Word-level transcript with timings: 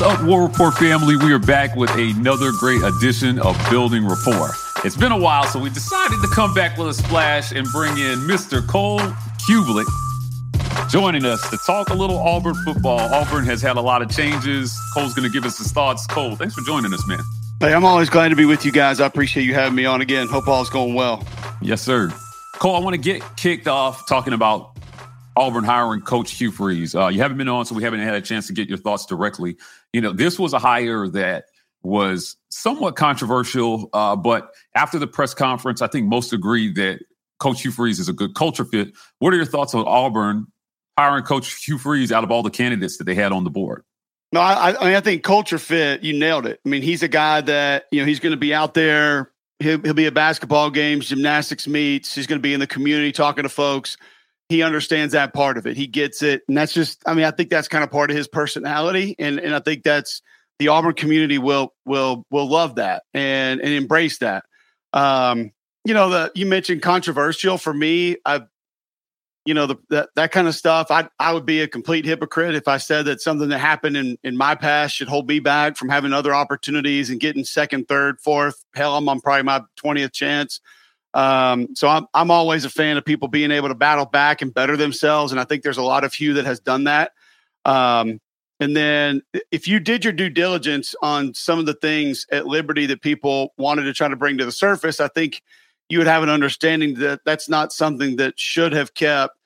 What's 0.00 0.18
up, 0.18 0.24
War 0.24 0.46
Rapport 0.46 0.72
family? 0.72 1.14
We 1.16 1.30
are 1.34 1.38
back 1.38 1.76
with 1.76 1.90
another 1.90 2.52
great 2.52 2.80
edition 2.82 3.38
of 3.38 3.54
Building 3.68 4.06
Rapport. 4.06 4.48
It's 4.82 4.96
been 4.96 5.12
a 5.12 5.18
while, 5.18 5.44
so 5.44 5.58
we 5.58 5.68
decided 5.68 6.16
to 6.22 6.28
come 6.34 6.54
back 6.54 6.78
with 6.78 6.88
a 6.88 6.94
splash 6.94 7.52
and 7.52 7.66
bring 7.68 7.98
in 7.98 8.20
Mr. 8.20 8.66
Cole 8.66 8.98
Cubelic 9.46 9.84
joining 10.88 11.26
us 11.26 11.46
to 11.50 11.58
talk 11.66 11.90
a 11.90 11.94
little 11.94 12.16
Auburn 12.16 12.54
football. 12.64 12.98
Auburn 12.98 13.44
has 13.44 13.60
had 13.60 13.76
a 13.76 13.80
lot 13.82 14.00
of 14.00 14.08
changes. 14.08 14.74
Cole's 14.94 15.12
going 15.12 15.28
to 15.28 15.30
give 15.30 15.44
us 15.44 15.58
his 15.58 15.70
thoughts. 15.70 16.06
Cole, 16.06 16.34
thanks 16.34 16.54
for 16.54 16.62
joining 16.62 16.94
us, 16.94 17.06
man. 17.06 17.20
Hey, 17.60 17.74
I'm 17.74 17.84
always 17.84 18.08
glad 18.08 18.30
to 18.30 18.36
be 18.36 18.46
with 18.46 18.64
you 18.64 18.72
guys. 18.72 19.02
I 19.02 19.06
appreciate 19.06 19.44
you 19.44 19.52
having 19.52 19.74
me 19.74 19.84
on 19.84 20.00
again. 20.00 20.28
Hope 20.28 20.48
all's 20.48 20.70
going 20.70 20.94
well. 20.94 21.22
Yes, 21.60 21.82
sir. 21.82 22.10
Cole, 22.54 22.74
I 22.74 22.78
want 22.78 22.94
to 22.94 23.00
get 23.02 23.22
kicked 23.36 23.68
off 23.68 24.08
talking 24.08 24.32
about 24.32 24.69
Auburn 25.36 25.64
hiring 25.64 26.00
Coach 26.00 26.32
Hugh 26.32 26.50
Freeze. 26.50 26.94
Uh, 26.94 27.08
you 27.08 27.20
haven't 27.20 27.38
been 27.38 27.48
on, 27.48 27.64
so 27.64 27.74
we 27.74 27.82
haven't 27.82 28.00
had 28.00 28.14
a 28.14 28.20
chance 28.20 28.46
to 28.48 28.52
get 28.52 28.68
your 28.68 28.78
thoughts 28.78 29.06
directly. 29.06 29.56
You 29.92 30.00
know, 30.00 30.12
this 30.12 30.38
was 30.38 30.52
a 30.52 30.58
hire 30.58 31.08
that 31.08 31.44
was 31.82 32.36
somewhat 32.50 32.96
controversial, 32.96 33.88
uh, 33.92 34.16
but 34.16 34.50
after 34.74 34.98
the 34.98 35.06
press 35.06 35.32
conference, 35.34 35.80
I 35.80 35.86
think 35.86 36.06
most 36.06 36.32
agree 36.32 36.72
that 36.74 37.00
Coach 37.38 37.62
Hugh 37.62 37.70
Freeze 37.70 37.98
is 37.98 38.08
a 38.08 38.12
good 38.12 38.34
culture 38.34 38.64
fit. 38.64 38.92
What 39.18 39.32
are 39.32 39.36
your 39.36 39.46
thoughts 39.46 39.74
on 39.74 39.86
Auburn 39.86 40.46
hiring 40.98 41.24
Coach 41.24 41.64
Hugh 41.64 41.78
Freeze 41.78 42.12
out 42.12 42.24
of 42.24 42.30
all 42.30 42.42
the 42.42 42.50
candidates 42.50 42.98
that 42.98 43.04
they 43.04 43.14
had 43.14 43.32
on 43.32 43.44
the 43.44 43.50
board? 43.50 43.84
No, 44.32 44.40
I, 44.40 44.76
I 44.78 44.84
mean, 44.84 44.94
I 44.94 45.00
think 45.00 45.24
culture 45.24 45.58
fit. 45.58 46.02
You 46.02 46.16
nailed 46.16 46.46
it. 46.46 46.60
I 46.64 46.68
mean, 46.68 46.82
he's 46.82 47.02
a 47.02 47.08
guy 47.08 47.40
that 47.40 47.86
you 47.90 48.00
know 48.00 48.06
he's 48.06 48.20
going 48.20 48.32
to 48.32 48.36
be 48.36 48.52
out 48.54 48.74
there. 48.74 49.32
He'll, 49.58 49.80
he'll 49.80 49.94
be 49.94 50.06
at 50.06 50.14
basketball 50.14 50.70
games, 50.70 51.08
gymnastics 51.08 51.66
meets. 51.66 52.14
He's 52.14 52.26
going 52.26 52.38
to 52.38 52.42
be 52.42 52.54
in 52.54 52.60
the 52.60 52.66
community 52.66 53.12
talking 53.12 53.42
to 53.42 53.48
folks 53.48 53.96
he 54.50 54.64
understands 54.64 55.12
that 55.12 55.32
part 55.32 55.56
of 55.56 55.66
it. 55.66 55.76
He 55.76 55.86
gets 55.86 56.22
it. 56.22 56.42
And 56.48 56.56
that's 56.56 56.74
just, 56.74 57.00
I 57.06 57.14
mean, 57.14 57.24
I 57.24 57.30
think 57.30 57.50
that's 57.50 57.68
kind 57.68 57.84
of 57.84 57.90
part 57.90 58.10
of 58.10 58.16
his 58.16 58.26
personality. 58.26 59.14
And 59.18 59.38
and 59.38 59.54
I 59.54 59.60
think 59.60 59.84
that's 59.84 60.20
the 60.58 60.68
Auburn 60.68 60.94
community 60.94 61.38
will 61.38 61.72
will 61.86 62.26
will 62.30 62.48
love 62.48 62.74
that 62.74 63.04
and 63.14 63.60
and 63.60 63.72
embrace 63.72 64.18
that. 64.18 64.44
Um, 64.92 65.52
you 65.84 65.94
know, 65.94 66.10
the 66.10 66.32
you 66.34 66.46
mentioned 66.46 66.82
controversial 66.82 67.58
for 67.58 67.72
me. 67.72 68.16
I 68.26 68.42
you 69.46 69.54
know, 69.54 69.66
the 69.66 69.76
that, 69.88 70.08
that 70.16 70.32
kind 70.32 70.48
of 70.48 70.56
stuff. 70.56 70.88
I 70.90 71.08
I 71.20 71.32
would 71.32 71.46
be 71.46 71.60
a 71.60 71.68
complete 71.68 72.04
hypocrite 72.04 72.56
if 72.56 72.66
I 72.66 72.78
said 72.78 73.06
that 73.06 73.20
something 73.20 73.50
that 73.50 73.58
happened 73.58 73.96
in 73.96 74.18
in 74.24 74.36
my 74.36 74.56
past 74.56 74.96
should 74.96 75.08
hold 75.08 75.28
me 75.28 75.38
back 75.38 75.76
from 75.76 75.88
having 75.88 76.12
other 76.12 76.34
opportunities 76.34 77.08
and 77.08 77.20
getting 77.20 77.44
second, 77.44 77.86
third, 77.86 78.20
fourth. 78.20 78.64
Hell, 78.74 78.96
I'm 78.96 79.08
on 79.08 79.20
probably 79.20 79.44
my 79.44 79.62
20th 79.82 80.12
chance. 80.12 80.60
Um, 81.14 81.74
so 81.74 81.88
I'm 81.88 82.06
I'm 82.14 82.30
always 82.30 82.64
a 82.64 82.70
fan 82.70 82.96
of 82.96 83.04
people 83.04 83.28
being 83.28 83.50
able 83.50 83.68
to 83.68 83.74
battle 83.74 84.06
back 84.06 84.42
and 84.42 84.54
better 84.54 84.76
themselves, 84.76 85.32
and 85.32 85.40
I 85.40 85.44
think 85.44 85.62
there's 85.62 85.78
a 85.78 85.82
lot 85.82 86.04
of 86.04 86.14
Hugh 86.14 86.34
that 86.34 86.44
has 86.44 86.60
done 86.60 86.84
that. 86.84 87.12
Um, 87.64 88.20
and 88.60 88.76
then 88.76 89.22
if 89.50 89.66
you 89.66 89.80
did 89.80 90.04
your 90.04 90.12
due 90.12 90.28
diligence 90.28 90.94
on 91.02 91.32
some 91.34 91.58
of 91.58 91.66
the 91.66 91.74
things 91.74 92.26
at 92.30 92.46
Liberty 92.46 92.86
that 92.86 93.00
people 93.00 93.54
wanted 93.56 93.84
to 93.84 93.94
try 93.94 94.06
to 94.06 94.16
bring 94.16 94.36
to 94.38 94.44
the 94.44 94.52
surface, 94.52 95.00
I 95.00 95.08
think 95.08 95.42
you 95.88 95.98
would 95.98 96.06
have 96.06 96.22
an 96.22 96.28
understanding 96.28 96.94
that 96.94 97.20
that's 97.24 97.48
not 97.48 97.72
something 97.72 98.16
that 98.16 98.38
should 98.38 98.72
have 98.72 98.94
kept 98.94 99.36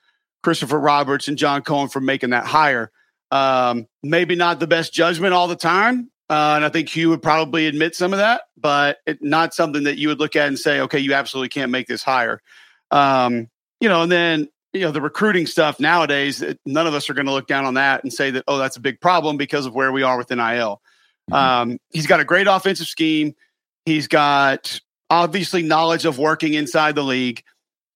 Christopher 0.42 0.78
Roberts 0.78 1.28
and 1.28 1.38
John 1.38 1.62
Cohen 1.62 1.88
from 1.88 2.04
making 2.04 2.30
that 2.30 2.44
hire. 2.44 2.90
Um, 3.30 3.86
maybe 4.02 4.34
not 4.34 4.60
the 4.60 4.66
best 4.66 4.92
judgment 4.92 5.32
all 5.32 5.48
the 5.48 5.56
time, 5.56 6.10
uh, 6.30 6.54
and 6.56 6.64
I 6.64 6.68
think 6.70 6.88
Hugh 6.88 7.10
would 7.10 7.22
probably 7.22 7.66
admit 7.66 7.94
some 7.94 8.12
of 8.12 8.18
that, 8.18 8.42
but 8.56 8.98
it, 9.06 9.22
not 9.22 9.52
something 9.52 9.84
that 9.84 9.98
you 9.98 10.08
would 10.08 10.20
look 10.20 10.36
at 10.36 10.48
and 10.48 10.58
say, 10.58 10.80
okay, 10.80 10.98
you 10.98 11.12
absolutely 11.12 11.50
can't 11.50 11.70
make 11.70 11.86
this 11.86 12.02
higher. 12.02 12.40
Um, 12.90 13.48
you 13.80 13.88
know, 13.88 14.02
and 14.02 14.10
then, 14.10 14.48
you 14.72 14.80
know, 14.80 14.90
the 14.90 15.02
recruiting 15.02 15.46
stuff 15.46 15.78
nowadays, 15.78 16.42
none 16.64 16.86
of 16.86 16.94
us 16.94 17.10
are 17.10 17.14
going 17.14 17.26
to 17.26 17.32
look 17.32 17.46
down 17.46 17.66
on 17.66 17.74
that 17.74 18.02
and 18.02 18.12
say 18.12 18.30
that, 18.30 18.44
oh, 18.48 18.56
that's 18.56 18.76
a 18.76 18.80
big 18.80 19.00
problem 19.00 19.36
because 19.36 19.66
of 19.66 19.74
where 19.74 19.92
we 19.92 20.02
are 20.02 20.16
with 20.16 20.30
NIL. 20.30 20.80
Mm-hmm. 21.30 21.34
Um, 21.34 21.78
he's 21.90 22.06
got 22.06 22.20
a 22.20 22.24
great 22.24 22.46
offensive 22.46 22.86
scheme. 22.86 23.34
He's 23.84 24.08
got 24.08 24.80
obviously 25.10 25.62
knowledge 25.62 26.06
of 26.06 26.18
working 26.18 26.54
inside 26.54 26.94
the 26.94 27.04
league, 27.04 27.42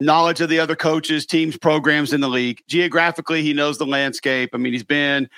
knowledge 0.00 0.43
of 0.43 0.50
the 0.50 0.60
other 0.60 0.77
coaches, 0.77 1.25
teams, 1.25 1.56
programs 1.56 2.12
in 2.12 2.21
the 2.21 2.28
league. 2.28 2.60
Geographically, 2.69 3.43
he 3.43 3.55
knows 3.55 3.78
the 3.78 3.87
landscape. 3.87 4.50
I 4.53 4.59
mean, 4.59 4.75
he's 4.75 4.84
been 4.84 5.28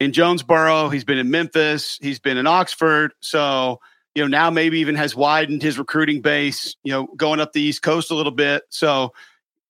in 0.00 0.12
Jonesboro. 0.12 0.88
He's 0.88 1.04
been 1.04 1.18
in 1.18 1.30
Memphis. 1.30 1.98
He's 2.00 2.18
been 2.18 2.38
in 2.38 2.46
Oxford. 2.46 3.12
So, 3.20 3.80
you 4.14 4.22
know, 4.22 4.28
now 4.28 4.50
maybe 4.50 4.80
even 4.80 4.96
has 4.96 5.14
widened 5.14 5.62
his 5.62 5.78
recruiting 5.78 6.22
base, 6.22 6.74
you 6.82 6.90
know, 6.90 7.06
going 7.16 7.38
up 7.38 7.52
the 7.52 7.60
East 7.60 7.82
Coast 7.82 8.10
a 8.10 8.14
little 8.14 8.32
bit. 8.32 8.64
So 8.70 9.12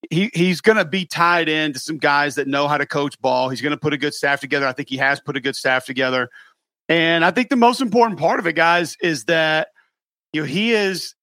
he, 0.08 0.30
he's 0.32 0.60
going 0.60 0.78
to 0.78 0.84
be 0.84 1.04
tied 1.04 1.48
in 1.48 1.74
to 1.74 1.78
some 1.78 1.98
guys 1.98 2.36
that 2.36 2.48
know 2.48 2.68
how 2.68 2.78
to 2.78 2.86
coach 2.86 3.20
ball. 3.20 3.50
He's 3.50 3.60
going 3.60 3.72
to 3.72 3.76
put 3.76 3.92
a 3.92 3.98
good 3.98 4.14
staff 4.14 4.40
together. 4.40 4.66
I 4.66 4.72
think 4.72 4.88
he 4.88 4.96
has 4.96 5.20
put 5.20 5.36
a 5.36 5.40
good 5.40 5.56
staff 5.56 5.84
together. 5.84 6.30
And 6.88 7.24
I 7.24 7.32
think 7.32 7.50
the 7.50 7.56
most 7.56 7.80
important 7.80 8.18
part 8.18 8.40
of 8.40 8.46
it, 8.46 8.54
guys, 8.54 8.96
is 9.02 9.24
that, 9.24 9.68
you 10.32 10.40
know, 10.40 10.46
he 10.46 10.72
is, 10.72 11.14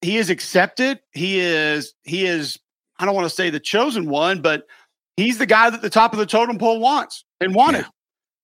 he 0.00 0.16
is 0.16 0.30
accepted. 0.30 1.00
He 1.12 1.40
is, 1.40 1.94
he 2.04 2.24
is, 2.24 2.58
I 2.98 3.04
don't 3.04 3.14
want 3.14 3.28
to 3.28 3.34
say 3.34 3.50
the 3.50 3.60
chosen 3.60 4.08
one, 4.08 4.42
but 4.42 4.66
he's 5.16 5.38
the 5.38 5.46
guy 5.46 5.70
that 5.70 5.82
the 5.82 5.90
top 5.90 6.12
of 6.12 6.18
the 6.18 6.26
totem 6.26 6.56
pole 6.56 6.80
wants 6.80 7.24
and 7.40 7.54
wanted. 7.54 7.80
Yeah. 7.80 7.88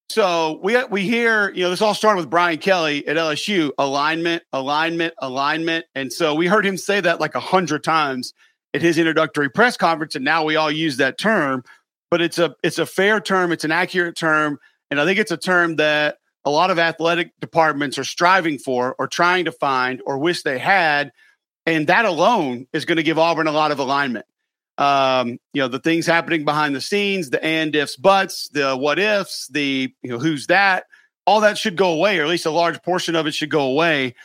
So 0.09 0.59
we 0.63 0.81
we 0.85 1.03
hear, 1.03 1.51
you 1.53 1.63
know, 1.63 1.69
this 1.69 1.81
all 1.81 1.93
started 1.93 2.19
with 2.21 2.29
Brian 2.29 2.57
Kelly 2.59 3.05
at 3.07 3.17
LSU, 3.17 3.71
alignment, 3.77 4.43
alignment, 4.53 5.13
alignment. 5.19 5.85
And 5.95 6.11
so 6.13 6.33
we 6.33 6.47
heard 6.47 6.65
him 6.65 6.77
say 6.77 7.01
that 7.01 7.19
like 7.19 7.35
a 7.35 7.41
hundred 7.41 7.83
times 7.83 8.33
at 8.73 8.81
his 8.81 8.97
introductory 8.97 9.49
press 9.49 9.75
conference, 9.75 10.15
and 10.15 10.23
now 10.23 10.45
we 10.45 10.55
all 10.55 10.71
use 10.71 10.97
that 10.97 11.17
term. 11.17 11.63
But 12.09 12.21
it's 12.21 12.39
a 12.39 12.55
it's 12.63 12.79
a 12.79 12.85
fair 12.85 13.19
term, 13.19 13.51
it's 13.51 13.65
an 13.65 13.71
accurate 13.71 14.15
term, 14.15 14.59
and 14.89 15.01
I 15.01 15.05
think 15.05 15.19
it's 15.19 15.31
a 15.31 15.37
term 15.37 15.75
that 15.75 16.19
a 16.45 16.49
lot 16.49 16.71
of 16.71 16.79
athletic 16.79 17.33
departments 17.41 17.97
are 17.97 18.05
striving 18.05 18.57
for 18.57 18.95
or 18.97 19.07
trying 19.07 19.43
to 19.45 19.51
find 19.51 20.01
or 20.05 20.17
wish 20.17 20.43
they 20.43 20.57
had. 20.57 21.11
And 21.65 21.87
that 21.87 22.05
alone 22.05 22.67
is 22.71 22.85
going 22.85 22.95
to 22.95 23.03
give 23.03 23.19
Auburn 23.19 23.47
a 23.47 23.51
lot 23.51 23.71
of 23.71 23.79
alignment 23.79 24.25
um, 24.77 25.39
you 25.53 25.61
know, 25.61 25.67
the 25.67 25.79
things 25.79 26.05
happening 26.05 26.45
behind 26.45 26.75
the 26.75 26.81
scenes, 26.81 27.29
the 27.29 27.43
and 27.43 27.75
ifs, 27.75 27.95
buts, 27.95 28.49
the 28.49 28.75
what 28.75 28.99
ifs, 28.99 29.47
the, 29.47 29.93
you 30.01 30.09
know, 30.09 30.19
who's 30.19 30.47
that, 30.47 30.85
all 31.25 31.41
that 31.41 31.57
should 31.57 31.75
go 31.75 31.93
away, 31.93 32.19
or 32.19 32.23
at 32.23 32.29
least 32.29 32.45
a 32.45 32.51
large 32.51 32.81
portion 32.83 33.15
of 33.15 33.27
it 33.27 33.33
should 33.33 33.49
go 33.49 33.63
away. 33.63 34.15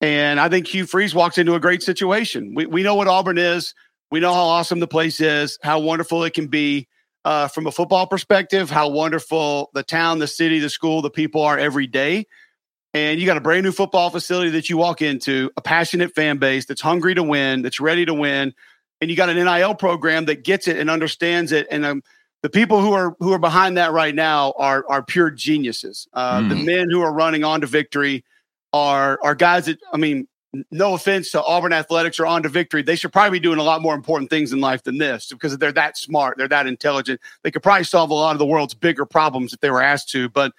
And 0.00 0.38
I 0.38 0.48
think 0.48 0.66
Hugh 0.66 0.86
Freeze 0.86 1.14
walks 1.14 1.38
into 1.38 1.54
a 1.54 1.60
great 1.60 1.82
situation. 1.82 2.54
We, 2.54 2.66
we 2.66 2.82
know 2.82 2.94
what 2.94 3.08
Auburn 3.08 3.38
is. 3.38 3.74
We 4.10 4.20
know 4.20 4.34
how 4.34 4.44
awesome 4.44 4.80
the 4.80 4.86
place 4.86 5.20
is, 5.20 5.58
how 5.62 5.80
wonderful 5.80 6.24
it 6.24 6.34
can 6.34 6.48
be 6.48 6.88
uh, 7.24 7.48
from 7.48 7.66
a 7.66 7.72
football 7.72 8.06
perspective, 8.06 8.70
how 8.70 8.90
wonderful 8.90 9.70
the 9.72 9.82
town, 9.82 10.18
the 10.18 10.26
city, 10.26 10.58
the 10.60 10.68
school, 10.68 11.00
the 11.00 11.10
people 11.10 11.42
are 11.42 11.58
every 11.58 11.86
day. 11.86 12.26
And 12.92 13.18
you 13.18 13.26
got 13.26 13.38
a 13.38 13.40
brand 13.40 13.64
new 13.64 13.72
football 13.72 14.10
facility 14.10 14.50
that 14.50 14.68
you 14.68 14.76
walk 14.76 15.02
into, 15.02 15.50
a 15.56 15.62
passionate 15.62 16.14
fan 16.14 16.36
base 16.36 16.66
that's 16.66 16.82
hungry 16.82 17.14
to 17.14 17.22
win, 17.22 17.62
that's 17.62 17.80
ready 17.80 18.04
to 18.04 18.14
win 18.14 18.54
and 19.04 19.10
you 19.10 19.18
got 19.18 19.28
an 19.28 19.36
NIL 19.36 19.74
program 19.74 20.24
that 20.24 20.44
gets 20.44 20.66
it 20.66 20.78
and 20.78 20.88
understands 20.88 21.52
it. 21.52 21.66
And 21.70 21.84
um, 21.84 22.02
the 22.40 22.48
people 22.48 22.80
who 22.80 22.94
are 22.94 23.14
who 23.20 23.34
are 23.34 23.38
behind 23.38 23.76
that 23.76 23.92
right 23.92 24.14
now 24.14 24.54
are 24.56 24.82
are 24.88 25.02
pure 25.02 25.30
geniuses. 25.30 26.08
Uh, 26.14 26.40
mm. 26.40 26.48
The 26.48 26.54
men 26.54 26.88
who 26.90 27.02
are 27.02 27.12
running 27.12 27.44
on 27.44 27.60
to 27.60 27.66
victory 27.66 28.24
are 28.72 29.18
are 29.22 29.34
guys 29.34 29.66
that 29.66 29.78
I 29.92 29.98
mean, 29.98 30.26
no 30.70 30.94
offense 30.94 31.32
to 31.32 31.42
Auburn 31.42 31.74
athletics 31.74 32.18
or 32.18 32.24
on 32.24 32.42
to 32.44 32.48
victory, 32.48 32.80
they 32.80 32.96
should 32.96 33.12
probably 33.12 33.38
be 33.38 33.42
doing 33.42 33.58
a 33.58 33.62
lot 33.62 33.82
more 33.82 33.94
important 33.94 34.30
things 34.30 34.54
in 34.54 34.60
life 34.60 34.82
than 34.84 34.96
this 34.96 35.28
because 35.28 35.58
they're 35.58 35.70
that 35.72 35.98
smart, 35.98 36.38
they're 36.38 36.48
that 36.48 36.66
intelligent. 36.66 37.20
They 37.42 37.50
could 37.50 37.62
probably 37.62 37.84
solve 37.84 38.08
a 38.08 38.14
lot 38.14 38.32
of 38.32 38.38
the 38.38 38.46
world's 38.46 38.72
bigger 38.72 39.04
problems 39.04 39.52
if 39.52 39.60
they 39.60 39.70
were 39.70 39.82
asked 39.82 40.08
to. 40.12 40.30
But 40.30 40.52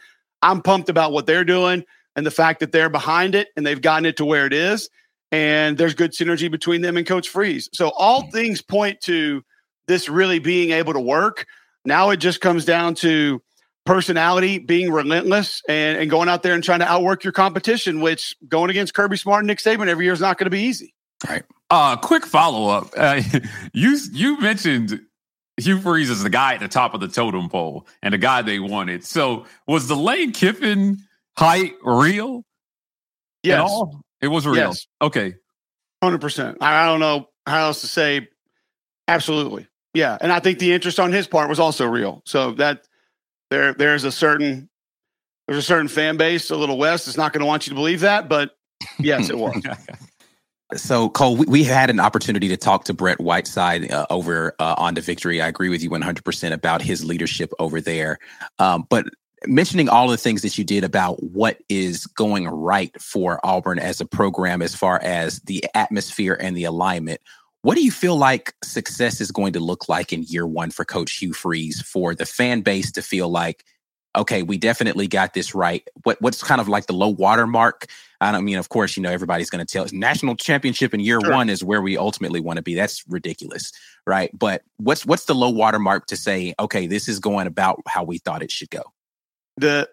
I'm 0.44 0.62
pumped 0.62 0.90
about 0.90 1.14
what 1.14 1.26
they're 1.26 1.44
doing 1.44 1.84
and 2.16 2.28
the 2.28 2.32
fact 2.32 2.60
that 2.60 2.72
they're 2.72 2.90
behind 2.90 3.34
it 3.34 3.48
and 3.58 3.66
they've 3.66 3.82
gotten 3.82 4.06
it 4.06 4.18
to 4.18 4.26
where 4.26 4.46
it 4.46 4.54
is 4.54 4.88
and 5.32 5.78
there's 5.78 5.94
good 5.94 6.12
synergy 6.12 6.50
between 6.50 6.82
them 6.82 6.98
and 6.98 7.06
Coach 7.06 7.30
Freeze. 7.30 7.70
So 7.74 7.90
all 7.90 8.30
things 8.32 8.62
point 8.62 9.02
to 9.02 9.44
this 9.88 10.10
really 10.10 10.40
being 10.40 10.72
able 10.72 10.94
to 10.94 11.00
work. 11.00 11.46
Now 11.86 12.10
it 12.10 12.18
just 12.18 12.42
comes 12.42 12.66
down 12.66 12.96
to 12.96 13.42
personality, 13.86 14.58
being 14.58 14.92
relentless, 14.92 15.62
and, 15.70 15.98
and 15.98 16.10
going 16.10 16.28
out 16.28 16.44
there 16.44 16.54
and 16.54 16.64
trying 16.64 16.80
to 16.80 16.88
outwork 16.88 17.24
your 17.24 17.34
competition, 17.34 18.02
which 18.02 18.36
going 18.48 18.70
against 18.70 18.94
Kirby 18.94 19.18
Smart 19.18 19.42
and 19.42 19.48
Nick 19.48 19.60
Saban 19.60 19.88
every 19.88 20.06
year 20.06 20.14
is 20.14 20.22
not 20.22 20.38
going 20.38 20.46
to 20.46 20.52
be 20.52 20.62
easy. 20.62 20.94
Right. 21.28 21.44
Uh, 21.70 21.96
quick 21.96 22.26
follow 22.26 22.70
up. 22.70 22.90
Uh, 22.96 23.22
you 23.74 23.98
you 24.12 24.40
mentioned 24.40 25.02
Hugh 25.58 25.80
Freeze 25.80 26.10
is 26.10 26.24
the 26.24 26.30
guy 26.30 26.56
at 26.56 26.60
the 26.60 26.68
top 26.68 26.94
of 26.94 27.00
the 27.00 27.08
totem 27.08 27.50
pole 27.50 27.88
and 28.02 28.14
the 28.14 28.18
guy 28.18 28.42
they 28.42 28.60
wanted. 28.60 29.06
So 29.06 29.46
was 29.68 29.88
the 29.88 29.96
Lane 29.96 30.32
Kiffin 30.32 30.98
height 31.38 31.74
real? 31.84 32.44
Yes. 33.44 33.70
It 34.22 34.28
was 34.28 34.46
real. 34.46 34.56
Yes. 34.56 34.88
Okay. 35.02 35.36
100%. 36.04 36.58
I 36.62 36.86
don't 36.86 37.00
know 37.00 37.30
how 37.46 37.66
else 37.66 37.82
to 37.82 37.88
say. 37.88 38.28
Absolutely. 39.08 39.68
Yeah. 39.94 40.18
And 40.20 40.32
I 40.32 40.40
think 40.40 40.60
the 40.60 40.74
interest 40.74 41.00
on 41.00 41.12
his 41.12 41.28
part 41.28 41.50
was 41.50 41.60
also 41.60 41.86
real. 41.86 42.22
So 42.26 42.52
that 42.54 42.88
there 43.50 43.74
there's 43.74 44.04
a 44.04 44.12
certain 44.12 44.70
there's 45.48 45.60
a 45.60 45.64
certain 45.64 45.88
fan 45.88 46.18
base 46.18 46.50
a 46.50 46.56
little 46.56 46.78
west 46.78 47.06
that's 47.06 47.18
not 47.18 47.34
going 47.34 47.42
to 47.42 47.46
want 47.46 47.68
you 47.68 47.72
to 47.72 47.76
believe 47.76 48.02
that, 48.02 48.28
but 48.28 48.58
yes, 49.00 49.30
it 49.30 49.38
was. 49.38 49.62
So, 50.74 51.10
Cole, 51.10 51.38
we, 51.38 51.46
we, 51.46 51.64
had 51.64 51.92
an 51.92 52.00
opportunity 52.00 52.48
to 52.48 52.58
talk 52.58 52.86
to 52.86 52.94
Brett 52.94 53.22
Whiteside 53.22 53.92
uh, 53.92 54.08
over 54.10 54.56
uh, 54.58 54.74
on 54.80 54.96
the 54.96 55.02
victory. 55.02 55.40
I 55.40 55.48
agree 55.48 55.70
with 55.70 55.84
you 55.84 55.92
100% 55.92 56.52
about 56.52 56.82
his 56.82 57.06
leadership 57.06 57.54
over 57.60 57.80
there. 57.80 58.18
Um, 58.58 58.88
but 58.90 59.06
mentioning 59.48 59.90
all 59.90 60.08
the 60.08 60.18
things 60.18 60.42
that 60.42 60.58
you 60.58 60.64
did 60.64 60.84
about 60.84 61.22
what 61.24 61.58
is 61.70 62.06
going 62.06 62.48
right 62.48 62.92
for 63.02 63.40
Auburn 63.44 63.80
as 63.80 64.02
a 64.02 64.06
program, 64.06 64.62
as 64.62 64.76
far 64.76 65.02
as 65.02 65.40
the 65.42 65.66
atmosphere 65.74 66.38
and 66.40 66.56
the 66.56 66.64
alignment, 66.64 67.22
what 67.62 67.76
do 67.76 67.84
you 67.84 67.92
feel 67.92 68.16
like 68.16 68.54
success 68.64 69.20
is 69.20 69.32
going 69.32 69.54
to 69.54 69.60
look 69.60 69.90
like 69.90 70.14
in 70.14 70.24
year 70.24 70.46
one 70.46 70.72
for 70.72 70.86
Coach 70.86 71.14
Hugh 71.14 71.34
Freeze 71.34 71.82
for 71.82 72.14
the 72.14 72.26
fan 72.26 72.62
base 72.62 72.92
to 72.92 73.02
feel 73.02 73.30
like, 73.30 73.66
okay, 74.16 74.44
we 74.44 74.58
definitely 74.58 75.08
got 75.08 75.34
this 75.34 75.56
right? 75.56 75.88
What 76.04 76.22
what's 76.22 76.44
kind 76.44 76.62
of 76.62 76.68
like 76.68 76.88
the 76.88 76.94
low 76.94 77.10
water 77.10 77.48
mark 77.48 77.88
I 78.22 78.32
don't 78.32 78.46
mean, 78.46 78.58
of 78.58 78.70
course, 78.70 78.96
you 78.96 79.04
know, 79.04 79.12
everybody's 79.12 79.50
going 79.50 79.66
to 79.66 79.72
tell 79.72 79.84
us 79.84 79.92
national 79.92 80.36
championship 80.36 80.94
in 80.94 81.00
year 81.00 81.20
sure. 81.22 81.32
one 81.32 81.50
is 81.50 81.64
where 81.64 81.82
we 81.82 81.98
ultimately 81.98 82.40
want 82.40 82.58
to 82.58 82.64
be. 82.64 82.76
That's 82.76 83.04
ridiculous, 83.08 83.72
right? 84.08 84.30
But 84.38 84.64
what's 84.78 85.06
what's 85.06 85.26
the 85.26 85.36
low 85.36 85.50
water 85.50 85.80
mark 85.80 86.08
to 86.08 86.18
say, 86.18 86.54
okay, 86.60 86.88
this 86.88 87.08
is 87.08 87.20
going 87.20 87.48
about 87.48 87.82
how 87.88 88.04
we 88.04 88.18
thought 88.18 88.44
it 88.44 88.52
should 88.52 88.70
go? 88.70 88.84
The 89.58 89.90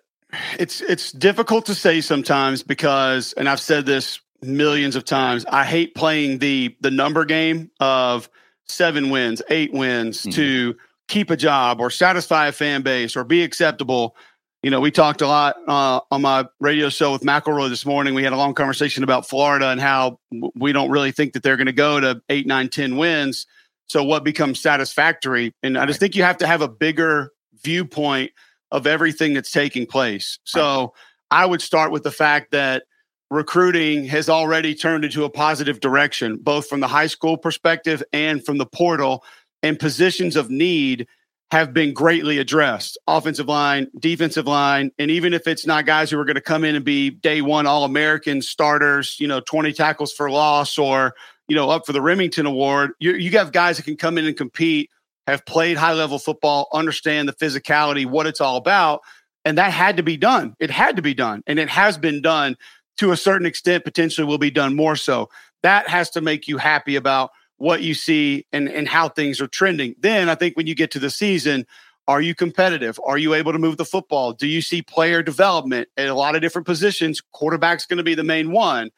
it's 0.59 0.81
it's 0.81 1.13
difficult 1.13 1.67
to 1.67 1.75
say 1.75 2.01
sometimes 2.01 2.63
because, 2.63 3.33
and 3.35 3.49
I've 3.49 3.61
said 3.61 3.87
this 3.87 4.21
millions 4.43 4.97
of 4.97 5.05
times. 5.05 5.45
I 5.47 5.65
hate 5.65 5.95
playing 5.95 6.39
the 6.39 6.77
the 6.81 6.91
number 6.91 7.25
game 7.25 7.71
of 7.81 8.29
seven 8.67 9.11
wins, 9.11 9.43
eight 9.51 9.73
wins 9.73 10.23
mm-hmm. 10.23 10.31
to 10.33 10.77
keep 11.09 11.31
a 11.31 11.37
job 11.37 11.81
or 11.81 11.91
satisfy 11.91 12.47
a 12.47 12.53
fan 12.53 12.83
base 12.83 13.17
or 13.17 13.25
be 13.25 13.43
acceptable 13.43 14.17
you 14.63 14.71
know, 14.71 14.81
we 14.81 14.93
talked 14.93 15.23
a 15.23 15.27
lot 15.27 15.57
uh, 15.67 16.01
on 16.11 16.23
my 16.23 16.47
radio 16.61 16.89
show 16.89 17.13
with 17.13 17.23
McElroy 17.23 17.69
this 17.69 17.85
morning. 17.85 18.15
We 18.15 18.23
had 18.23 18.33
a 18.33 18.37
long 18.37 18.55
conversation 18.55 19.03
about 19.03 19.29
Florida 19.29 19.69
and 19.69 19.81
how 19.81 20.21
we 20.55 20.73
don't 20.73 20.91
really 20.91 21.11
think 21.11 21.33
that 21.33 21.43
they're 21.43 21.57
going 21.57 21.67
to 21.67 21.73
go 21.73 21.99
to 21.99 22.23
eight, 22.29 22.47
nine, 22.47 22.69
ten 22.69 22.97
wins. 22.97 23.47
So, 23.89 24.05
what 24.05 24.23
becomes 24.23 24.61
satisfactory? 24.61 25.53
And 25.65 25.77
I 25.77 25.85
just 25.87 25.99
think 25.99 26.15
you 26.15 26.23
have 26.23 26.39
to 26.39 26.47
have 26.47 26.63
a 26.63 26.69
bigger 26.69 27.33
viewpoint 27.65 28.31
of 28.73 28.87
everything 28.87 29.35
that's 29.35 29.53
taking 29.53 29.87
place. 29.87 30.41
So, 30.45 30.95
I 31.31 31.47
would 31.47 31.63
start 31.63 31.93
with 31.93 32.03
the 32.03 32.11
fact 32.11 32.51
that 32.51 32.83
recruiting 33.31 34.05
has 34.05 34.29
already 34.29 34.75
turned 34.75 35.03
into 35.03 35.25
a 35.25 35.31
positive 35.31 35.81
direction, 35.81 36.37
both 36.37 36.69
from 36.69 36.81
the 36.81 36.89
high 36.89 37.07
school 37.07 37.39
perspective 37.39 38.03
and 38.13 38.45
from 38.45 38.59
the 38.59 38.67
portal 38.67 39.25
and 39.63 39.79
positions 39.79 40.37
of 40.37 40.51
need 40.51 41.07
have 41.51 41.73
been 41.73 41.95
greatly 41.95 42.37
addressed 42.37 42.99
offensive 43.07 43.49
line, 43.49 43.87
defensive 43.99 44.47
line. 44.47 44.91
And 44.99 45.11
even 45.11 45.33
if 45.33 45.47
it's 45.47 45.67
not 45.67 45.87
guys 45.87 46.11
who 46.11 46.19
are 46.19 46.25
going 46.27 46.35
to 46.35 46.43
come 46.43 46.65
in 46.65 46.75
and 46.75 46.85
be 46.85 47.09
day 47.09 47.41
one 47.41 47.67
All 47.67 47.85
American 47.85 48.43
starters, 48.43 49.17
you 49.19 49.27
know, 49.27 49.41
20 49.41 49.73
tackles 49.73 50.13
for 50.13 50.31
loss 50.31 50.77
or, 50.77 51.15
you 51.49 51.57
know, 51.57 51.71
up 51.71 51.87
for 51.87 51.93
the 51.93 52.03
Remington 52.03 52.45
Award, 52.45 52.93
you, 53.01 53.13
you 53.13 53.31
have 53.39 53.53
guys 53.53 53.79
that 53.79 53.85
can 53.85 53.97
come 53.97 54.19
in 54.19 54.27
and 54.27 54.37
compete, 54.37 54.91
have 55.27 55.45
played 55.47 55.77
high 55.77 55.93
level 55.93 56.19
football, 56.19 56.69
understand 56.73 57.29
the 57.29 57.33
physicality, 57.33 58.07
what 58.07 58.27
it's 58.27 58.41
all 58.41 58.57
about. 58.57 59.01
And 59.45 59.59
that 59.59 59.73
had 59.73 59.97
to 59.97 60.03
be 60.03 60.17
done. 60.17 60.55
It 60.61 60.71
had 60.71 60.97
to 60.97 61.03
be 61.03 61.15
done. 61.15 61.43
And 61.47 61.59
it 61.59 61.69
has 61.69 61.99
been 61.99 62.23
done 62.23 62.57
to 62.99 63.13
a 63.13 63.17
certain 63.17 63.47
extent, 63.47 63.85
potentially 63.85 64.27
will 64.27 64.39
be 64.39 64.51
done 64.51 64.77
more 64.77 64.97
so. 64.97 65.29
That 65.63 65.89
has 65.89 66.11
to 66.11 66.21
make 66.21 66.49
you 66.49 66.59
happy 66.59 66.97
about 66.97 67.31
what 67.57 67.83
you 67.83 67.95
see 67.95 68.47
and, 68.53 68.69
and 68.69 68.89
how 68.89 69.09
things 69.09 69.41
are 69.41 69.47
trending. 69.47 69.95
Then 69.99 70.29
I 70.29 70.35
think 70.35 70.57
when 70.57 70.67
you 70.67 70.75
get 70.75 70.91
to 70.93 70.99
the 70.99 71.11
season, 71.11 71.67
are 72.09 72.21
you 72.21 72.35
competitive? 72.35 72.99
Are 73.05 73.19
you 73.19 73.35
able 73.35 73.53
to 73.53 73.59
move 73.59 73.77
the 73.77 73.85
football? 73.85 74.33
Do 74.33 74.49
you 74.49 74.61
see 74.61 74.83
player 74.83 75.23
development 75.23 75.89
at 75.97 76.09
a 76.09 76.15
lot 76.15 76.35
of 76.35 76.43
different 76.43 76.67
positions? 76.67 77.21
Quarterback's 77.33 77.87
going 77.87 77.99
to 77.99 78.03
be 78.03 78.17
the 78.17 78.25
main 78.25 78.51
one. 78.51 78.91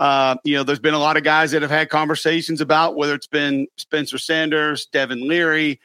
Uh, 0.00 0.36
you 0.44 0.56
know, 0.56 0.62
there's 0.62 0.78
been 0.78 0.94
a 0.94 0.98
lot 0.98 1.16
of 1.16 1.24
guys 1.24 1.50
that 1.50 1.62
have 1.62 1.70
had 1.70 1.88
conversations 1.88 2.60
about 2.60 2.96
whether 2.96 3.14
it's 3.14 3.26
been 3.26 3.66
Spencer 3.76 4.18
Sanders, 4.18 4.86
Devin 4.86 5.26
Leary, 5.26 5.80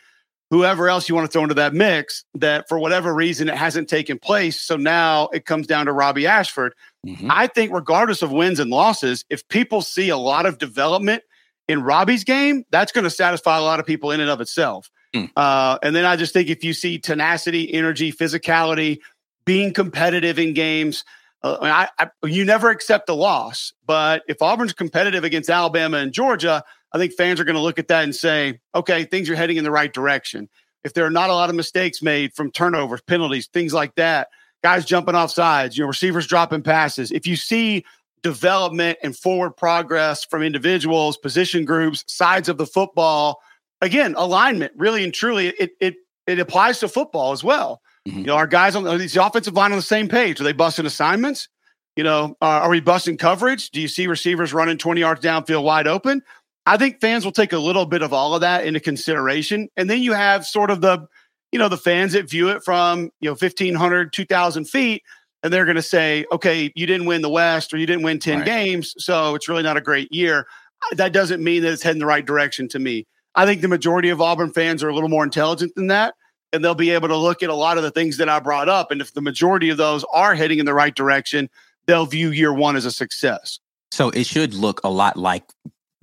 whoever 0.51 0.88
else 0.88 1.10
you 1.10 1.15
want 1.15 1.25
to 1.25 1.31
throw 1.31 1.42
into 1.42 1.56
that 1.56 1.74
mix, 1.74 2.25
that 2.36 2.69
for 2.69 2.77
whatever 2.77 3.13
reason 3.13 3.50
it 3.50 3.56
hasn't 3.56 3.89
taken 3.89 4.19
place. 4.19 4.62
So 4.62 4.77
now 4.77 5.30
it 5.30 5.45
comes 5.45 5.65
down 5.65 5.88
to 5.88 5.92
Robbie 5.92 6.27
Ashford. 6.27 6.75
Mm-hmm. 7.07 7.27
I 7.31 7.48
think, 7.48 7.74
regardless 7.74 8.21
of 8.21 8.31
wins 8.31 8.60
and 8.60 8.69
losses, 8.69 9.25
if 9.31 9.48
people 9.48 9.81
see 9.81 10.10
a 10.10 10.18
lot 10.18 10.45
of 10.45 10.60
development 10.60 11.24
in 11.68 11.81
Robbie's 11.81 12.24
game, 12.24 12.65
that's 12.69 12.92
going 12.92 13.06
to 13.06 13.10
satisfy 13.10 13.57
a 13.57 13.63
lot 13.63 13.80
of 13.80 13.86
people 13.88 14.12
in 14.12 14.19
and 14.19 14.30
of 14.30 14.42
itself. 14.42 14.92
Mm. 15.15 15.30
Uh, 15.36 15.80
and 15.81 15.95
then 15.95 16.06
I 16.06 16.18
just 16.18 16.33
think 16.33 16.50
if 16.50 16.63
you 16.63 16.74
see 16.74 17.00
tenacity, 17.00 17.74
energy, 17.74 18.12
physicality, 18.12 19.00
being 19.45 19.74
competitive 19.74 20.39
in 20.39 20.54
games, 20.54 21.04
uh, 21.44 21.57
I, 21.62 21.88
I, 22.00 22.10
you 22.25 22.45
never 22.45 22.69
accept 22.69 23.10
a 23.10 23.13
loss. 23.13 23.74
But 23.86 24.24
if 24.28 24.42
Auburn's 24.42 24.74
competitive 24.74 25.24
against 25.24 25.50
Alabama 25.50 25.98
and 25.98 26.13
Georgia, 26.13 26.63
I 26.94 26.98
think 26.98 27.13
fans 27.13 27.40
are 27.40 27.44
going 27.44 27.56
to 27.56 27.62
look 27.62 27.80
at 27.80 27.88
that 27.90 28.04
and 28.04 28.16
say, 28.16 28.60
okay, 28.74 29.04
things 29.04 29.30
are 29.30 29.36
heading 29.36 29.57
in 29.57 29.63
the 29.63 29.72
right 29.72 29.92
direction. 29.92 30.50
If 30.84 30.94
there 30.94 31.06
are 31.06 31.12
not 31.12 31.30
a 31.30 31.34
lot 31.34 31.50
of 31.50 31.56
mistakes 31.56 32.01
made 32.01 32.34
from 32.34 32.51
turnovers, 32.51 33.01
penalties, 33.01 33.48
things 33.48 33.74
like 33.74 33.95
that, 33.95 34.30
guys 34.63 34.86
jumping 34.86 35.16
off 35.16 35.31
sides, 35.31 35.78
you 35.78 35.84
know, 35.84 35.88
receivers 35.88 36.28
dropping 36.28 36.62
passes. 36.62 37.12
If 37.12 37.25
you 37.25 37.36
see 37.36 37.86
development 38.24 38.98
and 39.04 39.16
forward 39.16 39.51
progress 39.51 40.24
from 40.25 40.42
individuals, 40.42 41.18
position 41.18 41.66
groups, 41.66 42.04
sides 42.07 42.50
of 42.50 42.57
the 42.57 42.66
football. 42.66 43.42
Again, 43.81 44.16
alignment 44.18 44.72
really 44.75 45.04
and 45.04 45.13
truly 45.13 45.50
it 45.50 45.72
it 45.80 45.96
it 46.25 46.39
applies 46.39 46.80
to 46.80 46.88
football 46.88 47.34
as 47.34 47.44
well. 47.44 47.81
Mm-hmm. 48.08 48.20
You 48.20 48.26
know, 48.26 48.36
our 48.36 48.48
guys 48.48 48.76
on 48.76 48.98
these 48.98 49.16
offensive 49.16 49.54
line 49.54 49.72
on 49.72 49.78
the 49.78 49.82
same 49.82 50.08
page. 50.08 50.40
Are 50.42 50.44
they 50.44 50.54
busting 50.54 50.86
assignments? 50.86 51.48
You 51.96 52.04
know, 52.04 52.36
uh, 52.42 52.46
are 52.46 52.70
we 52.70 52.80
busting 52.80 53.18
coverage? 53.18 53.70
Do 53.70 53.80
you 53.80 53.88
see 53.88 54.08
receivers 54.08 54.54
running 54.54 54.77
20 54.77 55.00
yards 55.00 55.22
downfield 55.22 55.63
wide 55.63 55.88
open? 55.88 56.22
I 56.66 56.77
think 56.77 57.01
fans 57.01 57.24
will 57.25 57.32
take 57.32 57.54
a 57.54 57.60
little 57.60 57.86
bit 57.86 58.01
of 58.01 58.13
all 58.13 58.36
of 58.36 58.42
that 58.42 58.66
into 58.66 58.80
consideration. 58.80 59.70
And 59.77 59.89
then 59.89 60.01
you 60.01 60.13
have 60.13 60.46
sort 60.46 60.72
of 60.72 60.82
the, 60.82 61.06
you 61.51 61.60
know, 61.60 61.70
the 61.70 61.77
fans 61.77 62.13
that 62.13 62.30
view 62.30 62.50
it 62.50 62.63
from, 62.63 63.12
you 63.20 63.30
know, 63.30 63.34
1,500, 63.34 64.12
2,000 64.12 64.66
feet 64.66 65.04
and 65.44 65.51
they're 65.51 65.66
going 65.66 65.75
to 65.75 65.82
say, 65.82 66.25
okay, 66.32 66.72
you 66.74 66.88
didn't 66.88 67.06
win 67.06 67.22
the 67.22 67.30
West 67.30 67.74
or 67.74 67.77
you 67.77 67.86
didn't 67.86 68.04
win 68.04 68.18
10 68.18 68.39
right. 68.39 68.46
games, 68.46 68.96
so 68.98 69.36
it's 69.36 69.50
really 69.50 69.62
not 69.62 69.77
a 69.77 69.82
great 69.82 70.12
year. 70.12 70.48
That 70.94 71.13
doesn't 71.13 71.44
mean 71.44 71.62
that 71.63 71.74
it's 71.74 71.84
heading 71.84 72.00
the 72.00 72.06
right 72.06 72.25
direction 72.25 72.68
to 72.70 72.80
me. 72.80 73.06
I 73.36 73.46
think 73.46 73.62
the 73.62 73.68
majority 73.68 74.10
of 74.10 74.22
Auburn 74.22 74.51
fans 74.51 74.84
are 74.84 74.89
a 74.89 74.94
little 74.94 75.10
more 75.10 75.24
intelligent 75.24 75.75
than 75.75 75.88
that, 75.88 76.16
and 76.53 76.63
they'll 76.63 76.75
be 76.75 76.91
able 76.91 77.07
to 77.10 77.17
look 77.17 77.43
at 77.43 77.50
a 77.50 77.55
lot 77.55 77.77
of 77.77 77.83
the 77.83 77.91
things 77.91 78.17
that 78.17 78.29
I 78.29 78.39
brought 78.39 78.69
up. 78.69 78.91
And 78.91 79.01
if 79.01 79.13
the 79.13 79.22
majority 79.22 79.69
of 79.69 79.77
those 79.77 80.05
are 80.13 80.36
heading 80.36 80.60
in 80.60 80.65
the 80.65 80.74
right 80.74 80.93
direction, 80.93 81.50
they'll 81.88 82.05
view 82.05 82.29
year 82.29 82.53
one 82.53 82.75
as 82.75 82.86
a 82.86 82.91
success. 82.91 83.60
So 83.91 84.10
it 84.12 84.25
should 84.25 84.53
look 84.53 84.79
a 84.83 84.89
lot 84.89 85.17
like 85.17 85.43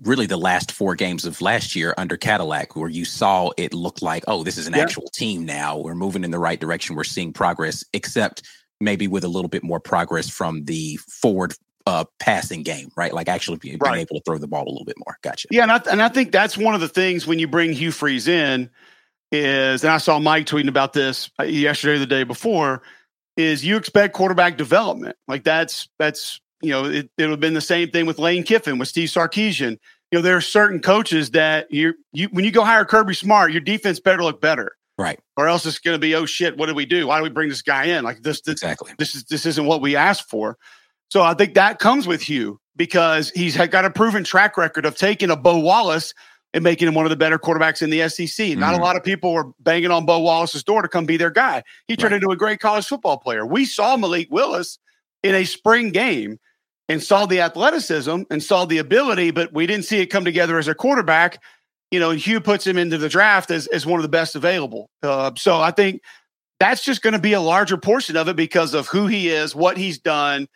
really 0.02 0.26
the 0.26 0.36
last 0.36 0.72
four 0.72 0.94
games 0.94 1.24
of 1.24 1.40
last 1.40 1.76
year 1.76 1.94
under 1.96 2.16
Cadillac, 2.16 2.74
where 2.74 2.88
you 2.88 3.04
saw 3.04 3.50
it 3.56 3.72
look 3.72 4.02
like, 4.02 4.24
oh, 4.26 4.42
this 4.42 4.58
is 4.58 4.66
an 4.66 4.74
yeah. 4.74 4.82
actual 4.82 5.08
team 5.14 5.44
now. 5.44 5.78
We're 5.78 5.94
moving 5.94 6.24
in 6.24 6.30
the 6.30 6.38
right 6.38 6.58
direction. 6.58 6.96
We're 6.96 7.04
seeing 7.04 7.32
progress, 7.32 7.84
except 7.92 8.42
maybe 8.80 9.06
with 9.06 9.24
a 9.24 9.28
little 9.28 9.48
bit 9.48 9.62
more 9.62 9.80
progress 9.80 10.28
from 10.28 10.64
the 10.64 10.96
forward 10.96 11.54
uh, 11.86 12.04
passing 12.18 12.62
game, 12.62 12.90
right? 12.96 13.12
Like 13.12 13.28
actually 13.28 13.58
being, 13.58 13.78
right. 13.78 13.98
able 13.98 14.16
to 14.16 14.22
throw 14.24 14.38
the 14.38 14.48
ball 14.48 14.64
a 14.64 14.70
little 14.70 14.84
bit 14.84 14.96
more. 15.04 15.16
Gotcha. 15.22 15.48
Yeah, 15.50 15.62
and 15.62 15.72
I, 15.72 15.80
and 15.90 16.02
I 16.02 16.08
think 16.08 16.32
that's 16.32 16.56
one 16.56 16.74
of 16.74 16.80
the 16.80 16.88
things 16.88 17.26
when 17.26 17.38
you 17.38 17.48
bring 17.48 17.72
Hugh 17.72 17.92
Freeze 17.92 18.28
in 18.28 18.70
is, 19.32 19.84
and 19.84 19.92
I 19.92 19.98
saw 19.98 20.18
Mike 20.18 20.46
tweeting 20.46 20.68
about 20.68 20.92
this 20.92 21.30
uh, 21.38 21.44
yesterday 21.44 21.96
or 21.96 21.98
the 21.98 22.06
day 22.06 22.24
before, 22.24 22.82
is 23.36 23.64
you 23.64 23.76
expect 23.76 24.14
quarterback 24.14 24.56
development. 24.56 25.16
Like 25.28 25.44
that's 25.44 25.88
that's 25.98 26.40
you 26.62 26.70
know 26.70 26.84
it, 26.84 27.10
it 27.16 27.22
would 27.22 27.30
have 27.30 27.40
been 27.40 27.54
the 27.54 27.60
same 27.60 27.90
thing 27.90 28.06
with 28.06 28.18
Lane 28.18 28.42
Kiffin 28.42 28.78
with 28.78 28.88
Steve 28.88 29.08
Sarkisian. 29.08 29.78
You 30.10 30.18
know 30.18 30.22
there 30.22 30.36
are 30.36 30.42
certain 30.42 30.80
coaches 30.80 31.30
that 31.30 31.70
you 31.70 31.94
you 32.12 32.28
when 32.32 32.44
you 32.44 32.50
go 32.50 32.64
hire 32.64 32.84
Kirby 32.84 33.14
Smart, 33.14 33.52
your 33.52 33.60
defense 33.60 34.00
better 34.00 34.22
look 34.22 34.40
better. 34.40 34.72
Right. 34.98 35.18
Or 35.38 35.48
else 35.48 35.64
it's 35.64 35.78
going 35.78 35.94
to 35.94 35.98
be, 35.98 36.14
oh 36.14 36.26
shit, 36.26 36.58
what 36.58 36.66
do 36.66 36.74
we 36.74 36.84
do? 36.84 37.06
Why 37.06 37.16
do 37.16 37.22
we 37.22 37.30
bring 37.30 37.48
this 37.48 37.62
guy 37.62 37.84
in? 37.84 38.04
Like 38.04 38.20
this, 38.20 38.42
this 38.42 38.52
exactly. 38.52 38.92
This 38.98 39.14
is 39.14 39.24
this 39.24 39.46
isn't 39.46 39.64
what 39.64 39.80
we 39.80 39.96
asked 39.96 40.28
for. 40.28 40.58
So 41.08 41.22
I 41.22 41.32
think 41.32 41.54
that 41.54 41.78
comes 41.78 42.06
with 42.06 42.20
Hugh 42.20 42.60
because 42.76 43.30
he's 43.30 43.56
got 43.56 43.86
a 43.86 43.90
proven 43.90 44.24
track 44.24 44.58
record 44.58 44.84
of 44.84 44.96
taking 44.96 45.30
a 45.30 45.36
Bo 45.36 45.58
Wallace 45.58 46.12
and 46.52 46.64
making 46.64 46.88
him 46.88 46.94
one 46.94 47.06
of 47.06 47.10
the 47.10 47.16
better 47.16 47.38
quarterbacks 47.38 47.82
in 47.82 47.90
the 47.90 48.08
SEC. 48.08 48.28
Mm-hmm. 48.28 48.60
Not 48.60 48.74
a 48.74 48.78
mm. 48.78 48.82
lot 48.82 48.96
of 48.96 49.04
people 49.04 49.32
were 49.32 49.52
banging 49.60 49.90
on 49.90 50.04
Bo 50.04 50.18
Wallace's 50.18 50.64
door 50.64 50.82
to 50.82 50.88
come 50.88 51.06
be 51.06 51.16
their 51.16 51.30
guy. 51.30 51.62
He 51.86 51.96
turned 51.96 52.12
right. 52.12 52.22
into 52.22 52.32
a 52.32 52.36
great 52.36 52.60
college 52.60 52.86
football 52.86 53.18
player. 53.18 53.46
We 53.46 53.64
saw 53.64 53.96
Malik 53.96 54.28
Willis 54.30 54.78
in 55.22 55.34
a 55.34 55.44
spring 55.44 55.90
game 55.90 56.38
and 56.88 57.02
saw 57.02 57.24
the 57.24 57.40
athleticism 57.40 58.22
and 58.30 58.42
saw 58.42 58.64
the 58.64 58.78
ability, 58.78 59.30
but 59.30 59.52
we 59.52 59.66
didn't 59.66 59.84
see 59.84 60.00
it 60.00 60.06
come 60.06 60.24
together 60.24 60.58
as 60.58 60.66
a 60.66 60.74
quarterback. 60.74 61.40
You 61.92 62.00
know, 62.00 62.10
Hugh 62.10 62.40
puts 62.40 62.66
him 62.66 62.76
into 62.76 62.98
the 62.98 63.08
draft 63.08 63.50
as, 63.50 63.68
as 63.68 63.86
one 63.86 64.00
of 64.00 64.02
the 64.02 64.08
best 64.08 64.34
available. 64.34 64.90
Uh, 65.02 65.30
so 65.36 65.60
I 65.60 65.70
think 65.70 66.02
that's 66.58 66.84
just 66.84 67.02
going 67.02 67.12
to 67.12 67.20
be 67.20 67.32
a 67.32 67.40
larger 67.40 67.76
portion 67.76 68.16
of 68.16 68.28
it 68.28 68.34
because 68.34 68.74
of 68.74 68.88
who 68.88 69.06
he 69.06 69.28
is, 69.28 69.54
what 69.54 69.76
he's 69.76 69.98
done, 69.98 70.48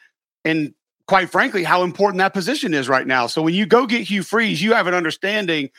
and 0.45 0.75
quite 1.07 1.31
frankly, 1.31 1.65
how 1.65 1.83
important 1.83 2.19
that 2.19 2.33
position 2.33 2.75
is 2.75 2.89
right 2.89 3.07
now. 3.07 3.27
So 3.27 3.43
when 3.43 3.55
you 3.55 3.67
go 3.67 3.87
get 3.87 4.03
Hugh 4.03 4.23
Freeze, 4.23 4.63
you 4.63 4.73
have 4.75 4.87
an 4.87 4.95
understanding 4.95 5.71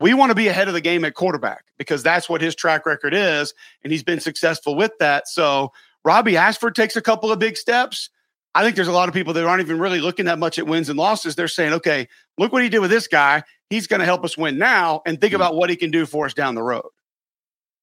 we 0.00 0.12
want 0.12 0.30
to 0.30 0.34
be 0.34 0.48
ahead 0.48 0.68
of 0.68 0.74
the 0.74 0.80
game 0.80 1.04
at 1.04 1.14
quarterback 1.14 1.64
because 1.78 2.02
that's 2.02 2.28
what 2.28 2.40
his 2.40 2.54
track 2.54 2.84
record 2.84 3.14
is, 3.14 3.54
and 3.82 3.92
he's 3.92 4.02
been 4.02 4.20
successful 4.20 4.74
with 4.74 4.92
that. 4.98 5.28
So 5.28 5.72
Robbie 6.04 6.36
Ashford 6.36 6.74
takes 6.74 6.96
a 6.96 7.02
couple 7.02 7.30
of 7.30 7.38
big 7.38 7.56
steps. 7.56 8.10
I 8.56 8.62
think 8.62 8.76
there's 8.76 8.88
a 8.88 8.92
lot 8.92 9.08
of 9.08 9.14
people 9.14 9.32
that 9.32 9.44
aren't 9.44 9.62
even 9.62 9.78
really 9.78 10.00
looking 10.00 10.26
that 10.26 10.38
much 10.38 10.58
at 10.58 10.66
wins 10.66 10.88
and 10.88 10.98
losses. 10.98 11.34
They're 11.34 11.48
saying, 11.48 11.72
okay, 11.74 12.08
look 12.38 12.52
what 12.52 12.62
he 12.62 12.68
did 12.68 12.80
with 12.80 12.90
this 12.90 13.08
guy. 13.08 13.42
He's 13.70 13.86
going 13.86 14.00
to 14.00 14.06
help 14.06 14.24
us 14.24 14.36
win 14.36 14.58
now, 14.58 15.02
and 15.06 15.20
think 15.20 15.32
mm-hmm. 15.32 15.42
about 15.42 15.56
what 15.56 15.70
he 15.70 15.76
can 15.76 15.90
do 15.90 16.06
for 16.06 16.26
us 16.26 16.34
down 16.34 16.54
the 16.54 16.62
road. 16.62 16.88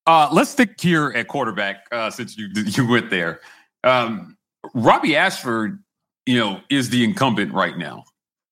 Uh, 0.06 0.30
let's 0.32 0.50
stick 0.50 0.80
here 0.80 1.12
at 1.16 1.28
quarterback 1.28 1.86
uh, 1.92 2.10
since 2.10 2.38
you 2.38 2.50
you 2.54 2.88
went 2.88 3.10
there. 3.10 3.40
Um, 3.84 4.38
Robbie 4.74 5.16
Ashford, 5.16 5.82
you 6.26 6.38
know, 6.38 6.60
is 6.70 6.90
the 6.90 7.04
incumbent 7.04 7.54
right 7.54 7.78
now. 7.78 8.04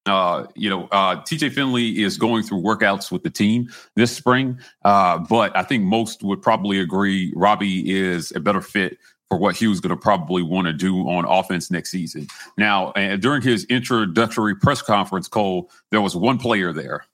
Uh, 0.06 0.48
you 0.56 0.70
know, 0.70 0.88
uh, 0.92 1.18
TJ 1.18 1.52
Finley 1.52 2.02
is 2.02 2.18
going 2.18 2.42
through 2.42 2.62
workouts 2.62 3.12
with 3.12 3.22
the 3.24 3.30
team 3.30 3.70
this 3.96 4.16
spring, 4.16 4.60
uh, 4.84 5.20
but 5.20 5.56
I 5.56 5.62
think 5.62 5.84
most 5.84 6.24
would 6.24 6.42
probably 6.42 6.80
agree 6.80 7.32
Robbie 7.36 7.92
is 7.92 8.32
a 8.36 8.40
better 8.40 8.62
fit 8.62 8.98
for 9.28 9.38
what 9.38 9.56
he 9.56 9.68
was 9.68 9.80
going 9.80 9.96
to 9.96 10.02
probably 10.02 10.42
want 10.42 10.66
to 10.66 10.74
do 10.74 11.08
on 11.08 11.26
offense 11.26 11.70
next 11.70 11.92
season. 11.92 12.26
Now, 12.58 12.92
during 13.20 13.44
his 13.44 13.66
introductory 13.66 14.56
press 14.56 14.82
conference, 14.82 15.28
Cole, 15.28 15.70
there 15.92 16.02
was 16.02 16.16
one 16.16 16.40
player 16.40 16.74
there, 16.74 17.06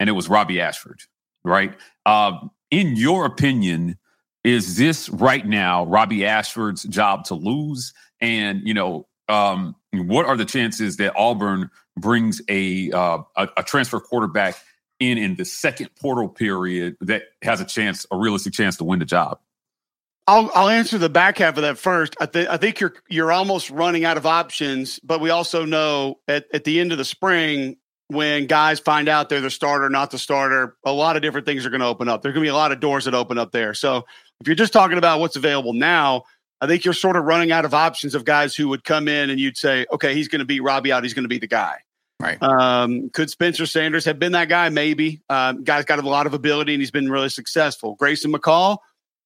and 0.00 0.08
it 0.08 0.12
was 0.12 0.26
Robbie 0.26 0.62
Ashford, 0.62 1.02
right? 1.44 1.74
Uh, 2.06 2.38
in 2.70 2.96
your 2.96 3.26
opinion, 3.26 3.98
is 4.42 4.76
this 4.76 5.08
right 5.10 5.46
now 5.46 5.84
Robbie 5.84 6.24
Ashford's 6.24 6.84
job 6.84 7.24
to 7.26 7.34
lose? 7.34 7.92
And, 8.20 8.62
you 8.66 8.72
know, 8.72 9.06
um, 9.28 9.76
what 9.92 10.26
are 10.26 10.36
the 10.36 10.44
chances 10.44 10.96
that 10.98 11.14
Auburn 11.16 11.70
brings 11.96 12.42
a, 12.48 12.90
uh, 12.90 13.18
a, 13.36 13.48
a 13.58 13.62
transfer 13.62 14.00
quarterback 14.00 14.56
in 15.00 15.18
in 15.18 15.34
the 15.36 15.44
second 15.44 15.90
portal 16.00 16.28
period 16.28 16.96
that 17.00 17.24
has 17.42 17.60
a 17.60 17.64
chance, 17.64 18.06
a 18.10 18.16
realistic 18.16 18.52
chance 18.52 18.76
to 18.76 18.84
win 18.84 18.98
the 18.98 19.04
job? 19.04 19.38
I'll 20.26 20.50
I'll 20.54 20.68
answer 20.68 20.96
the 20.96 21.10
back 21.10 21.38
half 21.38 21.56
of 21.56 21.62
that 21.62 21.76
first. 21.76 22.16
I 22.18 22.26
think 22.26 22.48
I 22.48 22.56
think 22.56 22.80
you're 22.80 22.94
you're 23.08 23.32
almost 23.32 23.70
running 23.70 24.04
out 24.04 24.16
of 24.16 24.24
options, 24.24 24.98
but 25.00 25.20
we 25.20 25.30
also 25.30 25.64
know 25.64 26.20
at, 26.26 26.46
at 26.54 26.64
the 26.64 26.80
end 26.80 26.92
of 26.92 26.98
the 26.98 27.04
spring 27.04 27.76
when 28.08 28.46
guys 28.46 28.80
find 28.80 29.08
out 29.08 29.28
they're 29.28 29.40
the 29.40 29.50
starter, 29.50 29.88
not 29.88 30.10
the 30.10 30.18
starter, 30.18 30.76
a 30.84 30.92
lot 30.92 31.16
of 31.16 31.22
different 31.22 31.46
things 31.46 31.66
are 31.66 31.70
going 31.70 31.80
to 31.80 31.86
open 31.86 32.08
up. 32.08 32.22
There's 32.22 32.34
going 32.34 32.42
to 32.42 32.46
be 32.46 32.52
a 32.52 32.54
lot 32.54 32.72
of 32.72 32.80
doors 32.80 33.06
that 33.06 33.14
open 33.14 33.38
up 33.38 33.50
there. 33.50 33.74
So 33.74 34.04
if 34.40 34.46
you're 34.46 34.54
just 34.54 34.72
talking 34.72 34.98
about 34.98 35.20
what's 35.20 35.36
available 35.36 35.72
now, 35.72 36.24
I 36.60 36.66
think 36.66 36.84
you're 36.84 36.94
sort 36.94 37.16
of 37.16 37.24
running 37.24 37.52
out 37.52 37.64
of 37.64 37.74
options 37.74 38.14
of 38.14 38.24
guys 38.24 38.54
who 38.54 38.68
would 38.68 38.84
come 38.84 39.08
in 39.08 39.30
and 39.30 39.38
you'd 39.38 39.56
say, 39.56 39.86
okay, 39.92 40.14
he's 40.14 40.28
going 40.28 40.38
to 40.40 40.44
beat 40.44 40.60
Robbie 40.60 40.92
out. 40.92 41.02
He's 41.02 41.14
going 41.14 41.24
to 41.24 41.28
be 41.28 41.38
the 41.38 41.46
guy. 41.46 41.78
Right. 42.20 42.40
Um, 42.42 43.10
could 43.10 43.28
Spencer 43.28 43.66
Sanders 43.66 44.04
have 44.04 44.18
been 44.18 44.32
that 44.32 44.48
guy? 44.48 44.68
Maybe. 44.68 45.20
Um, 45.28 45.64
guy's 45.64 45.84
got 45.84 45.98
a 45.98 46.08
lot 46.08 46.26
of 46.26 46.34
ability 46.34 46.72
and 46.72 46.80
he's 46.80 46.90
been 46.90 47.10
really 47.10 47.28
successful. 47.28 47.96
Grayson 47.96 48.32
McCall, 48.32 48.78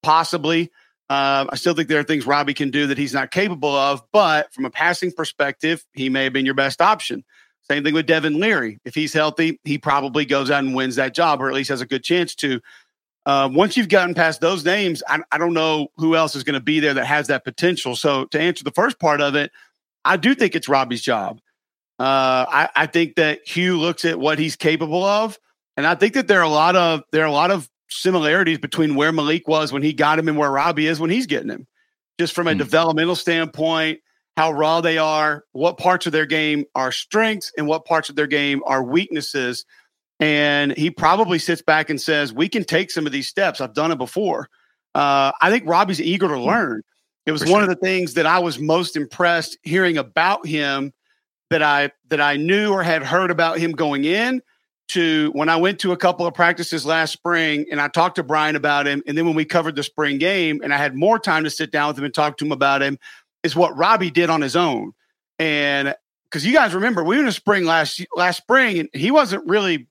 possibly. 0.03 0.71
Uh, 1.11 1.47
I 1.49 1.57
still 1.57 1.75
think 1.75 1.89
there 1.89 2.01
are 2.01 2.05
things 2.05 2.27
Robbie 2.27 2.55
can 2.55 2.71
do 2.71 2.89
that 2.89 2.99
he's 2.99 3.15
not 3.15 3.31
capable 3.31 3.75
of, 3.75 4.03
but 4.13 4.53
from 4.53 4.65
a 4.65 4.71
passing 4.71 5.13
perspective, 5.13 5.85
he 5.93 6.09
may 6.09 6.25
have 6.25 6.33
been 6.33 6.45
your 6.45 6.55
best 6.55 6.83
option. 6.83 7.25
Same 7.71 7.85
thing 7.85 7.95
with 7.95 8.07
Devin 8.07 8.41
Leary. 8.41 8.79
If 8.85 8.95
he's 8.95 9.13
healthy, 9.13 9.61
he 9.65 9.79
probably 9.79 10.25
goes 10.25 10.51
out 10.51 10.65
and 10.65 10.75
wins 10.75 10.97
that 10.97 11.15
job, 11.15 11.41
or 11.41 11.49
at 11.49 11.55
least 11.55 11.69
has 11.69 11.83
a 11.83 11.87
good 11.87 12.03
chance 12.03 12.35
to. 12.37 12.61
Uh, 13.29 13.47
once 13.47 13.77
you've 13.77 13.91
gotten 13.91 14.15
past 14.15 14.41
those 14.41 14.65
names, 14.65 15.03
I, 15.07 15.19
I 15.31 15.37
don't 15.37 15.53
know 15.53 15.89
who 15.99 16.17
else 16.17 16.35
is 16.35 16.45
going 16.45 16.55
to 16.55 16.61
be 16.61 16.81
there 16.81 16.95
that 16.95 17.05
has 17.05 17.27
that 17.27 17.45
potential. 17.45 17.95
So 17.95 18.25
to 18.25 18.41
answer 18.41 18.65
the 18.65 18.71
first 18.71 18.99
part 18.99 19.21
of 19.21 19.35
it, 19.35 19.53
I 20.03 20.17
do 20.17 20.35
think 20.35 20.57
it's 20.57 20.67
Robbie's 20.67 21.03
job. 21.03 21.39
Uh, 21.99 22.47
I, 22.49 22.71
I 22.75 22.87
think 22.87 23.17
that 23.17 23.47
Hugh 23.47 23.77
looks 23.77 24.07
at 24.07 24.19
what 24.19 24.39
he's 24.39 24.57
capable 24.57 25.05
of, 25.05 25.39
and 25.77 25.87
I 25.87 25.95
think 25.95 26.15
that 26.15 26.27
there 26.27 26.41
are 26.41 26.45
a 26.45 26.49
lot 26.49 26.75
of 26.75 27.03
there 27.13 27.23
are 27.23 27.27
a 27.27 27.31
lot 27.33 27.51
of 27.51 27.69
similarities 27.91 28.57
between 28.57 28.95
where 28.95 29.13
Malik 29.13 29.47
was 29.47 29.75
when 29.75 29.83
he 29.83 29.93
got 29.93 30.19
him 30.19 30.29
and 30.29 30.39
where 30.39 30.51
Robbie 30.51 30.87
is 30.87 30.99
when 30.99 31.11
he's 31.11 31.27
getting 31.27 31.51
him. 31.51 31.67
Just 32.19 32.35
from 32.35 32.49
a 32.49 32.53
mm. 32.53 32.59
developmental 32.59 33.15
standpoint, 33.15 34.01
how 34.39 34.53
raw 34.53 34.81
they 34.81 34.97
are, 34.97 35.45
what 35.53 35.77
parts 35.77 36.07
of 36.07 36.13
their 36.13 36.25
game 36.25 36.65
are 36.75 36.93
strengths 36.93 37.53
and 37.59 37.67
what 37.67 37.85
parts 37.85 38.09
of 38.09 38.17
their 38.17 38.27
game 38.27 38.63
are 38.65 38.83
weaknesses. 38.83 39.67
And 40.21 40.77
he 40.77 40.91
probably 40.91 41.39
sits 41.39 41.63
back 41.63 41.91
and 41.91 42.01
says, 42.01 42.33
We 42.33 42.49
can 42.49 42.65
take 42.65 42.91
some 42.91 43.07
of 43.07 43.13
these 43.13 43.29
steps. 43.29 43.61
I've 43.61 43.75
done 43.75 43.93
it 43.93 43.99
before. 43.99 44.49
Uh, 44.95 45.33
I 45.41 45.51
think 45.51 45.65
Robbie's 45.67 46.01
eager 46.01 46.29
to 46.29 46.37
hmm. 46.37 46.47
learn. 46.47 46.83
It 47.27 47.33
was 47.33 47.45
one 47.45 47.63
of 47.63 47.69
the 47.69 47.77
things 47.77 48.15
that 48.15 48.25
I 48.25 48.39
was 48.39 48.59
most 48.59 48.97
impressed 48.97 49.59
hearing 49.63 49.99
about 49.99 50.47
him 50.47 50.95
that 51.51 51.63
I 51.63 51.91
that 52.09 52.23
I 52.23 52.37
knew 52.37 52.73
or 52.73 52.83
had 52.83 53.03
heard 53.03 53.31
about 53.31 53.59
him 53.59 53.73
going 53.73 54.05
in 54.05 54.41
to 54.89 55.31
when 55.35 55.51
I 55.51 55.57
went 55.57 55.79
to 55.81 55.93
a 55.93 55.97
couple 55.97 56.27
of 56.27 56.33
practices 56.33 56.87
last 56.87 57.13
spring 57.13 57.67
and 57.71 57.81
I 57.81 57.89
talked 57.89 58.17
to 58.17 58.23
Brian 58.23 58.57
about 58.57 58.87
him. 58.87 59.03
And 59.07 59.17
then 59.17 59.27
when 59.27 59.35
we 59.35 59.45
covered 59.45 59.77
the 59.77 59.83
spring 59.83 60.17
game 60.17 60.61
and 60.65 60.73
I 60.73 60.79
had 60.79 60.95
more 60.95 61.19
time 61.19 61.45
to 61.45 61.51
sit 61.51 61.71
down 61.71 61.89
with 61.89 61.99
him 61.99 62.05
and 62.05 62.15
talk 62.15 62.39
to 62.39 62.47
him 62.47 62.53
about 62.53 62.83
him, 62.83 62.99
is 63.43 63.55
what 63.55 63.77
Robbie 63.77 64.11
did 64.11 64.31
on 64.31 64.41
his 64.41 64.57
own. 64.57 64.93
And 65.39 65.95
because 66.31 66.45
you 66.47 66.53
guys 66.53 66.75
remember, 66.75 67.05
we 67.05 67.19
were 67.19 67.27
in 67.27 67.33
spring 67.33 67.65
last 67.65 68.05
last 68.17 68.39
spring 68.39 68.79
and 68.79 68.89
he 68.93 69.11
wasn't 69.11 69.47
really, 69.47 69.87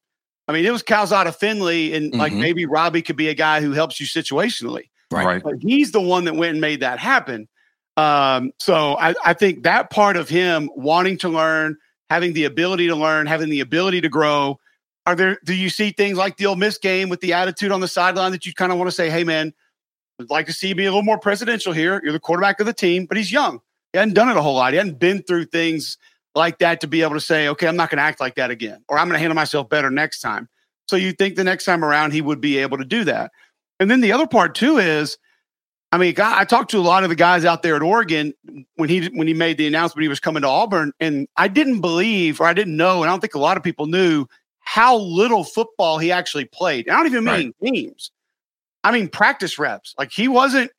I 0.48 0.54
mean, 0.54 0.66
it 0.66 0.72
was 0.72 0.84
Calzada 0.84 1.32
Finley 1.32 1.94
and 1.94 2.12
mm-hmm. 2.12 2.20
like 2.20 2.34
maybe 2.34 2.66
Robbie 2.66 3.02
could 3.02 3.18
be 3.18 3.30
a 3.30 3.34
guy 3.34 3.62
who 3.62 3.72
helps 3.72 4.00
you 4.00 4.06
situationally. 4.06 4.90
Right. 5.12 5.42
But 5.44 5.56
he's 5.62 5.92
the 5.92 6.02
one 6.02 6.26
that 6.26 6.36
went 6.36 6.52
and 6.52 6.62
made 6.62 6.82
that 6.82 7.00
happen. 7.00 7.48
Um, 7.96 8.52
so 8.60 8.98
I, 8.98 9.16
I 9.26 9.34
think 9.34 9.64
that 9.64 9.90
part 9.90 10.18
of 10.18 10.30
him 10.30 10.70
wanting 10.76 11.18
to 11.20 11.30
learn, 11.30 11.78
having 12.10 12.34
the 12.34 12.46
ability 12.46 12.88
to 12.88 12.96
learn, 12.96 13.26
having 13.26 13.50
the 13.50 13.60
ability 13.60 14.02
to 14.02 14.10
grow, 14.10 14.60
are 15.06 15.16
there? 15.16 15.40
Do 15.46 15.56
you 15.56 15.70
see 15.70 15.92
things 15.92 16.18
like 16.18 16.38
the 16.38 16.46
Ole 16.46 16.58
Miss 16.58 16.78
game 16.78 17.10
with 17.10 17.22
the 17.22 17.34
attitude 17.34 17.72
on 17.72 17.80
the 17.80 17.88
sideline 17.88 18.34
that 18.34 18.46
you 18.46 18.54
kind 18.54 18.74
of 18.74 18.78
want 18.78 18.90
to 18.90 18.96
say, 18.96 19.10
"Hey, 19.10 19.24
man, 19.24 19.54
I'd 20.20 20.30
like 20.30 20.48
to 20.48 20.54
see 20.54 20.68
you 20.68 20.76
be 20.76 20.86
a 20.86 20.90
little 20.90 21.02
more 21.02 21.18
presidential 21.18 21.72
here. 21.72 22.02
You're 22.04 22.12
the 22.12 22.20
quarterback 22.20 22.60
of 22.60 22.66
the 22.66 22.74
team, 22.74 23.06
but 23.06 23.18
he's 23.18 23.32
young. 23.32 23.62
He 23.94 24.00
hadn't 24.00 24.16
done 24.16 24.30
it 24.30 24.36
a 24.36 24.42
whole 24.42 24.56
lot. 24.56 24.74
He 24.74 24.78
hadn't 24.78 25.00
been 25.00 25.24
through 25.24 25.46
things 25.46 25.98
like 26.38 26.60
that 26.60 26.80
to 26.82 26.88
be 26.88 27.02
able 27.02 27.16
to 27.16 27.20
say, 27.20 27.50
okay, 27.50 27.68
I'm 27.68 27.76
not 27.76 27.90
going 27.90 27.98
to 27.98 28.04
act 28.04 28.22
like 28.22 28.36
that 28.36 28.52
again, 28.52 28.84
or 28.88 28.98
I'm 28.98 29.08
going 29.08 29.16
to 29.16 29.20
handle 29.20 29.36
myself 29.36 29.68
better 29.68 29.90
next 29.90 30.22
time. 30.22 30.48
So 30.88 30.96
you 30.96 31.12
think 31.12 31.36
the 31.36 31.44
next 31.44 31.66
time 31.66 31.84
around 31.84 32.14
he 32.14 32.22
would 32.22 32.40
be 32.40 32.60
able 32.60 32.78
to 32.78 32.86
do 32.86 33.04
that. 33.04 33.32
And 33.80 33.92
then 33.92 34.02
the 34.02 34.14
other 34.14 34.28
part 34.28 34.56
too 34.56 34.78
is, 34.78 35.18
I 35.92 35.98
mean, 35.98 36.16
I 36.18 36.46
talked 36.46 36.72
to 36.72 36.80
a 36.80 36.82
lot 36.82 37.04
of 37.04 37.10
the 37.10 37.16
guys 37.16 37.46
out 37.46 37.64
there 37.64 37.76
at 37.76 37.82
Oregon 37.82 38.34
when 38.76 38.90
he 38.90 39.08
when 39.08 39.26
he 39.28 39.34
made 39.34 39.58
the 39.58 39.68
announcement 39.68 40.04
he 40.04 40.10
was 40.10 40.20
coming 40.20 40.42
to 40.42 40.48
Auburn, 40.48 40.92
and 41.00 41.28
I 41.38 41.48
didn't 41.48 41.80
believe 41.80 42.42
or 42.42 42.46
I 42.46 42.54
didn't 42.54 42.76
know, 42.76 43.02
and 43.02 43.10
I 43.10 43.14
don't 43.14 43.22
think 43.22 43.36
a 43.36 43.40
lot 43.40 43.56
of 43.56 43.64
people 43.64 43.86
knew 43.88 44.26
how 44.60 44.98
little 44.98 45.46
football 45.46 45.98
he 45.98 46.12
actually 46.12 46.44
played. 46.44 46.88
And 46.88 46.96
I 46.96 47.00
don't 47.00 47.08
even 47.08 47.24
mean 47.24 47.54
right. 47.62 47.74
games. 47.74 48.12
I 48.84 48.92
mean 48.92 49.08
practice 49.08 49.58
reps. 49.58 49.96
Like 49.98 50.12
he 50.12 50.28
wasn't 50.28 50.72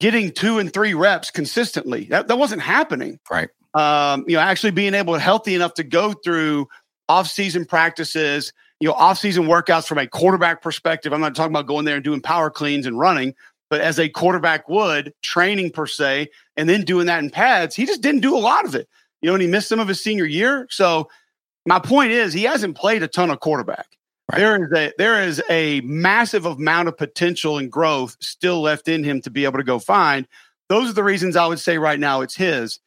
getting 0.00 0.32
two 0.32 0.58
and 0.58 0.72
three 0.72 0.94
reps 0.94 1.30
consistently. 1.30 2.04
That 2.04 2.28
that 2.28 2.38
wasn't 2.38 2.62
happening. 2.62 3.20
Right. 3.30 3.50
Um, 3.74 4.24
you 4.26 4.36
know, 4.36 4.40
actually 4.40 4.70
being 4.70 4.94
able 4.94 5.14
to 5.14 5.20
healthy 5.20 5.54
enough 5.54 5.74
to 5.74 5.84
go 5.84 6.12
through 6.12 6.68
off-season 7.08 7.64
practices, 7.64 8.52
you 8.80 8.88
know, 8.88 8.94
off-season 8.94 9.44
workouts 9.44 9.86
from 9.86 9.98
a 9.98 10.06
quarterback 10.06 10.62
perspective. 10.62 11.12
I'm 11.12 11.20
not 11.20 11.34
talking 11.34 11.52
about 11.52 11.66
going 11.66 11.84
there 11.84 11.96
and 11.96 12.04
doing 12.04 12.20
power 12.20 12.50
cleans 12.50 12.86
and 12.86 12.98
running, 12.98 13.34
but 13.70 13.80
as 13.80 13.98
a 13.98 14.08
quarterback 14.08 14.68
would, 14.68 15.12
training 15.22 15.70
per 15.70 15.86
se, 15.86 16.28
and 16.56 16.68
then 16.68 16.82
doing 16.84 17.06
that 17.06 17.22
in 17.22 17.30
pads, 17.30 17.76
he 17.76 17.86
just 17.86 18.02
didn't 18.02 18.22
do 18.22 18.36
a 18.36 18.40
lot 18.40 18.64
of 18.64 18.74
it. 18.74 18.88
You 19.20 19.28
know, 19.28 19.34
and 19.34 19.42
he 19.42 19.48
missed 19.48 19.68
some 19.68 19.80
of 19.80 19.88
his 19.88 20.02
senior 20.02 20.24
year. 20.24 20.66
So 20.70 21.08
my 21.66 21.78
point 21.78 22.12
is, 22.12 22.32
he 22.32 22.44
hasn't 22.44 22.76
played 22.76 23.02
a 23.02 23.08
ton 23.08 23.30
of 23.30 23.40
quarterback. 23.40 23.86
Right. 24.30 24.38
There 24.38 24.64
is 24.64 24.72
a 24.72 24.92
there 24.98 25.22
is 25.22 25.42
a 25.48 25.80
massive 25.82 26.44
amount 26.44 26.88
of 26.88 26.98
potential 26.98 27.58
and 27.58 27.72
growth 27.72 28.16
still 28.20 28.60
left 28.60 28.86
in 28.86 29.02
him 29.02 29.22
to 29.22 29.30
be 29.30 29.44
able 29.44 29.58
to 29.58 29.64
go 29.64 29.78
find. 29.78 30.26
Those 30.68 30.90
are 30.90 30.94
the 30.94 31.04
reasons 31.04 31.34
I 31.34 31.46
would 31.46 31.58
say 31.58 31.78
right 31.78 31.98
now 31.98 32.20
it's 32.20 32.36
his. 32.36 32.78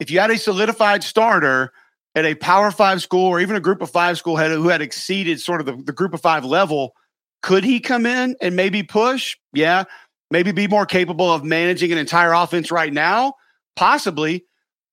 If 0.00 0.10
you 0.10 0.20
had 0.20 0.30
a 0.30 0.38
solidified 0.38 1.04
starter 1.04 1.72
at 2.14 2.24
a 2.24 2.34
Power 2.34 2.70
Five 2.70 3.02
school 3.02 3.26
or 3.26 3.40
even 3.40 3.56
a 3.56 3.60
Group 3.60 3.82
of 3.82 3.90
Five 3.90 4.18
school 4.18 4.36
head 4.36 4.50
who 4.50 4.68
had 4.68 4.82
exceeded 4.82 5.40
sort 5.40 5.60
of 5.60 5.66
the, 5.66 5.76
the 5.84 5.92
Group 5.92 6.14
of 6.14 6.20
Five 6.20 6.44
level, 6.44 6.94
could 7.42 7.64
he 7.64 7.80
come 7.80 8.06
in 8.06 8.36
and 8.40 8.56
maybe 8.56 8.82
push? 8.82 9.36
Yeah, 9.52 9.84
maybe 10.30 10.52
be 10.52 10.68
more 10.68 10.86
capable 10.86 11.32
of 11.32 11.44
managing 11.44 11.92
an 11.92 11.98
entire 11.98 12.32
offense 12.32 12.70
right 12.70 12.92
now, 12.92 13.34
possibly. 13.76 14.44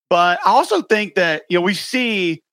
But 0.09 0.39
I 0.45 0.49
also 0.49 0.81
think 0.81 1.15
that 1.15 1.43
you 1.49 1.57
know 1.57 1.61
we 1.61 1.73
see 1.73 2.43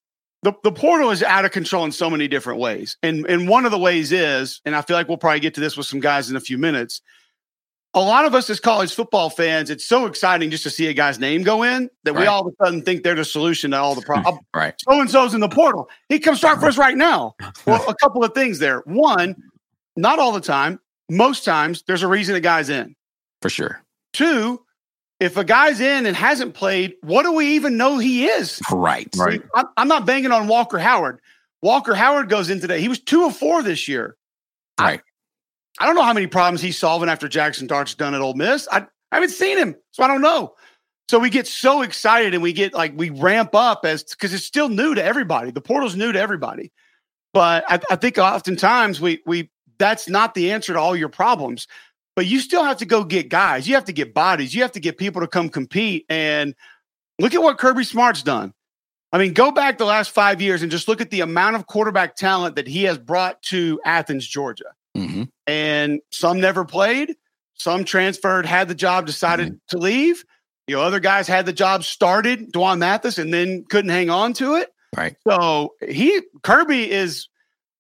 the, 0.43 0.53
the 0.63 0.73
portal 0.73 1.11
is 1.11 1.23
out 1.23 1.45
of 1.45 1.51
control 1.51 1.85
in 1.85 1.93
so 1.93 2.09
many 2.09 2.29
different 2.29 2.61
ways. 2.61 2.97
And 3.03 3.27
and 3.27 3.49
one 3.49 3.65
of 3.65 3.73
the 3.73 3.79
ways 3.79 4.13
is, 4.13 4.61
and 4.65 4.77
I 4.77 4.83
feel 4.83 4.97
like 4.97 5.09
we'll 5.09 5.17
probably 5.17 5.41
get 5.41 5.55
to 5.55 5.61
this 5.61 5.77
with 5.77 5.87
some 5.87 6.01
guys 6.01 6.31
in 6.31 6.37
a 6.37 6.41
few 6.41 6.59
minutes. 6.59 7.03
A 7.95 8.01
lot 8.01 8.27
of 8.27 8.35
us 8.35 8.51
as 8.51 8.61
college 8.61 8.95
football 8.95 9.31
fans, 9.31 9.71
it's 9.71 9.85
so 9.85 10.07
exciting 10.07 10.51
just 10.51 10.63
to 10.65 10.71
see 10.71 10.87
a 10.89 10.93
guy's 10.93 11.19
name 11.19 11.43
go 11.43 11.63
in 11.63 11.89
that 12.05 12.13
right. 12.13 12.21
we 12.21 12.27
all 12.27 12.47
of 12.47 12.53
a 12.53 12.65
sudden 12.65 12.83
think 12.83 13.03
they're 13.03 13.15
the 13.15 13.25
solution 13.25 13.71
to 13.71 13.79
all 13.79 13.95
the 13.95 14.03
hmm. 14.03 14.07
problems. 14.07 14.41
right. 14.55 14.75
So 14.79 15.01
and 15.01 15.11
so's 15.11 15.35
in 15.35 15.41
the 15.41 15.49
portal. 15.49 15.89
He 16.09 16.19
comes 16.19 16.39
start 16.39 16.61
for 16.61 16.67
us 16.67 16.79
right 16.79 16.97
now. 16.97 17.35
Well, 17.67 17.89
a 17.89 17.95
couple 17.95 18.25
of 18.25 18.33
things 18.35 18.59
there. 18.59 18.81
One, 18.87 19.37
not 19.97 20.19
all 20.19 20.33
the 20.33 20.41
time. 20.41 20.81
Most 21.11 21.45
times, 21.45 21.83
there's 21.87 22.03
a 22.03 22.09
reason 22.09 22.35
a 22.35 22.41
guy's 22.41 22.69
in. 22.69 22.95
For 23.43 23.51
sure. 23.51 23.83
Two, 24.13 24.63
if 25.21 25.37
a 25.37 25.45
guy's 25.45 25.81
in 25.81 26.07
and 26.07 26.17
hasn't 26.17 26.55
played, 26.55 26.95
what 27.03 27.25
do 27.25 27.33
we 27.33 27.55
even 27.55 27.77
know 27.77 27.99
he 27.99 28.27
is? 28.27 28.61
Right. 28.71 29.09
Right. 29.17 29.43
I'm 29.77 29.89
not 29.89 30.07
banging 30.07 30.33
on 30.33 30.47
Walker 30.47 30.79
Howard. 30.79 31.21
Walker 31.63 31.95
Howard 31.95 32.29
goes 32.29 32.51
in 32.51 32.61
today. 32.61 32.81
He 32.81 32.89
was 32.89 33.01
two 33.01 33.27
of 33.27 33.37
four 33.37 33.63
this 33.63 33.89
year. 33.89 34.17
Right. 34.79 35.01
I, 35.79 35.87
don't 35.87 35.95
know 35.95 36.03
how 36.03 36.13
many 36.13 36.27
problems 36.27 36.61
he's 36.61 36.79
solving 36.79 37.09
after 37.09 37.29
Jackson 37.29 37.67
Dart's 37.67 37.95
done 37.95 38.15
at 38.15 38.21
Ole 38.21 38.35
Miss. 38.35 38.69
I, 38.71 38.79
I 39.13 39.17
haven't 39.17 39.31
seen 39.31 39.59
him, 39.59 39.77
so 39.93 40.03
I 40.03 40.09
don't 40.09 40.21
know. 40.21 40.55
So 41.09 41.19
we 41.19 41.31
get 41.31 41.47
so 41.47 41.83
excited 41.83 42.35
and 42.35 42.43
we 42.43 42.53
get 42.53 42.75
like 42.75 42.93
we 42.95 43.11
ramp 43.11 43.55
up 43.55 43.87
as 43.87 44.05
because 44.05 44.35
it's 44.35 44.45
still 44.45 44.69
new 44.69 44.95
to 44.95 45.03
everybody. 45.03 45.51
The 45.51 45.61
portal's 45.61 45.97
new 45.97 46.13
to 46.13 46.21
everybody. 46.21 46.71
But 47.33 47.65
I, 47.69 47.81
I 47.91 47.97
think 47.97 48.19
oftentimes 48.19 49.01
we 49.01 49.23
we 49.25 49.51
that's 49.79 50.09
not 50.09 50.35
the 50.35 50.53
answer 50.53 50.75
to 50.75 50.79
all 50.79 50.95
your 50.95 51.09
problems 51.09 51.67
but 52.19 52.27
you 52.27 52.41
still 52.41 52.65
have 52.65 52.79
to 52.79 52.85
go 52.85 53.05
get 53.05 53.29
guys. 53.29 53.69
You 53.69 53.77
have 53.77 53.85
to 53.85 53.93
get 53.93 54.13
bodies. 54.13 54.53
You 54.53 54.63
have 54.63 54.73
to 54.73 54.81
get 54.81 54.99
people 54.99 55.21
to 55.21 55.29
come 55.29 55.49
compete. 55.49 56.05
And 56.09 56.53
look 57.21 57.33
at 57.33 57.41
what 57.41 57.59
Kirby 57.59 57.85
Smart's 57.85 58.25
done. 58.25 58.53
I 59.13 59.19
mean, 59.19 59.35
go 59.35 59.53
back 59.53 59.79
the 59.79 59.85
last 59.85 60.11
five 60.11 60.43
years 60.43 60.61
and 60.61 60.69
just 60.69 60.89
look 60.89 61.01
at 61.01 61.11
the 61.11 61.21
amount 61.21 61.55
of 61.55 61.69
quarterback 61.69 62.17
talent 62.17 62.57
that 62.57 62.67
he 62.67 62.83
has 62.83 62.99
brought 62.99 63.41
to 63.43 63.81
Athens, 63.85 64.27
Georgia. 64.27 64.65
Mm-hmm. 64.99 65.23
And 65.47 66.01
some 66.11 66.41
never 66.41 66.65
played, 66.65 67.15
some 67.55 67.85
transferred, 67.85 68.47
had 68.47 68.69
the 68.69 68.75
job, 68.75 69.07
decided 69.07 69.49
mm-hmm. 69.49 69.57
to 69.69 69.79
leave. 69.79 70.25
You 70.67 70.77
know, 70.77 70.83
other 70.83 71.01
guys 71.01 71.27
had 71.27 71.47
the 71.47 71.53
job 71.53 71.85
started, 71.85 72.53
Dwan 72.53 72.79
Mathis, 72.79 73.19
and 73.19 73.33
then 73.33 73.65
couldn't 73.71 73.91
hang 73.91 74.11
on 74.11 74.35
to 74.35 74.57
it. 74.57 74.71
Right. 74.97 75.17
So 75.27 75.75
he 75.87 76.21
Kirby 76.43 76.91
is 76.91 77.29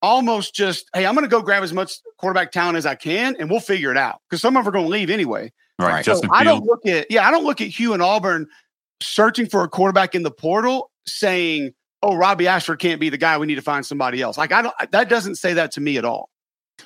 almost 0.02 0.54
just, 0.54 0.88
hey, 0.94 1.06
I'm 1.06 1.14
going 1.14 1.24
to 1.24 1.30
go 1.30 1.42
grab 1.42 1.62
as 1.62 1.72
much 1.72 1.92
quarterback 2.16 2.52
talent 2.52 2.76
as 2.76 2.86
I 2.86 2.94
can, 2.94 3.36
and 3.38 3.50
we'll 3.50 3.60
figure 3.60 3.90
it 3.90 3.96
out 3.96 4.20
because 4.28 4.40
some 4.40 4.56
of 4.56 4.64
them 4.64 4.68
are 4.68 4.72
going 4.72 4.86
to 4.86 4.90
leave 4.90 5.10
anyway. 5.10 5.52
Right. 5.78 6.04
So 6.04 6.20
I 6.32 6.44
don't 6.44 6.64
look 6.64 6.84
at 6.86 7.10
yeah, 7.10 7.26
I 7.26 7.30
don't 7.30 7.44
look 7.44 7.60
at 7.60 7.68
Hugh 7.68 7.92
and 7.92 8.02
Auburn 8.02 8.48
searching 9.00 9.46
for 9.46 9.62
a 9.62 9.68
quarterback 9.68 10.14
in 10.14 10.24
the 10.24 10.30
portal 10.30 10.90
saying, 11.06 11.72
"Oh, 12.02 12.16
Robbie 12.16 12.48
Ashford 12.48 12.80
can't 12.80 13.00
be 13.00 13.10
the 13.10 13.18
guy. 13.18 13.38
We 13.38 13.46
need 13.46 13.54
to 13.56 13.62
find 13.62 13.86
somebody 13.86 14.20
else." 14.20 14.36
Like 14.36 14.50
I 14.50 14.62
don't. 14.62 14.74
That 14.90 15.08
doesn't 15.08 15.36
say 15.36 15.54
that 15.54 15.70
to 15.72 15.80
me 15.80 15.96
at 15.96 16.04
all. 16.04 16.30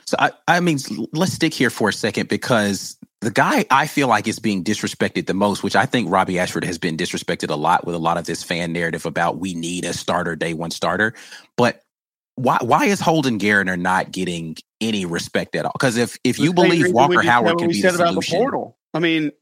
So 0.05 0.17
I, 0.19 0.31
I 0.49 0.61
mean, 0.61 0.79
let's 1.13 1.33
stick 1.33 1.55
here 1.55 1.71
for 1.71 1.89
a 1.89 1.93
second 1.93 2.29
because 2.29 2.97
the 3.21 3.31
guy 3.31 3.65
I 3.71 3.87
feel 3.87 4.09
like 4.09 4.27
is 4.27 4.39
being 4.39 4.65
disrespected 4.65 5.27
the 5.27 5.35
most, 5.35 5.63
which 5.63 5.77
I 5.77 5.87
think 5.87 6.11
Robbie 6.11 6.39
Ashford 6.39 6.65
has 6.65 6.79
been 6.79 6.97
disrespected 6.97 7.51
a 7.51 7.57
lot 7.57 7.87
with 7.87 7.95
a 7.95 7.99
lot 7.99 8.19
of 8.19 8.27
this 8.27 8.43
fan 8.43 8.73
narrative 8.73 9.07
about 9.07 9.39
we 9.39 9.55
need 9.55 9.85
a 9.85 9.93
starter, 9.93 10.37
day 10.37 10.55
one 10.55 10.71
starter. 10.71 11.15
But 11.57 11.83
why 12.35 12.59
why 12.61 12.87
is 12.87 13.01
Holden 13.01 13.39
Geriner 13.39 13.79
not 13.79 14.11
getting 14.11 14.57
any 14.81 15.05
respect 15.05 15.55
at 15.55 15.65
all? 15.65 15.73
Because 15.73 15.97
if 15.97 16.19
if 16.25 16.39
you 16.39 16.53
believe 16.53 16.93
Walker 16.93 17.23
Howard 17.23 17.59
can 17.59 17.69
be 17.69 17.81
the 17.81 17.91
solution, 17.93 18.39
the 18.39 18.43
portal. 18.43 18.77
I 18.95 18.99
mean, 18.99 19.33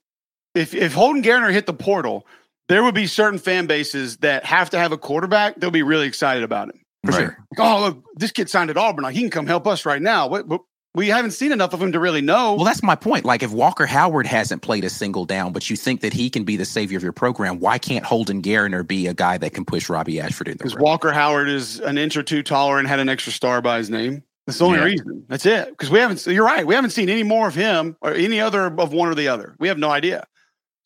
if 0.54 0.74
if 0.74 0.92
Holden 0.92 1.22
Geriner 1.22 1.52
hit 1.52 1.66
the 1.66 1.72
portal, 1.72 2.26
there 2.68 2.82
would 2.82 2.94
be 2.94 3.06
certain 3.06 3.38
fan 3.38 3.66
bases 3.66 4.18
that 4.18 4.44
have 4.44 4.70
to 4.70 4.78
have 4.78 4.92
a 4.92 4.98
quarterback. 4.98 5.56
They'll 5.56 5.70
be 5.70 5.82
really 5.82 6.06
excited 6.06 6.42
about 6.42 6.68
it. 6.68 6.79
For 7.04 7.12
right. 7.12 7.18
sure. 7.18 7.38
oh, 7.58 7.80
look, 7.80 8.04
this 8.16 8.30
kid 8.30 8.50
signed 8.50 8.70
at 8.70 8.76
Auburn. 8.76 9.04
Like, 9.04 9.14
he 9.14 9.20
can 9.22 9.30
come 9.30 9.46
help 9.46 9.66
us 9.66 9.86
right 9.86 10.02
now. 10.02 10.26
What, 10.26 10.46
what 10.46 10.60
we 10.94 11.08
haven't 11.08 11.30
seen 11.30 11.52
enough 11.52 11.72
of 11.72 11.80
him 11.80 11.92
to 11.92 12.00
really 12.00 12.20
know. 12.20 12.54
Well, 12.54 12.64
that's 12.64 12.82
my 12.82 12.96
point. 12.96 13.24
Like, 13.24 13.42
if 13.42 13.52
Walker 13.52 13.86
Howard 13.86 14.26
hasn't 14.26 14.62
played 14.62 14.84
a 14.84 14.90
single 14.90 15.24
down, 15.24 15.52
but 15.52 15.70
you 15.70 15.76
think 15.76 16.00
that 16.00 16.12
he 16.12 16.28
can 16.28 16.44
be 16.44 16.56
the 16.56 16.64
savior 16.64 16.96
of 16.96 17.02
your 17.02 17.12
program, 17.12 17.60
why 17.60 17.78
can't 17.78 18.04
Holden 18.04 18.42
Geriner 18.42 18.86
be 18.86 19.06
a 19.06 19.14
guy 19.14 19.38
that 19.38 19.54
can 19.54 19.64
push 19.64 19.88
Robbie 19.88 20.20
Ashford 20.20 20.48
in 20.48 20.58
the 20.58 20.64
Because 20.64 20.76
Walker 20.76 21.12
Howard 21.12 21.48
is 21.48 21.78
an 21.80 21.96
inch 21.96 22.16
or 22.16 22.22
two 22.22 22.42
taller 22.42 22.78
and 22.78 22.88
had 22.88 22.98
an 22.98 23.08
extra 23.08 23.32
star 23.32 23.62
by 23.62 23.78
his 23.78 23.88
name. 23.88 24.24
That's 24.46 24.58
the 24.58 24.64
only 24.64 24.78
yeah. 24.78 24.84
reason. 24.84 25.24
That's 25.28 25.46
it. 25.46 25.70
Because 25.70 25.90
we 25.90 26.00
haven't. 26.00 26.26
You're 26.26 26.44
right. 26.44 26.66
We 26.66 26.74
haven't 26.74 26.90
seen 26.90 27.08
any 27.08 27.22
more 27.22 27.46
of 27.46 27.54
him 27.54 27.96
or 28.00 28.12
any 28.12 28.40
other 28.40 28.66
of 28.66 28.92
one 28.92 29.08
or 29.08 29.14
the 29.14 29.28
other. 29.28 29.54
We 29.60 29.68
have 29.68 29.78
no 29.78 29.90
idea. 29.90 30.26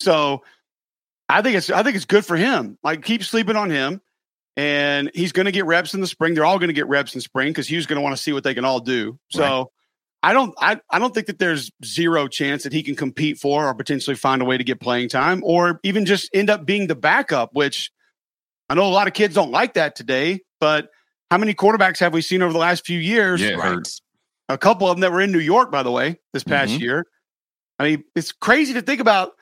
So, 0.01 0.43
I 1.31 1.41
think 1.41 1.57
it's. 1.57 1.71
I 1.71 1.83
think 1.83 1.97
it's 1.97 2.05
good 2.05 2.27
for 2.27 2.37
him. 2.37 2.77
Like, 2.83 3.03
keep 3.05 3.25
sleeping 3.25 3.57
on 3.57 3.71
him, 3.71 4.03
and 4.57 5.11
he's 5.15 5.33
going 5.33 5.47
to 5.47 5.53
get 5.53 5.67
reps 5.67 5.95
in 5.95 6.01
the 6.01 6.07
spring. 6.07 6.35
They're 6.35 6.45
all 6.45 6.59
going 6.59 6.69
to 6.69 6.75
get 6.75 6.89
reps 6.89 7.15
in 7.15 7.21
spring 7.21 7.49
because 7.49 7.71
Hugh's 7.71 7.87
going 7.87 7.97
to 7.97 8.03
want 8.03 8.17
to 8.17 8.23
see 8.23 8.33
what 8.33 8.45
they 8.45 8.55
can 8.55 8.65
all 8.65 8.81
do. 8.81 9.19
So. 9.31 9.41
Right 9.43 9.65
I 10.25 10.33
don't 10.33 10.55
I, 10.59 10.81
I 10.91 10.99
don't 10.99 11.13
think 11.13 11.27
that 11.27 11.39
there's 11.39 11.71
zero 11.85 12.29
chance 12.29 12.63
that 12.63 12.73
he 12.73 12.83
can 12.83 12.97
compete 12.97 13.37
for 13.37 13.67
or 13.67 13.75
potentially 13.75 14.17
find 14.17 14.41
a 14.41 14.47
way 14.47 14.57
to 14.57 14.65
get 14.65 14.81
playing 14.81 15.11
time 15.11 15.43
or 15.45 15.81
even 15.83 16.07
just 16.07 16.31
end 16.33 16.49
up 16.49 16.65
being 16.65 16.87
the 16.87 16.95
backup, 16.95 17.51
which 17.53 17.93
I 18.71 18.75
know 18.75 18.87
a 18.87 18.89
lot 18.89 19.07
of 19.07 19.13
kids 19.13 19.35
don't 19.35 19.51
like 19.51 19.75
that 19.75 19.97
today, 19.97 20.41
but 20.61 20.89
how 21.31 21.37
many 21.37 21.53
quarterbacks 21.53 21.99
have 21.99 22.15
we 22.15 22.23
seen 22.23 22.41
over 22.41 22.55
the 22.55 22.59
last 22.59 22.87
few 22.87 22.99
years? 22.99 23.43
Yeah, 23.43 23.57
right. 23.57 23.87
A 24.49 24.57
couple 24.57 24.89
of 24.89 24.97
them 24.97 25.03
that 25.03 25.13
were 25.13 25.21
in 25.21 25.31
New 25.31 25.41
York, 25.41 25.71
by 25.71 25.83
the 25.83 25.91
way, 25.91 26.19
this 26.33 26.43
past 26.43 26.73
mm-hmm. 26.73 26.83
year. 26.83 27.07
I 27.79 27.85
mean, 27.85 28.05
it's 28.15 28.33
crazy 28.33 28.73
to 28.75 28.83
think 28.83 29.03
about 29.03 29.33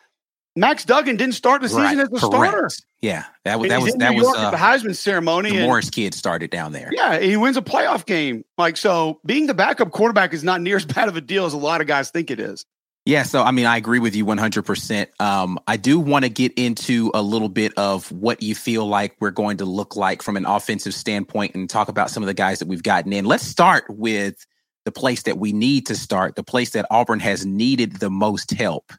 Max 0.55 0.85
Duggan 0.85 1.17
didn't 1.17 1.35
start 1.35 1.63
the 1.63 1.69
season 1.69 1.83
right. 1.83 1.99
as 1.99 2.13
a 2.13 2.19
starter. 2.19 2.69
Yeah, 3.01 3.25
that 3.45 3.59
was 3.59 3.71
that 3.71 3.81
was 3.81 3.95
that 3.95 4.15
was 4.15 4.27
uh, 4.37 4.51
the 4.51 4.57
Heisman 4.57 4.95
ceremony. 4.95 5.51
The 5.51 5.57
and, 5.57 5.67
Morris 5.67 5.89
kid 5.89 6.15
started 6.15 6.51
down 6.51 6.73
there. 6.73 6.91
Yeah, 6.93 7.19
he 7.19 7.37
wins 7.37 7.57
a 7.57 7.63
playoff 7.63 8.05
game. 8.05 8.45
Like 8.59 8.77
so, 8.77 9.21
being 9.25 9.47
the 9.47 9.55
backup 9.55 9.91
quarterback 9.93 10.35
is 10.35 10.45
not 10.45 10.61
near 10.61 10.77
as 10.83 10.85
bad 10.85 11.09
of 11.09 11.17
a 11.17 11.21
deal 11.21 11.47
as 11.47 11.55
a 11.55 11.59
lot 11.59 11.81
of 11.81 11.87
guys 11.87 12.11
think 12.11 12.31
it 12.31 12.39
is. 12.39 12.67
Yeah, 13.05 13.25
so 13.25 13.43
I 13.43 13.51
mean, 13.51 13.67
I 13.67 13.79
agree 13.79 13.99
with 13.99 14.15
you 14.15 14.25
100%. 14.25 15.21
Um, 15.21 15.59
I 15.67 15.77
do 15.77 15.99
want 15.99 16.25
to 16.25 16.29
get 16.29 16.53
into 16.53 17.11
a 17.15 17.21
little 17.23 17.49
bit 17.49 17.73
of 17.77 18.13
what 18.13 18.45
you 18.45 18.55
feel 18.55 18.87
like 18.87 19.17
we're 19.19 19.33
going 19.33 19.57
to 19.57 19.65
look 19.65 19.97
like 19.97 20.23
from 20.23 20.37
an 20.37 20.47
offensive 20.47 20.95
standpoint 20.95 21.57
and 21.57 21.69
talk 21.69 21.89
about 21.89 22.11
some 22.11 22.23
of 22.23 22.29
the 22.29 22.35
guys 22.35 22.61
that 22.61 22.69
we've 22.69 22.83
gotten 22.83 23.13
in. 23.13 23.25
Let's 23.25 23.43
start 23.43 23.87
with 23.89 24.47
the 24.85 24.93
place 24.93 25.25
that 25.25 25.39
we 25.39 25.53
need 25.53 25.87
to 25.87 25.97
start, 25.97 26.37
the 26.37 26.45
place 26.45 26.71
that 26.71 26.87
Auburn 26.93 27.19
has 27.19 27.45
needed 27.45 27.97
the 27.97 28.11
most 28.11 28.53
help 28.53 28.93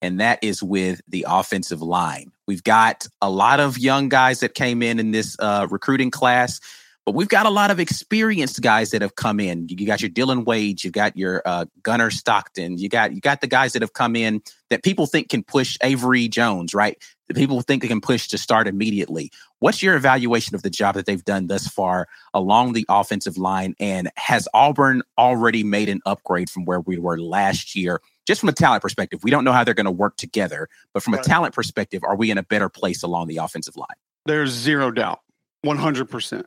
and 0.00 0.20
that 0.20 0.38
is 0.42 0.62
with 0.62 1.00
the 1.08 1.26
offensive 1.28 1.82
line. 1.82 2.32
We've 2.46 2.62
got 2.62 3.06
a 3.20 3.30
lot 3.30 3.60
of 3.60 3.78
young 3.78 4.08
guys 4.08 4.40
that 4.40 4.54
came 4.54 4.82
in 4.82 4.98
in 4.98 5.10
this 5.10 5.36
uh, 5.38 5.66
recruiting 5.70 6.10
class, 6.10 6.60
but 7.04 7.14
we've 7.14 7.28
got 7.28 7.46
a 7.46 7.50
lot 7.50 7.70
of 7.70 7.80
experienced 7.80 8.60
guys 8.60 8.90
that 8.90 9.02
have 9.02 9.16
come 9.16 9.40
in. 9.40 9.66
You 9.68 9.86
got 9.86 10.02
your 10.02 10.10
Dillon 10.10 10.44
Wade, 10.44 10.84
you 10.84 10.90
got 10.90 11.16
your 11.16 11.42
uh, 11.46 11.64
Gunnar 11.82 12.10
Stockton, 12.10 12.78
you 12.78 12.88
got 12.88 13.14
you 13.14 13.20
got 13.20 13.40
the 13.40 13.46
guys 13.46 13.72
that 13.72 13.82
have 13.82 13.94
come 13.94 14.14
in 14.14 14.42
that 14.70 14.82
people 14.82 15.06
think 15.06 15.30
can 15.30 15.42
push 15.42 15.76
Avery 15.82 16.28
Jones, 16.28 16.74
right? 16.74 17.02
That 17.26 17.36
people 17.36 17.60
think 17.62 17.82
they 17.82 17.88
can 17.88 18.00
push 18.00 18.28
to 18.28 18.38
start 18.38 18.68
immediately. 18.68 19.30
What's 19.60 19.82
your 19.82 19.96
evaluation 19.96 20.54
of 20.54 20.62
the 20.62 20.70
job 20.70 20.94
that 20.94 21.06
they've 21.06 21.24
done 21.24 21.46
thus 21.46 21.66
far 21.66 22.08
along 22.34 22.74
the 22.74 22.86
offensive 22.88 23.38
line? 23.38 23.74
And 23.80 24.10
has 24.16 24.46
Auburn 24.54 25.02
already 25.16 25.64
made 25.64 25.88
an 25.88 26.00
upgrade 26.06 26.50
from 26.50 26.64
where 26.64 26.80
we 26.80 26.98
were 26.98 27.18
last 27.18 27.74
year? 27.74 28.00
Just 28.28 28.40
from 28.40 28.50
a 28.50 28.52
talent 28.52 28.82
perspective, 28.82 29.24
we 29.24 29.30
don't 29.30 29.42
know 29.42 29.52
how 29.52 29.64
they're 29.64 29.72
going 29.72 29.86
to 29.86 29.90
work 29.90 30.18
together. 30.18 30.68
But 30.92 31.02
from 31.02 31.14
right. 31.14 31.24
a 31.24 31.28
talent 31.28 31.54
perspective, 31.54 32.04
are 32.04 32.14
we 32.14 32.30
in 32.30 32.36
a 32.36 32.42
better 32.42 32.68
place 32.68 33.02
along 33.02 33.28
the 33.28 33.38
offensive 33.38 33.74
line? 33.74 33.86
There's 34.26 34.50
zero 34.50 34.90
doubt, 34.90 35.20
100%. 35.64 36.44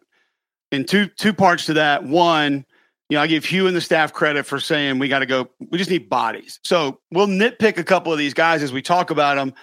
And 0.71 0.87
two 0.87 1.07
two 1.07 1.33
parts 1.33 1.65
to 1.65 1.73
that. 1.73 2.03
One, 2.03 2.65
you 3.09 3.17
know, 3.17 3.21
I 3.21 3.27
give 3.27 3.43
Hugh 3.43 3.67
and 3.67 3.75
the 3.75 3.81
staff 3.81 4.13
credit 4.13 4.45
for 4.45 4.59
saying 4.59 4.99
we 4.99 5.09
got 5.09 5.19
to 5.19 5.25
go. 5.25 5.49
We 5.71 5.79
just 5.79 5.89
need 5.89 6.07
bodies. 6.07 6.59
So 6.63 7.01
we'll 7.11 7.27
nitpick 7.27 7.77
a 7.77 7.83
couple 7.83 8.13
of 8.13 8.19
these 8.19 8.35
guys 8.35 8.63
as 8.63 8.71
we 8.71 8.81
talk 8.81 9.09
about 9.09 9.35
them. 9.35 9.53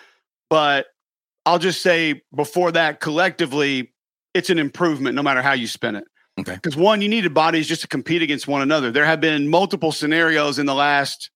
But 0.51 0.87
I'll 1.47 1.61
just 1.61 1.81
say 1.83 2.23
before 2.35 2.73
that, 2.73 3.01
collectively, 3.01 3.95
it's 4.35 4.51
an 4.51 4.59
improvement 4.59 5.15
no 5.15 5.23
matter 5.23 5.41
how 5.41 5.53
you 5.53 5.69
spin 5.69 5.95
it. 5.95 6.05
Okay. 6.39 6.55
Because 6.57 6.77
one, 6.77 7.01
you 7.01 7.09
needed 7.09 7.33
bodies 7.33 7.67
just 7.69 7.83
to 7.83 7.89
compete 7.89 8.23
against 8.23 8.49
one 8.49 8.61
another. 8.61 8.91
There 8.91 9.07
have 9.07 9.21
been 9.21 9.49
multiple 9.49 9.93
scenarios 9.93 10.59
in 10.59 10.67
the 10.67 10.75
last 10.75 11.31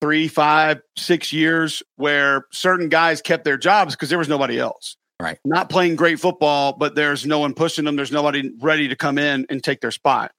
three, 0.00 0.28
five, 0.28 0.80
six 0.96 1.32
years 1.32 1.82
where 1.96 2.46
certain 2.52 2.88
guys 2.88 3.22
kept 3.22 3.44
their 3.44 3.56
jobs 3.56 3.94
because 3.94 4.08
there 4.08 4.18
was 4.18 4.28
nobody 4.28 4.58
else. 4.58 4.96
Right. 5.20 5.38
Not 5.44 5.70
playing 5.70 5.96
great 5.96 6.20
football, 6.20 6.74
but 6.74 6.94
there's 6.94 7.24
no 7.24 7.38
one 7.38 7.54
pushing 7.54 7.84
them. 7.84 7.96
There's 7.96 8.12
nobody 8.12 8.50
ready 8.60 8.88
to 8.88 8.96
come 8.96 9.16
in 9.16 9.46
and 9.48 9.64
take 9.64 9.80
their 9.80 9.90
spot. 9.90 10.32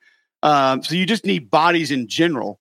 Um, 0.43 0.84
so 0.84 0.93
you 0.96 1.06
just 1.06 1.26
need 1.26 1.50
bodies 1.50 1.89
in 1.89 2.08
general. 2.08 2.60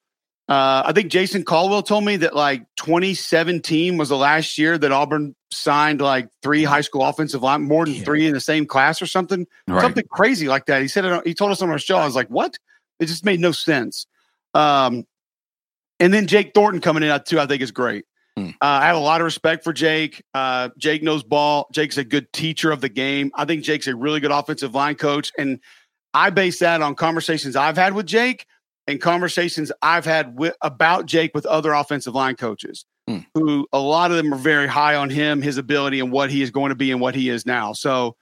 Uh, 0.48 0.82
I 0.86 0.92
think 0.92 1.10
Jason 1.10 1.44
Caldwell 1.44 1.82
told 1.82 2.04
me 2.04 2.16
that 2.18 2.34
like 2.34 2.64
2017 2.76 3.96
was 3.96 4.08
the 4.08 4.16
last 4.16 4.56
year 4.56 4.78
that 4.78 4.92
Auburn 4.92 5.34
signed 5.50 6.00
like 6.00 6.28
three 6.42 6.62
high 6.62 6.82
school 6.82 7.02
offensive 7.02 7.42
line, 7.42 7.62
more 7.62 7.84
than 7.84 7.94
yeah. 7.94 8.04
three 8.04 8.26
in 8.26 8.32
the 8.32 8.40
same 8.40 8.64
class 8.64 9.02
or 9.02 9.06
something, 9.06 9.46
right. 9.66 9.82
something 9.82 10.04
crazy 10.08 10.46
like 10.46 10.66
that. 10.66 10.82
He 10.82 10.88
said 10.88 11.04
it. 11.04 11.26
He 11.26 11.34
told 11.34 11.50
us 11.50 11.62
on 11.62 11.70
our 11.70 11.78
show. 11.78 11.96
I 11.96 12.04
was 12.04 12.14
like, 12.14 12.28
what? 12.28 12.58
It 13.00 13.06
just 13.06 13.24
made 13.24 13.40
no 13.40 13.52
sense. 13.52 14.06
Um, 14.54 15.04
and 16.00 16.12
then 16.12 16.26
Jake 16.26 16.52
Thornton 16.54 16.80
coming 16.80 17.02
in 17.02 17.20
too, 17.24 17.40
I 17.40 17.46
think 17.46 17.62
is 17.62 17.70
great. 17.70 18.04
Hmm. 18.36 18.48
Uh, 18.60 18.64
I 18.64 18.86
have 18.86 18.96
a 18.96 19.00
lot 19.00 19.20
of 19.20 19.24
respect 19.24 19.64
for 19.64 19.72
Jake. 19.72 20.22
Uh, 20.34 20.68
Jake 20.76 21.02
knows 21.02 21.22
ball. 21.22 21.68
Jake's 21.72 21.96
a 21.96 22.04
good 22.04 22.30
teacher 22.32 22.70
of 22.70 22.80
the 22.80 22.88
game. 22.88 23.30
I 23.34 23.44
think 23.46 23.64
Jake's 23.64 23.86
a 23.86 23.96
really 23.96 24.20
good 24.20 24.30
offensive 24.30 24.74
line 24.74 24.96
coach. 24.96 25.32
And 25.38 25.60
I 26.12 26.30
base 26.30 26.58
that 26.58 26.82
on 26.82 26.94
conversations 26.94 27.56
I've 27.56 27.76
had 27.76 27.94
with 27.94 28.06
Jake 28.06 28.46
and 28.86 29.00
conversations 29.00 29.72
I've 29.80 30.04
had 30.04 30.38
with, 30.38 30.54
about 30.60 31.06
Jake 31.06 31.32
with 31.34 31.46
other 31.46 31.72
offensive 31.72 32.14
line 32.14 32.36
coaches, 32.36 32.84
hmm. 33.08 33.18
who 33.34 33.66
a 33.72 33.78
lot 33.78 34.10
of 34.10 34.18
them 34.18 34.32
are 34.34 34.38
very 34.38 34.66
high 34.66 34.96
on 34.96 35.08
him, 35.08 35.40
his 35.40 35.56
ability, 35.56 36.00
and 36.00 36.12
what 36.12 36.30
he 36.30 36.42
is 36.42 36.50
going 36.50 36.68
to 36.68 36.76
be 36.76 36.90
and 36.90 37.00
what 37.00 37.14
he 37.14 37.30
is 37.30 37.46
now. 37.46 37.72
So 37.72 38.16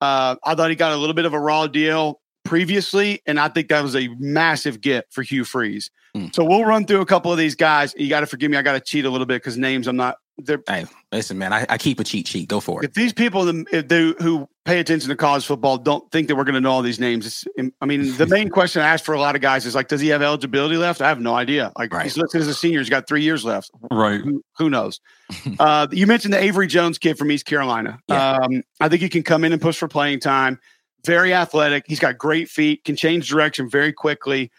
uh, 0.00 0.34
I 0.44 0.54
thought 0.56 0.70
he 0.70 0.76
got 0.76 0.92
a 0.92 0.96
little 0.96 1.14
bit 1.14 1.26
of 1.26 1.32
a 1.32 1.40
raw 1.40 1.68
deal 1.68 2.20
previously, 2.50 3.22
and 3.26 3.38
I 3.38 3.46
think 3.48 3.68
that 3.68 3.80
was 3.80 3.94
a 3.94 4.08
massive 4.18 4.80
get 4.80 5.06
for 5.10 5.22
Hugh 5.22 5.44
Freeze. 5.44 5.88
Mm. 6.16 6.34
So 6.34 6.44
we'll 6.44 6.64
run 6.64 6.84
through 6.84 7.00
a 7.00 7.06
couple 7.06 7.30
of 7.30 7.38
these 7.38 7.54
guys. 7.54 7.94
You 7.96 8.08
got 8.08 8.20
to 8.20 8.26
forgive 8.26 8.50
me; 8.50 8.56
I 8.56 8.62
got 8.62 8.72
to 8.72 8.80
cheat 8.80 9.04
a 9.04 9.10
little 9.10 9.24
bit 9.24 9.36
because 9.36 9.56
names 9.56 9.86
I'm 9.86 9.94
not. 9.94 10.16
They're, 10.36 10.60
hey, 10.66 10.86
listen, 11.12 11.38
man, 11.38 11.52
I, 11.52 11.64
I, 11.68 11.78
keep 11.78 12.00
a 12.00 12.04
cheat 12.04 12.26
sheet. 12.26 12.48
Go 12.48 12.58
for 12.58 12.82
it. 12.82 12.86
If 12.86 12.94
these 12.94 13.12
people 13.12 13.46
if 13.72 13.88
they, 13.88 14.14
who 14.20 14.48
pay 14.64 14.80
attention 14.80 15.10
to 15.10 15.16
college 15.16 15.46
football 15.46 15.76
don't 15.76 16.10
think 16.10 16.28
that 16.28 16.34
we're 16.34 16.44
going 16.44 16.54
to 16.54 16.60
know 16.60 16.72
all 16.72 16.82
these 16.82 16.98
names, 16.98 17.44
I 17.80 17.86
mean, 17.86 18.16
the 18.16 18.26
main 18.26 18.48
question 18.50 18.82
I 18.82 18.88
ask 18.88 19.04
for 19.04 19.14
a 19.14 19.20
lot 19.20 19.36
of 19.36 19.42
guys 19.42 19.64
is 19.64 19.74
like, 19.74 19.88
does 19.88 20.00
he 20.00 20.08
have 20.08 20.22
eligibility 20.22 20.76
left? 20.76 21.02
I 21.02 21.08
have 21.08 21.20
no 21.20 21.34
idea. 21.34 21.72
Like, 21.78 21.92
right. 21.92 22.04
he's 22.04 22.16
listed 22.16 22.40
as 22.40 22.48
a 22.48 22.54
senior; 22.54 22.80
he's 22.80 22.90
got 22.90 23.06
three 23.06 23.22
years 23.22 23.44
left. 23.44 23.70
Right? 23.92 24.20
Who, 24.20 24.42
who 24.56 24.70
knows? 24.70 24.98
uh, 25.60 25.86
you 25.92 26.08
mentioned 26.08 26.34
the 26.34 26.42
Avery 26.42 26.66
Jones 26.66 26.98
kid 26.98 27.16
from 27.18 27.30
East 27.30 27.44
Carolina. 27.44 28.00
Yeah. 28.08 28.38
Um, 28.38 28.62
I 28.80 28.88
think 28.88 29.02
he 29.02 29.08
can 29.08 29.22
come 29.22 29.44
in 29.44 29.52
and 29.52 29.62
push 29.62 29.76
for 29.76 29.86
playing 29.86 30.18
time 30.20 30.58
very 31.04 31.34
athletic. 31.34 31.84
He's 31.86 32.00
got 32.00 32.18
great 32.18 32.48
feet, 32.48 32.84
can 32.84 32.96
change 32.96 33.28
direction 33.28 33.68
very 33.68 33.92
quickly. 33.92 34.50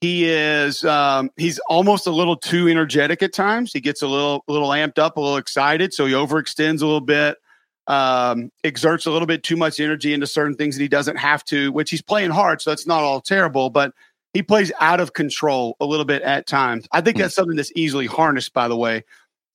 He 0.00 0.28
is 0.28 0.84
um, 0.84 1.30
he's 1.36 1.58
almost 1.68 2.06
a 2.06 2.10
little 2.10 2.36
too 2.36 2.68
energetic 2.68 3.22
at 3.22 3.32
times. 3.32 3.72
He 3.72 3.80
gets 3.80 4.02
a 4.02 4.06
little 4.06 4.44
little 4.46 4.68
amped 4.68 4.98
up, 4.98 5.16
a 5.16 5.20
little 5.20 5.38
excited, 5.38 5.92
so 5.92 6.06
he 6.06 6.12
overextends 6.12 6.82
a 6.82 6.86
little 6.86 7.00
bit. 7.00 7.36
Um, 7.88 8.52
exerts 8.64 9.06
a 9.06 9.10
little 9.10 9.26
bit 9.26 9.42
too 9.42 9.56
much 9.56 9.80
energy 9.80 10.12
into 10.12 10.26
certain 10.26 10.54
things 10.54 10.76
that 10.76 10.82
he 10.82 10.88
doesn't 10.88 11.16
have 11.16 11.42
to, 11.46 11.72
which 11.72 11.90
he's 11.90 12.02
playing 12.02 12.30
hard, 12.30 12.60
so 12.60 12.70
that's 12.70 12.86
not 12.86 13.02
all 13.02 13.20
terrible, 13.20 13.70
but 13.70 13.94
he 14.34 14.42
plays 14.42 14.70
out 14.78 15.00
of 15.00 15.14
control 15.14 15.74
a 15.80 15.86
little 15.86 16.04
bit 16.04 16.20
at 16.22 16.46
times. 16.46 16.86
I 16.92 17.00
think 17.00 17.16
hmm. 17.16 17.22
that's 17.22 17.34
something 17.34 17.56
that's 17.56 17.72
easily 17.74 18.06
harnessed, 18.06 18.52
by 18.52 18.68
the 18.68 18.76
way. 18.76 19.04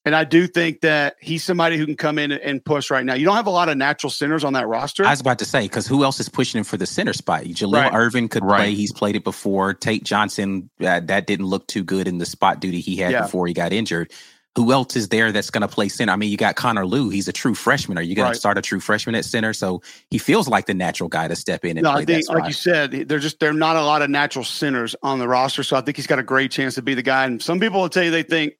And 0.05 0.15
I 0.15 0.25
do 0.25 0.47
think 0.47 0.81
that 0.81 1.15
he's 1.21 1.43
somebody 1.43 1.77
who 1.77 1.85
can 1.85 1.95
come 1.95 2.19
in 2.19 2.33
and 2.33 2.63
push 2.63 2.91
right 2.91 3.05
now. 3.05 3.13
You 3.13 3.23
don't 3.23 3.37
have 3.37 3.47
a 3.47 3.51
lot 3.51 3.69
of 3.69 3.77
natural 3.77 4.09
centers 4.09 4.43
on 4.43 4.53
that 4.53 4.67
roster. 4.67 5.05
I 5.05 5.11
was 5.11 5.21
about 5.21 5.39
to 5.39 5.45
say, 5.45 5.61
because 5.61 5.87
who 5.87 6.03
else 6.03 6.19
is 6.19 6.27
pushing 6.27 6.59
him 6.59 6.65
for 6.65 6.75
the 6.75 6.85
center 6.85 7.13
spot? 7.13 7.43
Jaleel 7.43 7.83
right. 7.83 7.93
Irvin 7.93 8.27
could 8.27 8.43
right. 8.43 8.57
play. 8.57 8.73
He's 8.73 8.91
played 8.91 9.15
it 9.15 9.23
before. 9.23 9.73
Tate 9.73 10.03
Johnson, 10.03 10.69
uh, 10.81 10.99
that 11.01 11.25
didn't 11.25 11.45
look 11.45 11.67
too 11.67 11.83
good 11.83 12.07
in 12.07 12.17
the 12.17 12.25
spot 12.25 12.59
duty 12.59 12.81
he 12.81 12.97
had 12.97 13.13
yeah. 13.13 13.21
before 13.21 13.47
he 13.47 13.53
got 13.53 13.71
injured. 13.71 14.11
Who 14.55 14.71
else 14.71 14.95
is 14.95 15.07
there 15.07 15.31
that's 15.31 15.49
going 15.49 15.63
to 15.63 15.67
play 15.67 15.89
center? 15.89 16.13
I 16.13 16.15
mean, 16.15 16.29
you 16.29 16.37
got 16.37 16.55
Connor 16.55 16.85
Lew. 16.85 17.09
He's 17.09 17.27
a 17.27 17.33
true 17.33 17.55
freshman. 17.55 17.97
Are 17.97 18.03
you 18.03 18.13
going 18.13 18.27
right. 18.27 18.33
to 18.33 18.39
start 18.39 18.57
a 18.57 18.61
true 18.61 18.79
freshman 18.79 19.15
at 19.15 19.25
center? 19.25 19.51
So 19.51 19.81
he 20.11 20.19
feels 20.19 20.47
like 20.47 20.67
the 20.67 20.75
natural 20.75 21.09
guy 21.09 21.27
to 21.27 21.35
step 21.35 21.65
in 21.65 21.77
and 21.77 21.83
no, 21.85 21.93
play 21.93 22.01
I 22.01 22.05
think, 22.05 22.29
like 22.29 22.45
you 22.45 22.53
said, 22.53 22.91
they're 22.91 23.17
just 23.17 23.39
they're 23.39 23.51
not 23.53 23.77
a 23.77 23.83
lot 23.83 24.03
of 24.03 24.11
natural 24.11 24.45
centers 24.45 24.95
on 25.01 25.17
the 25.17 25.27
roster. 25.27 25.63
So 25.63 25.75
I 25.75 25.81
think 25.81 25.97
he's 25.97 26.05
got 26.05 26.19
a 26.19 26.23
great 26.23 26.51
chance 26.51 26.75
to 26.75 26.83
be 26.83 26.93
the 26.93 27.01
guy. 27.01 27.25
And 27.25 27.41
some 27.41 27.59
people 27.59 27.81
will 27.81 27.89
tell 27.89 28.03
you 28.03 28.11
they 28.11 28.21
think 28.21 28.53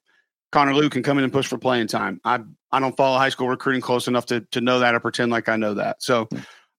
Connor 0.54 0.72
Lew 0.72 0.88
can 0.88 1.02
come 1.02 1.18
in 1.18 1.24
and 1.24 1.32
push 1.32 1.48
for 1.48 1.58
playing 1.58 1.88
time. 1.88 2.20
I 2.24 2.38
I 2.70 2.78
don't 2.78 2.96
follow 2.96 3.18
high 3.18 3.30
school 3.30 3.48
recruiting 3.48 3.80
close 3.80 4.06
enough 4.06 4.26
to 4.26 4.42
to 4.52 4.60
know 4.60 4.78
that 4.78 4.94
or 4.94 5.00
pretend 5.00 5.32
like 5.32 5.48
I 5.48 5.56
know 5.56 5.74
that. 5.74 6.00
So, 6.00 6.28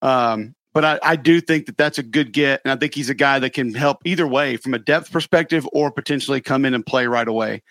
um, 0.01 0.55
but 0.73 0.85
I, 0.85 0.99
I 1.03 1.15
do 1.17 1.41
think 1.41 1.65
that 1.65 1.75
that's 1.75 1.97
a 1.97 2.03
good 2.03 2.31
get, 2.31 2.61
and 2.63 2.71
I 2.71 2.77
think 2.77 2.95
he's 2.95 3.09
a 3.09 3.13
guy 3.13 3.37
that 3.39 3.49
can 3.49 3.73
help 3.73 3.97
either 4.05 4.25
way 4.25 4.55
from 4.55 4.73
a 4.73 4.79
depth 4.79 5.11
perspective 5.11 5.67
or 5.73 5.91
potentially 5.91 6.39
come 6.39 6.63
in 6.63 6.73
and 6.73 6.85
play 6.85 7.05
right 7.05 7.27
away. 7.27 7.63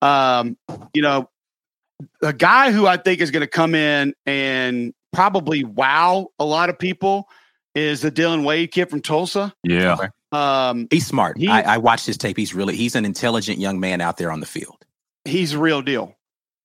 Um, 0.00 0.56
you 0.94 1.02
know, 1.02 1.28
a 2.22 2.32
guy 2.32 2.72
who 2.72 2.86
I 2.86 2.96
think 2.96 3.20
is 3.20 3.30
going 3.30 3.42
to 3.42 3.46
come 3.46 3.74
in 3.74 4.14
and 4.24 4.94
probably 5.12 5.64
wow 5.64 6.28
a 6.38 6.46
lot 6.46 6.70
of 6.70 6.78
people 6.78 7.28
is 7.74 8.00
the 8.00 8.10
Dillon 8.10 8.44
Wade 8.44 8.72
kid 8.72 8.88
from 8.88 9.02
Tulsa. 9.02 9.52
Yeah. 9.64 10.08
Um, 10.32 10.88
he's 10.90 11.06
smart. 11.06 11.36
He, 11.36 11.48
I, 11.48 11.74
I 11.74 11.76
watched 11.76 12.06
his 12.06 12.16
tape. 12.16 12.38
He's 12.38 12.54
really 12.54 12.74
he's 12.74 12.94
an 12.94 13.04
intelligent 13.04 13.58
young 13.58 13.80
man 13.80 14.00
out 14.00 14.16
there 14.16 14.32
on 14.32 14.40
the 14.40 14.46
field 14.46 14.81
he's 15.24 15.52
a 15.52 15.58
real 15.58 15.82
deal. 15.82 16.16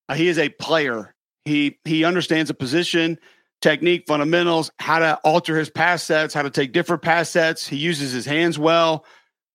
Uh, 0.09 0.15
he 0.15 0.27
is 0.27 0.37
a 0.37 0.49
player. 0.49 1.13
He 1.45 1.79
he 1.85 2.03
understands 2.03 2.49
a 2.49 2.53
position, 2.53 3.19
technique, 3.61 4.05
fundamentals, 4.07 4.71
how 4.79 4.99
to 4.99 5.15
alter 5.23 5.57
his 5.57 5.69
pass 5.69 6.03
sets, 6.03 6.33
how 6.33 6.41
to 6.41 6.49
take 6.49 6.73
different 6.73 7.01
pass 7.01 7.29
sets. 7.29 7.67
He 7.67 7.77
uses 7.77 8.11
his 8.11 8.25
hands 8.25 8.59
well. 8.59 9.05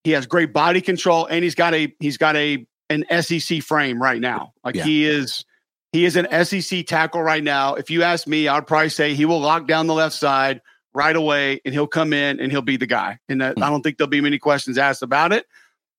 He 0.05 0.11
has 0.13 0.27
great 0.27 0.53
body 0.53 0.81
control, 0.81 1.27
and 1.27 1.45
he's 1.45 1.55
got 1.55 1.75
a 1.75 1.95
he's 2.01 2.17
got 2.17 2.37
a 2.37 2.67
an 2.91 3.05
SEC 3.23 3.63
frame 3.63 4.03
right 4.03 4.21
now. 4.21 4.53
Like 4.65 4.75
yeah. 4.75 4.85
he 4.85 5.05
is 5.05 5.45
he 5.93 6.05
is 6.05 6.17
an 6.17 6.27
SEC 6.45 6.87
tackle 6.87 7.23
right 7.23 7.45
now. 7.45 7.75
If 7.75 7.91
you 7.91 8.03
ask 8.03 8.27
me, 8.27 8.49
I'd 8.49 8.67
probably 8.67 8.89
say 8.89 9.15
he 9.15 9.27
will 9.27 9.41
lock 9.41 9.67
down 9.67 9.87
the 9.87 9.95
left 9.95 10.15
side 10.15 10.61
right 10.95 11.15
away, 11.15 11.61
and 11.65 11.75
he'll 11.75 11.87
come 11.87 12.13
in 12.13 12.41
and 12.41 12.51
he'll 12.51 12.63
be 12.63 12.77
the 12.77 12.87
guy. 12.87 13.19
And 13.29 13.41
mm-hmm. 13.41 13.63
I 13.63 13.71
don't 13.71 13.83
think 13.83 13.99
there'll 13.99 14.11
be 14.11 14.21
many 14.21 14.39
questions 14.39 14.79
asked 14.79 15.03
about 15.03 15.33
it 15.33 15.47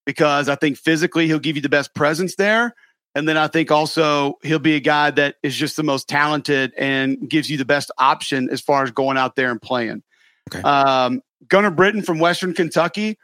because 0.05 0.49
I 0.49 0.55
think 0.55 0.77
physically 0.77 1.27
he'll 1.27 1.39
give 1.39 1.55
you 1.55 1.61
the 1.61 1.69
best 1.69 1.93
presence 1.95 2.35
there. 2.35 2.75
And 3.15 3.27
then 3.27 3.37
I 3.37 3.47
think 3.47 3.71
also 3.71 4.39
he'll 4.43 4.59
be 4.59 4.75
a 4.75 4.79
guy 4.79 5.11
that 5.11 5.35
is 5.43 5.55
just 5.55 5.77
the 5.77 5.83
most 5.83 6.07
talented 6.07 6.73
and 6.77 7.29
gives 7.29 7.49
you 7.49 7.57
the 7.57 7.65
best 7.65 7.91
option 7.97 8.49
as 8.49 8.59
far 8.59 8.83
as 8.83 8.91
going 8.91 9.17
out 9.17 9.35
there 9.35 9.51
and 9.51 9.61
playing. 9.61 10.01
Okay. 10.51 10.63
Um, 10.63 11.21
Gunnar 11.47 11.71
Britton 11.71 12.01
from 12.01 12.19
Western 12.19 12.53
Kentucky. 12.53 13.17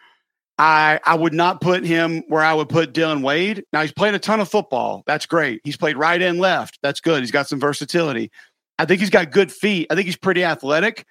I 0.60 1.00
I 1.06 1.16
would 1.16 1.34
not 1.34 1.62
put 1.62 1.86
him 1.86 2.24
where 2.28 2.44
I 2.44 2.54
would 2.54 2.70
put 2.70 2.94
Dillon 2.94 3.22
Wade. 3.22 3.64
Now 3.72 3.82
he's 3.82 3.94
played 3.94 4.14
a 4.14 4.20
ton 4.20 4.42
of 4.42 4.50
football. 4.50 5.04
That's 5.08 5.26
great. 5.26 5.62
He's 5.64 5.78
played 5.78 5.98
right 5.98 6.22
and 6.22 6.38
left. 6.40 6.80
That's 6.84 7.00
good. 7.00 7.22
He's 7.22 7.32
got 7.32 7.48
some 7.48 7.60
versatility. 7.60 8.30
I 8.78 8.86
think 8.86 9.00
he's 9.00 9.10
got 9.10 9.32
good 9.32 9.52
feet. 9.52 9.88
I 9.90 9.96
think 9.96 10.06
he's 10.06 10.18
pretty 10.18 10.44
athletic, 10.44 11.06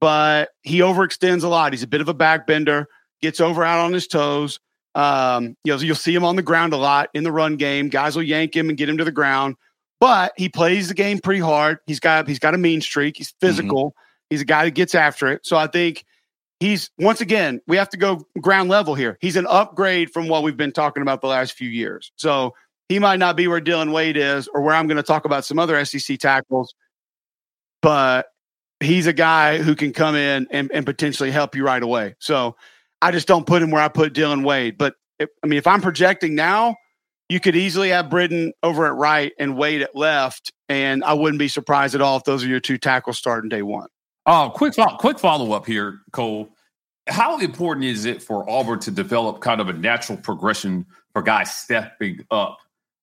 but 0.00 0.50
he 0.62 0.80
overextends 0.80 1.44
a 1.44 1.48
lot. 1.48 1.72
He's 1.72 1.82
a 1.82 1.86
bit 1.86 2.00
of 2.00 2.08
a 2.08 2.14
backbender, 2.14 2.86
gets 3.20 3.40
over 3.40 3.62
out 3.62 3.84
on 3.84 3.92
his 3.92 4.06
toes. 4.06 4.58
Um, 4.94 5.56
you 5.64 5.72
know, 5.72 5.80
you'll 5.80 5.96
see 5.96 6.14
him 6.14 6.24
on 6.24 6.36
the 6.36 6.42
ground 6.42 6.72
a 6.72 6.76
lot 6.76 7.10
in 7.14 7.24
the 7.24 7.32
run 7.32 7.56
game. 7.56 7.88
Guys 7.88 8.14
will 8.16 8.22
yank 8.22 8.54
him 8.54 8.68
and 8.68 8.78
get 8.78 8.88
him 8.88 8.98
to 8.98 9.04
the 9.04 9.12
ground, 9.12 9.56
but 10.00 10.32
he 10.36 10.48
plays 10.48 10.88
the 10.88 10.94
game 10.94 11.18
pretty 11.18 11.40
hard. 11.40 11.78
He's 11.86 12.00
got 12.00 12.28
he's 12.28 12.38
got 12.38 12.54
a 12.54 12.58
mean 12.58 12.80
streak. 12.80 13.16
He's 13.16 13.30
mm-hmm. 13.30 13.46
physical. 13.46 13.90
Mm-hmm. 13.90 13.98
He's 14.30 14.40
a 14.40 14.46
guy 14.46 14.64
that 14.64 14.72
gets 14.72 14.94
after 14.94 15.28
it. 15.28 15.44
So 15.44 15.56
I 15.56 15.66
think 15.66 16.04
he's 16.60 16.90
once 16.98 17.20
again 17.20 17.60
we 17.66 17.76
have 17.76 17.88
to 17.90 17.96
go 17.96 18.24
ground 18.40 18.68
level 18.68 18.94
here. 18.94 19.18
He's 19.20 19.36
an 19.36 19.46
upgrade 19.48 20.10
from 20.10 20.28
what 20.28 20.42
we've 20.42 20.56
been 20.56 20.72
talking 20.72 21.02
about 21.02 21.20
the 21.20 21.26
last 21.26 21.54
few 21.54 21.68
years. 21.68 22.12
So 22.16 22.54
he 22.88 22.98
might 22.98 23.18
not 23.18 23.36
be 23.36 23.48
where 23.48 23.60
Dillon 23.60 23.92
Wade 23.92 24.16
is, 24.16 24.48
or 24.48 24.60
where 24.60 24.74
I'm 24.74 24.86
going 24.86 24.96
to 24.96 25.02
talk 25.02 25.24
about 25.24 25.44
some 25.44 25.58
other 25.58 25.82
SEC 25.84 26.18
tackles, 26.18 26.74
but 27.80 28.26
he's 28.80 29.06
a 29.06 29.12
guy 29.12 29.58
who 29.58 29.74
can 29.74 29.92
come 29.92 30.14
in 30.14 30.46
and, 30.50 30.70
and 30.72 30.84
potentially 30.84 31.30
help 31.30 31.56
you 31.56 31.64
right 31.64 31.82
away. 31.82 32.14
So 32.18 32.56
I 33.04 33.10
just 33.10 33.28
don't 33.28 33.46
put 33.46 33.62
him 33.62 33.70
where 33.70 33.82
I 33.82 33.88
put 33.88 34.14
Dillon 34.14 34.42
Wade. 34.44 34.78
But 34.78 34.94
if, 35.18 35.28
I 35.42 35.46
mean, 35.46 35.58
if 35.58 35.66
I'm 35.66 35.82
projecting 35.82 36.34
now, 36.34 36.76
you 37.28 37.38
could 37.38 37.54
easily 37.54 37.90
have 37.90 38.08
Britton 38.08 38.54
over 38.62 38.86
at 38.86 38.94
right 38.94 39.32
and 39.38 39.58
Wade 39.58 39.82
at 39.82 39.94
left, 39.94 40.52
and 40.70 41.04
I 41.04 41.12
wouldn't 41.12 41.38
be 41.38 41.48
surprised 41.48 41.94
at 41.94 42.00
all 42.00 42.16
if 42.16 42.24
those 42.24 42.42
are 42.42 42.48
your 42.48 42.60
two 42.60 42.78
tackles 42.78 43.18
starting 43.18 43.50
day 43.50 43.60
one. 43.60 43.88
Oh, 44.24 44.50
quick, 44.54 44.74
quick 44.98 45.18
follow 45.18 45.52
up 45.52 45.66
here, 45.66 46.00
Cole. 46.12 46.48
How 47.06 47.38
important 47.38 47.84
is 47.84 48.06
it 48.06 48.22
for 48.22 48.48
Auburn 48.48 48.80
to 48.80 48.90
develop 48.90 49.42
kind 49.42 49.60
of 49.60 49.68
a 49.68 49.74
natural 49.74 50.16
progression 50.16 50.86
for 51.12 51.20
guys 51.20 51.54
stepping 51.54 52.24
up 52.30 52.56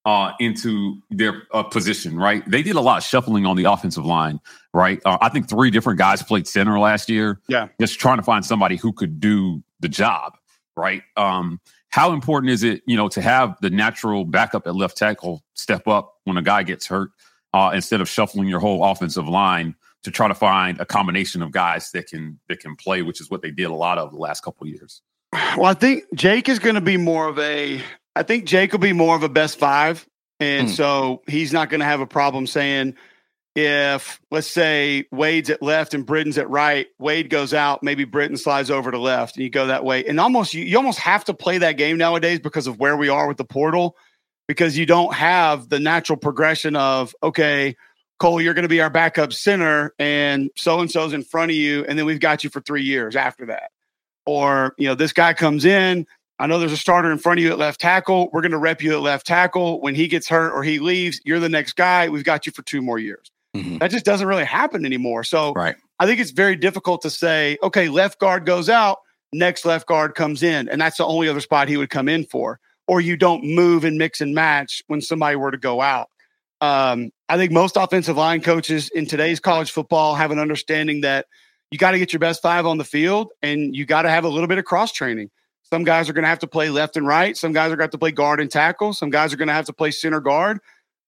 uh, 0.06 0.32
into 0.40 0.98
their 1.12 1.44
uh, 1.52 1.62
position, 1.62 2.18
right? 2.18 2.44
They 2.50 2.64
did 2.64 2.76
a 2.76 2.82
lot 2.82 2.98
of 2.98 3.04
shuffling 3.04 3.46
on 3.46 3.56
the 3.56 3.66
offensive 3.66 4.04
line, 4.04 4.40
right? 4.74 5.00
Uh, 5.06 5.20
I 5.22 5.30
think 5.30 5.48
three 5.48 5.70
different 5.70 6.00
guys 6.00 6.24
played 6.24 6.48
center 6.48 6.80
last 6.80 7.08
year. 7.08 7.40
Yeah. 7.48 7.68
Just 7.80 8.00
trying 8.00 8.18
to 8.18 8.24
find 8.24 8.44
somebody 8.44 8.78
who 8.78 8.94
could 8.94 9.20
do 9.20 9.64
the 9.82 9.90
job, 9.90 10.38
right? 10.76 11.04
Um, 11.18 11.60
how 11.90 12.14
important 12.14 12.52
is 12.52 12.64
it, 12.64 12.82
you 12.86 12.96
know, 12.96 13.10
to 13.10 13.22
have 13.22 13.58
the 13.62 13.70
natural 13.70 14.24
backup 14.24 14.66
at 14.66 14.76
left 14.76 14.98
tackle 14.98 15.44
step 15.54 15.88
up 15.88 16.16
when 16.24 16.38
a 16.38 16.42
guy 16.42 16.64
gets 16.64 16.88
hurt 16.88 17.12
uh, 17.54 17.72
instead 17.74 18.02
of 18.02 18.08
shuffling 18.08 18.48
your 18.48 18.60
whole 18.60 18.84
offensive 18.84 19.28
line 19.28 19.76
to 20.04 20.12
try 20.12 20.28
to 20.28 20.34
find 20.34 20.80
a 20.80 20.86
combination 20.86 21.42
of 21.42 21.52
guys 21.52 21.92
that 21.92 22.08
can 22.08 22.40
that 22.48 22.60
can 22.60 22.76
play, 22.76 23.02
which 23.02 23.22
is 23.22 23.30
what 23.30 23.42
they 23.42 23.52
did 23.52 23.66
a 23.66 23.74
lot 23.74 23.98
of 23.98 24.12
the 24.12 24.18
last 24.18 24.42
couple 24.42 24.66
of 24.66 24.74
years. 24.74 25.02
Well, 25.34 25.66
I 25.66 25.74
think 25.74 26.04
Jake 26.14 26.50
is 26.50 26.60
going 26.60 26.76
to 26.76 26.82
be 26.82 26.98
more 26.98 27.28
of 27.28 27.38
a. 27.40 27.82
I 28.16 28.24
think 28.24 28.46
Jake 28.46 28.72
will 28.72 28.80
be 28.80 28.94
more 28.94 29.16
of 29.16 29.24
a 29.24 29.30
best 29.30 29.60
five, 29.60 30.08
and 30.40 30.68
hmm. 30.68 30.74
so 30.74 31.22
he's 31.28 31.54
not 31.54 31.70
going 31.70 31.80
to 31.80 31.86
have 31.86 32.02
a 32.02 32.08
problem 32.08 32.48
saying 32.48 32.96
if 33.56 34.20
let's 34.32 34.48
say 34.48 35.06
Wade's 35.12 35.50
at 35.50 35.62
left 35.62 35.94
and 35.94 36.06
Britton's 36.06 36.38
at 36.38 36.50
right, 36.50 36.88
Wade 37.00 37.30
goes 37.30 37.54
out, 37.54 37.84
maybe 37.84 38.06
Britton 38.06 38.38
slides 38.38 38.72
over 38.72 38.92
to 38.92 38.98
left, 38.98 39.36
and 39.36 39.44
you 39.44 39.50
go 39.50 39.68
that 39.68 39.84
way. 39.84 40.06
And 40.06 40.20
almost 40.20 40.54
you, 40.54 40.64
you 40.64 40.78
almost 40.78 41.00
have 41.00 41.26
to 41.26 41.34
play 41.34 41.58
that 41.58 41.74
game 41.74 41.98
nowadays 41.98 42.40
because 42.40 42.68
of 42.68 42.80
where 42.80 42.96
we 42.96 43.10
are 43.10 43.28
with 43.28 43.38
the 43.38 43.46
portal, 43.46 43.98
because 44.48 44.78
you 44.78 44.86
don't 44.86 45.14
have 45.14 45.70
the 45.70 45.80
natural 45.80 46.18
progression 46.18 46.76
of 46.76 47.14
okay, 47.22 47.76
Cole, 48.20 48.40
you're 48.40 48.54
going 48.54 48.64
to 48.64 48.70
be 48.70 48.82
our 48.82 48.90
backup 48.90 49.34
center, 49.34 49.94
and 50.00 50.50
so 50.56 50.80
and 50.80 50.90
so's 50.90 51.14
in 51.14 51.24
front 51.24 51.52
of 51.52 51.58
you, 51.58 51.86
and 51.86 52.00
then 52.00 52.06
we've 52.06 52.20
got 52.20 52.44
you 52.44 52.50
for 52.50 52.62
three 52.62 52.84
years 52.84 53.16
after 53.16 53.48
that. 53.48 53.72
Or 54.26 54.76
you 54.78 54.88
know, 54.88 54.96
this 54.96 55.14
guy 55.14 55.34
comes 55.34 55.66
in, 55.66 56.06
I 56.42 56.48
know 56.48 56.58
there's 56.58 56.72
a 56.72 56.78
starter 56.78 57.12
in 57.12 57.20
front 57.20 57.40
of 57.40 57.44
you 57.44 57.52
at 57.52 57.60
left 57.60 57.80
tackle. 57.80 58.30
We're 58.34 58.42
going 58.42 58.52
to 58.54 58.58
rep 58.58 58.82
you 58.82 58.94
at 58.94 59.02
left 59.02 59.28
tackle. 59.28 59.80
When 59.80 59.94
he 59.94 60.08
gets 60.08 60.28
hurt 60.28 60.54
or 60.54 60.64
he 60.64 60.80
leaves, 60.80 61.22
you're 61.24 61.40
the 61.40 61.50
next 61.50 61.74
guy. 61.74 62.10
We've 62.10 62.24
got 62.24 62.48
you 62.48 62.52
for 62.52 62.64
two 62.64 62.82
more 62.82 62.98
years. 62.98 63.31
Mm-hmm. 63.56 63.78
That 63.80 63.92
just 63.92 64.06
doesn't 64.06 64.28
really 64.28 64.46
happen 64.46 64.86
anymore. 64.86 65.24
So 65.24 65.54
right. 65.54 65.76
I 66.00 66.06
think 66.06 66.20
it's 66.20 66.32
very 66.32 66.56
difficult 66.56 67.02
to 67.02 67.10
say, 67.10 67.58
okay, 67.62 67.90
left 67.90 68.20
guard 68.20 68.46
goes 68.46 68.70
out, 68.70 69.00
next 69.34 69.66
left 69.66 69.88
guard 69.88 70.16
comes 70.16 70.42
in, 70.44 70.70
and 70.70 70.80
that's 70.80 70.98
the 70.98 71.06
only 71.06 71.28
other 71.28 71.42
spot 71.42 71.68
he 71.68 71.78
would 71.78 71.90
come 71.90 72.08
in 72.08 72.26
for. 72.26 72.60
Or 72.88 73.02
you 73.02 73.16
don't 73.18 73.44
move 73.44 73.84
and 73.84 73.98
mix 73.98 74.22
and 74.22 74.34
match 74.34 74.82
when 74.88 75.02
somebody 75.02 75.36
were 75.36 75.52
to 75.52 75.58
go 75.58 75.82
out. 75.82 76.10
Um, 76.62 77.12
I 77.28 77.38
think 77.38 77.52
most 77.52 77.76
offensive 77.76 78.18
line 78.18 78.42
coaches 78.42 78.90
in 78.90 79.06
today's 79.06 79.40
college 79.40 79.72
football 79.72 80.16
have 80.16 80.32
an 80.32 80.40
understanding 80.40 81.02
that 81.02 81.26
you 81.72 81.78
got 81.78 81.92
to 81.92 82.00
get 82.00 82.14
your 82.14 82.20
best 82.20 82.42
five 82.42 82.66
on 82.66 82.78
the 82.78 82.84
field 82.84 83.32
and 83.42 83.76
you 83.76 83.86
got 83.86 84.04
to 84.04 84.10
have 84.10 84.26
a 84.26 84.30
little 84.30 84.48
bit 84.48 84.58
of 84.58 84.66
cross 84.66 84.92
training. 84.92 85.30
Some 85.64 85.84
guys 85.84 86.10
are 86.10 86.14
going 86.14 86.24
to 86.24 86.30
have 86.30 86.40
to 86.40 86.48
play 86.48 86.70
left 86.70 86.98
and 86.98 87.08
right. 87.08 87.36
Some 87.36 87.54
guys 87.54 87.68
are 87.68 87.78
going 87.78 87.80
to 87.80 87.84
have 87.84 87.92
to 87.92 87.98
play 87.98 88.12
guard 88.12 88.42
and 88.42 88.52
tackle. 88.52 88.94
Some 88.94 89.10
guys 89.10 89.34
are 89.34 89.38
going 89.38 89.48
to 89.48 89.54
have 89.54 89.66
to 89.68 89.74
play 89.74 89.90
center 89.90 90.20
guard 90.20 90.60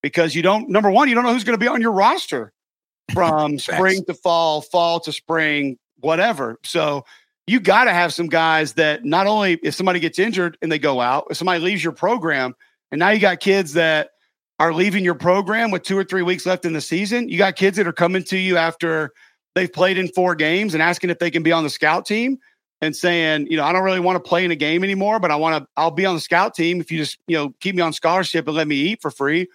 because 0.04 0.36
you 0.36 0.44
don't, 0.44 0.70
number 0.70 0.92
one, 0.92 1.10
you 1.10 1.16
don't 1.16 1.24
know 1.24 1.34
who's 1.34 1.44
going 1.44 1.58
to 1.58 1.63
be 1.63 1.68
on 1.68 1.82
your 1.82 1.94
roster 1.94 2.54
from 3.13 3.58
spring 3.58 4.04
to 4.06 4.13
fall, 4.13 4.62
fall 4.62 5.00
to 5.00 5.12
spring, 5.12 5.80
whatever. 6.00 6.60
So 6.63 7.06
you 7.48 7.60
got 7.60 7.86
to 7.86 7.92
have 7.92 8.13
some 8.13 8.28
guys 8.28 8.74
that 8.74 9.04
not 9.04 9.26
only 9.26 9.54
if 9.63 9.74
somebody 9.74 10.00
gets 10.00 10.20
injured 10.20 10.58
and 10.62 10.72
they 10.72 10.80
go 10.80 11.02
out, 11.02 11.28
if 11.32 11.38
somebody 11.38 11.60
leaves 11.60 11.84
your 11.84 11.94
program, 11.94 12.54
and 12.92 13.00
now 13.00 13.10
you 13.10 13.20
got 13.20 13.39
kids 13.39 13.74
that 13.74 14.12
are 14.60 14.74
leaving 14.74 15.04
your 15.04 15.16
program 15.16 15.72
with 15.72 15.82
two 15.84 15.98
or 15.98 16.04
three 16.04 16.22
weeks 16.22 16.46
left 16.46 16.63
in 16.63 16.74
the 16.74 16.82
season, 16.82 17.28
you 17.28 17.38
got 17.38 17.56
kids 17.56 17.76
that 17.78 17.88
are 17.88 17.94
coming 17.94 18.24
to 18.24 18.38
you 18.38 18.56
after 18.58 19.12
they've 19.56 19.72
played 19.72 19.98
in 19.98 20.08
four 20.10 20.36
games 20.36 20.74
and 20.74 20.84
asking 20.84 21.10
if 21.10 21.20
they 21.20 21.32
can 21.32 21.44
be 21.44 21.52
on 21.52 21.63
the 21.63 21.70
scout 21.70 22.06
team 22.06 22.38
and 22.82 22.96
saying, 22.96 23.48
you 23.50 23.58
know, 23.58 23.63
I 23.63 23.72
don't 23.72 23.84
really 23.84 24.00
want 24.00 24.24
to 24.24 24.30
play 24.30 24.46
in 24.46 24.52
a 24.52 24.56
game 24.56 24.84
anymore, 24.84 25.20
but 25.20 25.32
I 25.32 25.36
want 25.36 25.63
to, 25.63 25.70
I'll 25.76 25.92
be 25.92 26.06
on 26.06 26.16
the 26.16 26.22
scout 26.22 26.54
team 26.54 26.80
if 26.82 26.92
you 26.92 26.98
just, 26.98 27.18
you 27.28 27.36
know, 27.36 27.54
keep 27.60 27.76
me 27.76 27.82
on 27.82 27.94
scholarship 27.94 28.48
and 28.48 28.56
let 28.56 28.68
me 28.68 28.76
eat 28.76 29.02
for 29.02 29.10
free. 29.10 29.48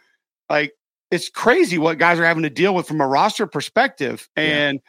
Like 0.48 0.72
it's 1.10 1.28
crazy 1.28 1.78
what 1.78 1.98
guys 1.98 2.18
are 2.18 2.24
having 2.24 2.42
to 2.42 2.50
deal 2.50 2.74
with 2.74 2.86
from 2.86 3.00
a 3.00 3.06
roster 3.06 3.46
perspective. 3.46 4.28
And 4.36 4.80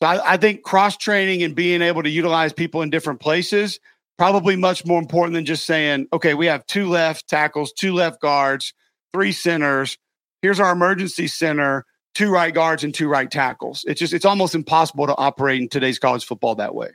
yeah. 0.00 0.16
so 0.16 0.22
I, 0.22 0.34
I 0.34 0.36
think 0.36 0.62
cross 0.62 0.96
training 0.96 1.42
and 1.42 1.54
being 1.54 1.82
able 1.82 2.02
to 2.02 2.10
utilize 2.10 2.52
people 2.52 2.82
in 2.82 2.90
different 2.90 3.20
places 3.20 3.80
probably 4.18 4.56
much 4.56 4.84
more 4.86 4.98
important 4.98 5.34
than 5.34 5.44
just 5.44 5.66
saying, 5.66 6.06
okay, 6.12 6.34
we 6.34 6.46
have 6.46 6.64
two 6.66 6.88
left 6.88 7.28
tackles, 7.28 7.72
two 7.72 7.92
left 7.92 8.20
guards, 8.20 8.72
three 9.12 9.32
centers. 9.32 9.98
Here's 10.42 10.60
our 10.60 10.72
emergency 10.72 11.26
center, 11.26 11.84
two 12.14 12.30
right 12.30 12.54
guards 12.54 12.84
and 12.84 12.94
two 12.94 13.08
right 13.08 13.30
tackles. 13.30 13.84
It's 13.86 14.00
just, 14.00 14.14
it's 14.14 14.24
almost 14.24 14.54
impossible 14.54 15.06
to 15.06 15.16
operate 15.16 15.60
in 15.60 15.68
today's 15.68 15.98
college 15.98 16.24
football 16.24 16.54
that 16.56 16.74
way. 16.74 16.90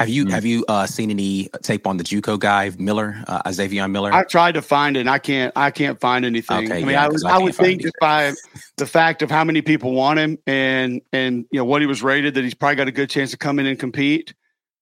Have 0.00 0.08
you 0.08 0.24
mm-hmm. 0.24 0.32
have 0.32 0.46
you 0.46 0.64
uh, 0.66 0.86
seen 0.86 1.10
any 1.10 1.50
tape 1.62 1.86
on 1.86 1.98
the 1.98 2.04
JUCO 2.04 2.38
guy 2.38 2.72
Miller, 2.78 3.22
uh, 3.28 3.52
Xavier 3.52 3.86
Miller? 3.86 4.10
I 4.10 4.24
tried 4.24 4.52
to 4.52 4.62
find 4.62 4.96
it. 4.96 5.00
and 5.00 5.10
I 5.10 5.18
can't. 5.18 5.52
I 5.54 5.70
can't 5.70 6.00
find 6.00 6.24
anything. 6.24 6.70
Okay, 6.70 6.78
I 6.78 6.80
mean, 6.80 6.92
yeah, 6.92 7.04
I, 7.04 7.08
was, 7.08 7.22
I, 7.22 7.34
I 7.34 7.38
would 7.38 7.54
think 7.54 7.82
just 7.82 7.96
by 8.00 8.32
the 8.78 8.86
fact 8.86 9.20
of 9.20 9.30
how 9.30 9.44
many 9.44 9.60
people 9.60 9.92
want 9.92 10.18
him 10.18 10.38
and 10.46 11.02
and 11.12 11.44
you 11.50 11.58
know 11.58 11.66
what 11.66 11.82
he 11.82 11.86
was 11.86 12.02
rated, 12.02 12.32
that 12.32 12.44
he's 12.44 12.54
probably 12.54 12.76
got 12.76 12.88
a 12.88 12.92
good 12.92 13.10
chance 13.10 13.30
to 13.32 13.36
come 13.36 13.58
in 13.58 13.66
and 13.66 13.78
compete. 13.78 14.32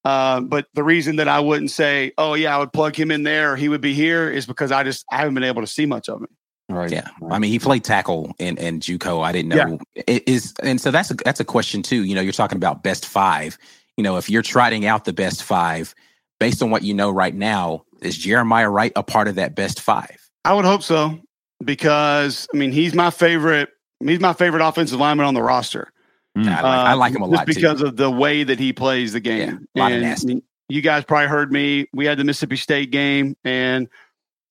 Uh, 0.05 0.41
but 0.41 0.67
the 0.75 0.85
reason 0.85 1.17
that 1.17 1.27
I 1.27 1.41
wouldn't 1.41 1.73
say, 1.73 2.13
oh 2.17 2.35
yeah, 2.35 2.55
I 2.55 2.61
would 2.61 2.73
plug 2.73 2.95
him 2.95 3.11
in 3.11 3.25
there, 3.25 3.55
or 3.55 3.57
he 3.57 3.69
would 3.69 3.81
be 3.81 3.95
here, 3.95 4.31
is 4.31 4.47
because 4.47 4.71
I 4.71 4.85
just 4.85 5.05
I 5.11 5.17
haven't 5.17 5.35
been 5.35 5.43
able 5.43 5.63
to 5.63 5.67
see 5.67 5.85
much 5.85 6.09
of 6.09 6.21
him. 6.21 6.29
Right. 6.69 6.93
Yeah. 6.93 7.09
Right. 7.21 7.35
I 7.35 7.39
mean, 7.41 7.51
he 7.51 7.59
played 7.59 7.83
tackle 7.83 8.37
in, 8.39 8.57
in 8.59 8.79
JUCO. 8.79 9.25
I 9.25 9.33
didn't 9.33 9.49
know 9.49 9.81
yeah. 9.97 10.03
it 10.07 10.29
is, 10.29 10.55
and 10.63 10.81
so 10.81 10.93
that's 10.93 11.11
a 11.11 11.15
that's 11.15 11.41
a 11.41 11.45
question 11.45 11.83
too. 11.83 12.05
You 12.05 12.15
know, 12.15 12.21
you're 12.21 12.33
talking 12.33 12.57
about 12.57 12.85
best 12.85 13.05
five 13.05 13.59
you 13.99 14.05
know, 14.05 14.17
if 14.17 14.31
you're 14.31 14.43
trotting 14.43 14.87
out 14.87 15.05
the 15.05 15.13
best 15.13 15.43
five 15.43 15.93
based 16.39 16.63
on 16.63 16.71
what 16.71 16.85
you 16.85 16.95
know 16.95 17.11
right 17.11 17.35
now, 17.35 17.85
is 18.01 18.17
Jeremiah 18.17 18.71
Wright 18.71 18.93
a 18.95 19.03
part 19.03 19.27
of 19.27 19.35
that 19.35 19.57
best 19.57 19.81
five? 19.81 20.31
I 20.45 20.55
would 20.55 20.65
hope 20.65 20.85
so 20.85 21.19
because 21.63 22.47
I 22.55 22.57
mean 22.57 22.71
he's 22.71 22.95
my 22.95 23.11
favorite. 23.11 23.71
He's 23.99 24.21
my 24.21 24.33
favorite 24.33 24.67
offensive 24.67 25.01
lineman 25.01 25.27
on 25.27 25.35
the 25.35 25.43
roster. 25.43 25.93
Mm, 26.37 26.47
I, 26.47 26.51
like, 26.51 26.65
I, 26.65 26.93
like, 26.95 27.13
him 27.13 27.23
a 27.23 27.27
lot 27.27 27.47
because 27.47 27.81
too. 27.81 27.87
of 27.87 27.97
the 27.97 28.09
way 28.09 28.45
that 28.45 28.61
he 28.61 28.73
plays 28.73 29.13
the 29.13 29.21
game. 29.21 29.67
Yeah, 29.75 29.89
and 29.89 30.43
you 30.69 30.81
guys 30.81 31.05
probably 31.05 31.27
heard 31.27 31.51
me. 31.51 31.89
We 31.93 32.07
had 32.07 32.19
the 32.19 32.25
Mississippi 32.25 32.55
State 32.55 32.93
game, 32.93 33.37
and 33.43 33.89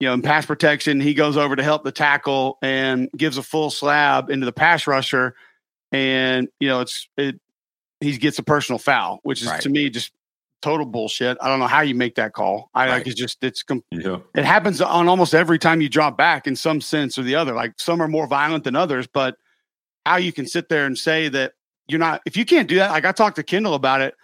you 0.02 0.10
know, 0.10 0.14
in 0.14 0.22
pass 0.22 0.46
protection, 0.46 1.00
he 1.00 1.14
goes 1.14 1.38
over 1.38 1.56
to 1.56 1.64
help 1.64 1.86
the 1.86 1.94
tackle 1.94 2.58
and 2.62 3.10
gives 3.16 3.38
a 3.38 3.44
full 3.44 3.70
slab 3.70 4.30
into 4.30 4.46
the 4.46 4.52
pass 4.52 4.86
rusher, 4.88 5.36
and 5.94 6.50
you 6.60 6.68
know, 6.68 6.82
it's 6.82 7.08
it 7.16 7.40
he 8.00 8.18
gets 8.18 8.40
a 8.40 8.44
personal 8.44 8.80
foul, 8.80 9.20
which 9.24 9.42
is 9.42 9.48
right. 9.48 9.62
to 9.62 9.70
me 9.70 9.90
just 9.90 10.12
total 10.62 10.86
bullshit. 10.86 11.38
I 11.42 11.50
don't 11.50 11.60
know 11.60 11.68
how 11.68 11.82
you 11.82 11.96
make 11.96 12.16
that 12.16 12.34
call. 12.34 12.70
I 12.74 12.86
right. 12.86 12.94
like 12.96 13.08
it's 13.08 13.16
just 13.16 13.44
it's 13.44 13.64
com- 13.64 13.84
yeah. 13.92 14.18
it 14.36 14.46
happens 14.46 14.82
on 14.82 15.08
almost 15.08 15.34
every 15.34 15.60
time 15.60 15.82
you 15.82 15.90
drop 15.90 16.18
back 16.18 16.48
in 16.48 16.56
some 16.56 16.82
sense 16.82 17.18
or 17.18 17.24
the 17.24 17.36
other. 17.36 17.54
Like 17.54 17.74
some 17.78 18.02
are 18.02 18.08
more 18.08 18.28
violent 18.28 18.64
than 18.64 18.76
others, 18.76 19.08
but 19.08 19.38
how 20.06 20.18
you 20.18 20.32
can 20.32 20.48
sit 20.48 20.70
there 20.70 20.86
and 20.86 20.98
say 20.98 21.30
that 21.30 21.54
you're 21.88 22.00
not 22.00 22.22
if 22.26 22.38
you 22.38 22.46
can't 22.46 22.68
do 22.68 22.76
that. 22.76 22.92
Like 22.92 23.06
I 23.06 23.12
talked 23.12 23.38
to 23.38 23.44
Kendall 23.44 23.74
about 23.74 24.02
it 24.02 24.16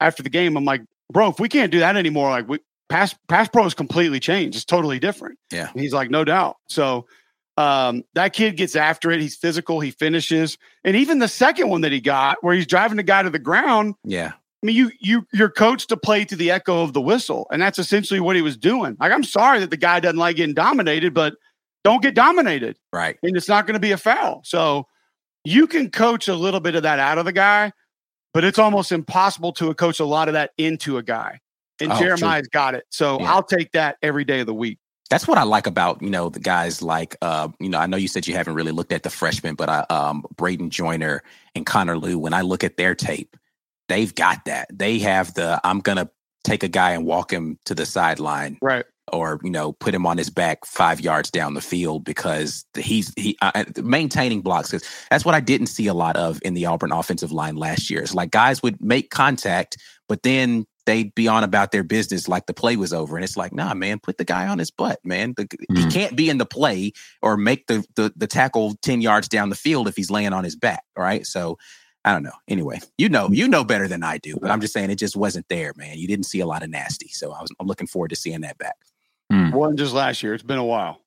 after 0.00 0.22
the 0.22 0.30
game. 0.30 0.56
I'm 0.56 0.64
like, 0.64 0.82
bro, 1.10 1.28
if 1.28 1.40
we 1.40 1.48
can't 1.48 1.72
do 1.72 1.80
that 1.80 1.96
anymore, 1.96 2.30
like 2.30 2.48
we 2.48 2.58
pass 2.88 3.14
pass 3.28 3.48
pro 3.48 3.64
is 3.66 3.74
completely 3.74 4.20
changed. 4.20 4.56
It's 4.56 4.64
totally 4.64 4.98
different. 4.98 5.38
Yeah. 5.50 5.70
And 5.70 5.80
he's 5.80 5.92
like, 5.92 6.10
no 6.10 6.24
doubt. 6.24 6.56
So 6.68 7.06
um, 7.56 8.04
that 8.14 8.32
kid 8.32 8.56
gets 8.56 8.76
after 8.76 9.10
it. 9.10 9.20
He's 9.20 9.36
physical. 9.36 9.80
He 9.80 9.90
finishes. 9.90 10.56
And 10.84 10.96
even 10.96 11.18
the 11.18 11.28
second 11.28 11.68
one 11.68 11.82
that 11.82 11.92
he 11.92 12.00
got, 12.00 12.42
where 12.42 12.54
he's 12.54 12.66
driving 12.66 12.96
the 12.96 13.02
guy 13.02 13.22
to 13.22 13.30
the 13.30 13.38
ground. 13.38 13.94
Yeah. 14.04 14.32
I 14.34 14.66
mean, 14.66 14.76
you 14.76 14.92
you 15.00 15.26
you're 15.32 15.50
coached 15.50 15.88
to 15.88 15.96
play 15.96 16.24
to 16.24 16.36
the 16.36 16.50
echo 16.50 16.82
of 16.82 16.92
the 16.92 17.00
whistle, 17.00 17.48
and 17.50 17.60
that's 17.60 17.80
essentially 17.80 18.20
what 18.20 18.36
he 18.36 18.42
was 18.42 18.56
doing. 18.56 18.96
Like, 19.00 19.10
I'm 19.10 19.24
sorry 19.24 19.58
that 19.58 19.70
the 19.70 19.76
guy 19.76 19.98
doesn't 19.98 20.18
like 20.18 20.36
getting 20.36 20.54
dominated, 20.54 21.12
but 21.12 21.34
don't 21.82 22.00
get 22.00 22.14
dominated. 22.14 22.78
Right. 22.92 23.18
And 23.24 23.36
it's 23.36 23.48
not 23.48 23.66
going 23.66 23.74
to 23.74 23.80
be 23.80 23.90
a 23.90 23.96
foul. 23.96 24.42
So 24.44 24.86
you 25.44 25.66
can 25.66 25.90
coach 25.90 26.28
a 26.28 26.36
little 26.36 26.60
bit 26.60 26.76
of 26.76 26.84
that 26.84 27.00
out 27.00 27.18
of 27.18 27.24
the 27.24 27.32
guy, 27.32 27.72
but 28.32 28.44
it's 28.44 28.58
almost 28.58 28.92
impossible 28.92 29.52
to 29.54 29.74
coach 29.74 29.98
a 29.98 30.04
lot 30.04 30.28
of 30.28 30.34
that 30.34 30.52
into 30.58 30.96
a 30.96 31.02
guy. 31.02 31.40
And 31.80 31.90
oh, 31.90 31.98
Jeremiah's 31.98 32.42
true. 32.42 32.50
got 32.52 32.76
it. 32.76 32.84
So 32.90 33.18
yeah. 33.18 33.32
I'll 33.32 33.42
take 33.42 33.72
that 33.72 33.96
every 34.00 34.24
day 34.24 34.38
of 34.40 34.46
the 34.46 34.54
week 34.54 34.78
that's 35.12 35.28
what 35.28 35.36
I 35.36 35.42
like 35.42 35.66
about 35.66 36.00
you 36.00 36.08
know 36.08 36.30
the 36.30 36.40
guys 36.40 36.80
like 36.80 37.16
uh, 37.20 37.48
you 37.60 37.68
know 37.68 37.76
I 37.76 37.84
know 37.84 37.98
you 37.98 38.08
said 38.08 38.26
you 38.26 38.34
haven't 38.34 38.54
really 38.54 38.72
looked 38.72 38.94
at 38.94 39.02
the 39.02 39.10
freshmen, 39.10 39.56
but 39.56 39.68
I, 39.68 39.84
um, 39.90 40.24
Braden 40.36 40.70
Joyner 40.70 41.22
and 41.54 41.66
Connor 41.66 41.98
Lew. 41.98 42.18
When 42.18 42.32
I 42.32 42.40
look 42.40 42.64
at 42.64 42.78
their 42.78 42.94
tape, 42.94 43.36
they've 43.90 44.14
got 44.14 44.46
that. 44.46 44.68
They 44.72 44.98
have 45.00 45.34
the 45.34 45.60
I'm 45.64 45.80
gonna 45.80 46.08
take 46.44 46.62
a 46.62 46.68
guy 46.68 46.92
and 46.92 47.04
walk 47.04 47.30
him 47.30 47.58
to 47.66 47.74
the 47.74 47.84
sideline, 47.84 48.56
right? 48.62 48.86
Or 49.12 49.38
you 49.44 49.50
know 49.50 49.72
put 49.72 49.94
him 49.94 50.06
on 50.06 50.16
his 50.16 50.30
back 50.30 50.64
five 50.64 50.98
yards 50.98 51.30
down 51.30 51.52
the 51.52 51.60
field 51.60 52.04
because 52.04 52.64
he's 52.74 53.12
he 53.14 53.36
uh, 53.42 53.64
maintaining 53.82 54.40
blocks. 54.40 54.70
Because 54.70 54.88
that's 55.10 55.26
what 55.26 55.34
I 55.34 55.40
didn't 55.40 55.66
see 55.66 55.88
a 55.88 55.94
lot 55.94 56.16
of 56.16 56.40
in 56.42 56.54
the 56.54 56.64
Auburn 56.64 56.90
offensive 56.90 57.32
line 57.32 57.56
last 57.56 57.90
year. 57.90 58.00
It's 58.00 58.14
like 58.14 58.30
guys 58.30 58.62
would 58.62 58.82
make 58.82 59.10
contact, 59.10 59.76
but 60.08 60.22
then 60.22 60.64
they'd 60.86 61.14
be 61.14 61.28
on 61.28 61.44
about 61.44 61.72
their 61.72 61.84
business 61.84 62.28
like 62.28 62.46
the 62.46 62.54
play 62.54 62.76
was 62.76 62.92
over. 62.92 63.16
And 63.16 63.24
it's 63.24 63.36
like, 63.36 63.52
nah, 63.52 63.74
man, 63.74 64.00
put 64.00 64.18
the 64.18 64.24
guy 64.24 64.46
on 64.48 64.58
his 64.58 64.70
butt, 64.70 64.98
man. 65.04 65.34
The, 65.36 65.44
mm-hmm. 65.44 65.76
He 65.76 65.86
can't 65.90 66.16
be 66.16 66.28
in 66.28 66.38
the 66.38 66.46
play 66.46 66.92
or 67.20 67.36
make 67.36 67.66
the, 67.66 67.84
the, 67.94 68.12
the 68.16 68.26
tackle 68.26 68.74
10 68.82 69.00
yards 69.00 69.28
down 69.28 69.48
the 69.48 69.54
field 69.54 69.88
if 69.88 69.96
he's 69.96 70.10
laying 70.10 70.32
on 70.32 70.44
his 70.44 70.56
back. 70.56 70.84
Right. 70.96 71.26
So 71.26 71.58
I 72.04 72.12
don't 72.12 72.24
know. 72.24 72.32
Anyway, 72.48 72.80
you 72.98 73.08
know, 73.08 73.28
you 73.30 73.46
know 73.46 73.64
better 73.64 73.86
than 73.86 74.02
I 74.02 74.18
do, 74.18 74.36
but 74.40 74.50
I'm 74.50 74.60
just 74.60 74.72
saying 74.72 74.90
it 74.90 74.96
just 74.96 75.16
wasn't 75.16 75.48
there, 75.48 75.72
man. 75.76 75.98
You 75.98 76.08
didn't 76.08 76.26
see 76.26 76.40
a 76.40 76.46
lot 76.46 76.62
of 76.62 76.70
nasty. 76.70 77.08
So 77.08 77.32
I 77.32 77.40
was, 77.40 77.50
I'm 77.60 77.66
looking 77.66 77.86
forward 77.86 78.08
to 78.08 78.16
seeing 78.16 78.40
that 78.40 78.58
back. 78.58 78.76
Mm. 79.32 79.52
Wasn't 79.52 79.78
just 79.78 79.94
last 79.94 80.22
year. 80.22 80.34
It's 80.34 80.42
been 80.42 80.58
a 80.58 80.64
while. 80.64 80.98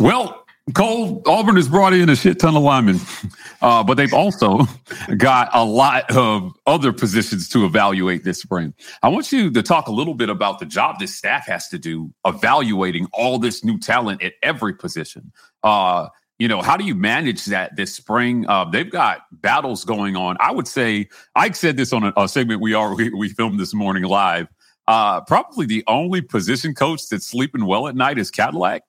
Well, 0.00 0.43
Cole, 0.72 1.22
Auburn 1.26 1.56
has 1.56 1.68
brought 1.68 1.92
in 1.92 2.08
a 2.08 2.16
shit 2.16 2.38
ton 2.38 2.56
of 2.56 2.62
linemen, 2.62 2.98
uh, 3.60 3.84
but 3.84 3.98
they've 3.98 4.14
also 4.14 4.60
got 5.18 5.50
a 5.52 5.62
lot 5.62 6.10
of 6.16 6.54
other 6.66 6.90
positions 6.90 7.50
to 7.50 7.66
evaluate 7.66 8.24
this 8.24 8.40
spring. 8.40 8.72
I 9.02 9.10
want 9.10 9.30
you 9.30 9.50
to 9.50 9.62
talk 9.62 9.88
a 9.88 9.92
little 9.92 10.14
bit 10.14 10.30
about 10.30 10.60
the 10.60 10.66
job 10.66 10.98
this 10.98 11.14
staff 11.14 11.46
has 11.46 11.68
to 11.68 11.78
do 11.78 12.10
evaluating 12.24 13.08
all 13.12 13.38
this 13.38 13.62
new 13.62 13.78
talent 13.78 14.22
at 14.22 14.32
every 14.42 14.74
position. 14.74 15.32
Uh, 15.62 16.08
you 16.38 16.48
know, 16.48 16.62
how 16.62 16.78
do 16.78 16.84
you 16.84 16.94
manage 16.94 17.44
that 17.44 17.76
this 17.76 17.94
spring? 17.94 18.48
Uh, 18.48 18.64
they've 18.64 18.90
got 18.90 19.20
battles 19.32 19.84
going 19.84 20.16
on. 20.16 20.38
I 20.40 20.50
would 20.50 20.66
say, 20.66 21.10
Ike 21.36 21.56
said 21.56 21.76
this 21.76 21.92
on 21.92 22.04
a, 22.04 22.12
a 22.16 22.26
segment 22.26 22.62
we 22.62 22.72
are 22.72 22.94
we, 22.94 23.10
we 23.10 23.28
filmed 23.28 23.60
this 23.60 23.74
morning 23.74 24.04
live. 24.04 24.48
Uh, 24.88 25.20
probably 25.20 25.66
the 25.66 25.84
only 25.88 26.22
position 26.22 26.74
coach 26.74 27.06
that's 27.10 27.26
sleeping 27.26 27.66
well 27.66 27.86
at 27.86 27.94
night 27.94 28.18
is 28.18 28.30
Cadillac 28.30 28.82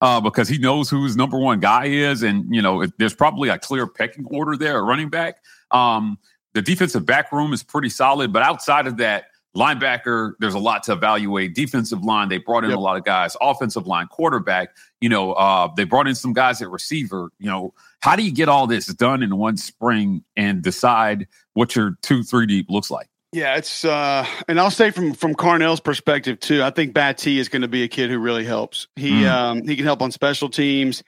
uh, 0.00 0.20
because 0.20 0.48
he 0.48 0.58
knows 0.58 0.90
who 0.90 1.04
his 1.04 1.16
number 1.16 1.38
one 1.38 1.60
guy 1.60 1.86
is. 1.86 2.22
And, 2.22 2.52
you 2.54 2.62
know, 2.62 2.86
there's 2.98 3.14
probably 3.14 3.48
a 3.48 3.58
clear 3.58 3.86
pecking 3.86 4.26
order 4.26 4.56
there, 4.56 4.78
a 4.78 4.82
running 4.82 5.08
back. 5.08 5.38
Um, 5.70 6.18
the 6.54 6.62
defensive 6.62 7.04
back 7.04 7.32
room 7.32 7.52
is 7.52 7.62
pretty 7.62 7.90
solid, 7.90 8.32
but 8.32 8.42
outside 8.42 8.86
of 8.86 8.96
that, 8.98 9.26
linebacker, 9.56 10.34
there's 10.38 10.54
a 10.54 10.58
lot 10.58 10.82
to 10.84 10.92
evaluate. 10.92 11.54
Defensive 11.54 12.04
line, 12.04 12.28
they 12.28 12.38
brought 12.38 12.62
in 12.62 12.70
yep. 12.70 12.78
a 12.78 12.80
lot 12.80 12.96
of 12.96 13.04
guys. 13.04 13.36
Offensive 13.40 13.86
line, 13.86 14.06
quarterback, 14.08 14.68
you 15.00 15.08
know, 15.08 15.32
uh, 15.32 15.68
they 15.76 15.84
brought 15.84 16.06
in 16.06 16.14
some 16.14 16.32
guys 16.32 16.60
at 16.60 16.70
receiver. 16.70 17.30
You 17.38 17.50
know, 17.50 17.74
how 18.00 18.16
do 18.16 18.22
you 18.22 18.32
get 18.32 18.48
all 18.48 18.66
this 18.66 18.86
done 18.86 19.22
in 19.22 19.36
one 19.36 19.56
spring 19.56 20.22
and 20.36 20.62
decide 20.62 21.26
what 21.54 21.74
your 21.74 21.96
two, 22.02 22.22
three 22.22 22.46
deep 22.46 22.70
looks 22.70 22.90
like? 22.90 23.08
Yeah, 23.36 23.56
it's 23.56 23.84
uh 23.84 24.26
and 24.48 24.58
I'll 24.58 24.70
say 24.70 24.90
from 24.90 25.12
from 25.12 25.34
Carnell's 25.34 25.78
perspective 25.78 26.40
too, 26.40 26.62
I 26.62 26.70
think 26.70 26.94
Battie 26.94 27.36
is 27.36 27.50
going 27.50 27.60
to 27.60 27.68
be 27.68 27.82
a 27.82 27.88
kid 27.88 28.08
who 28.08 28.18
really 28.18 28.46
helps. 28.46 28.88
He 28.96 29.10
mm. 29.10 29.30
um 29.30 29.68
he 29.68 29.76
can 29.76 29.84
help 29.84 30.00
on 30.00 30.10
special 30.10 30.48
teams. 30.48 31.04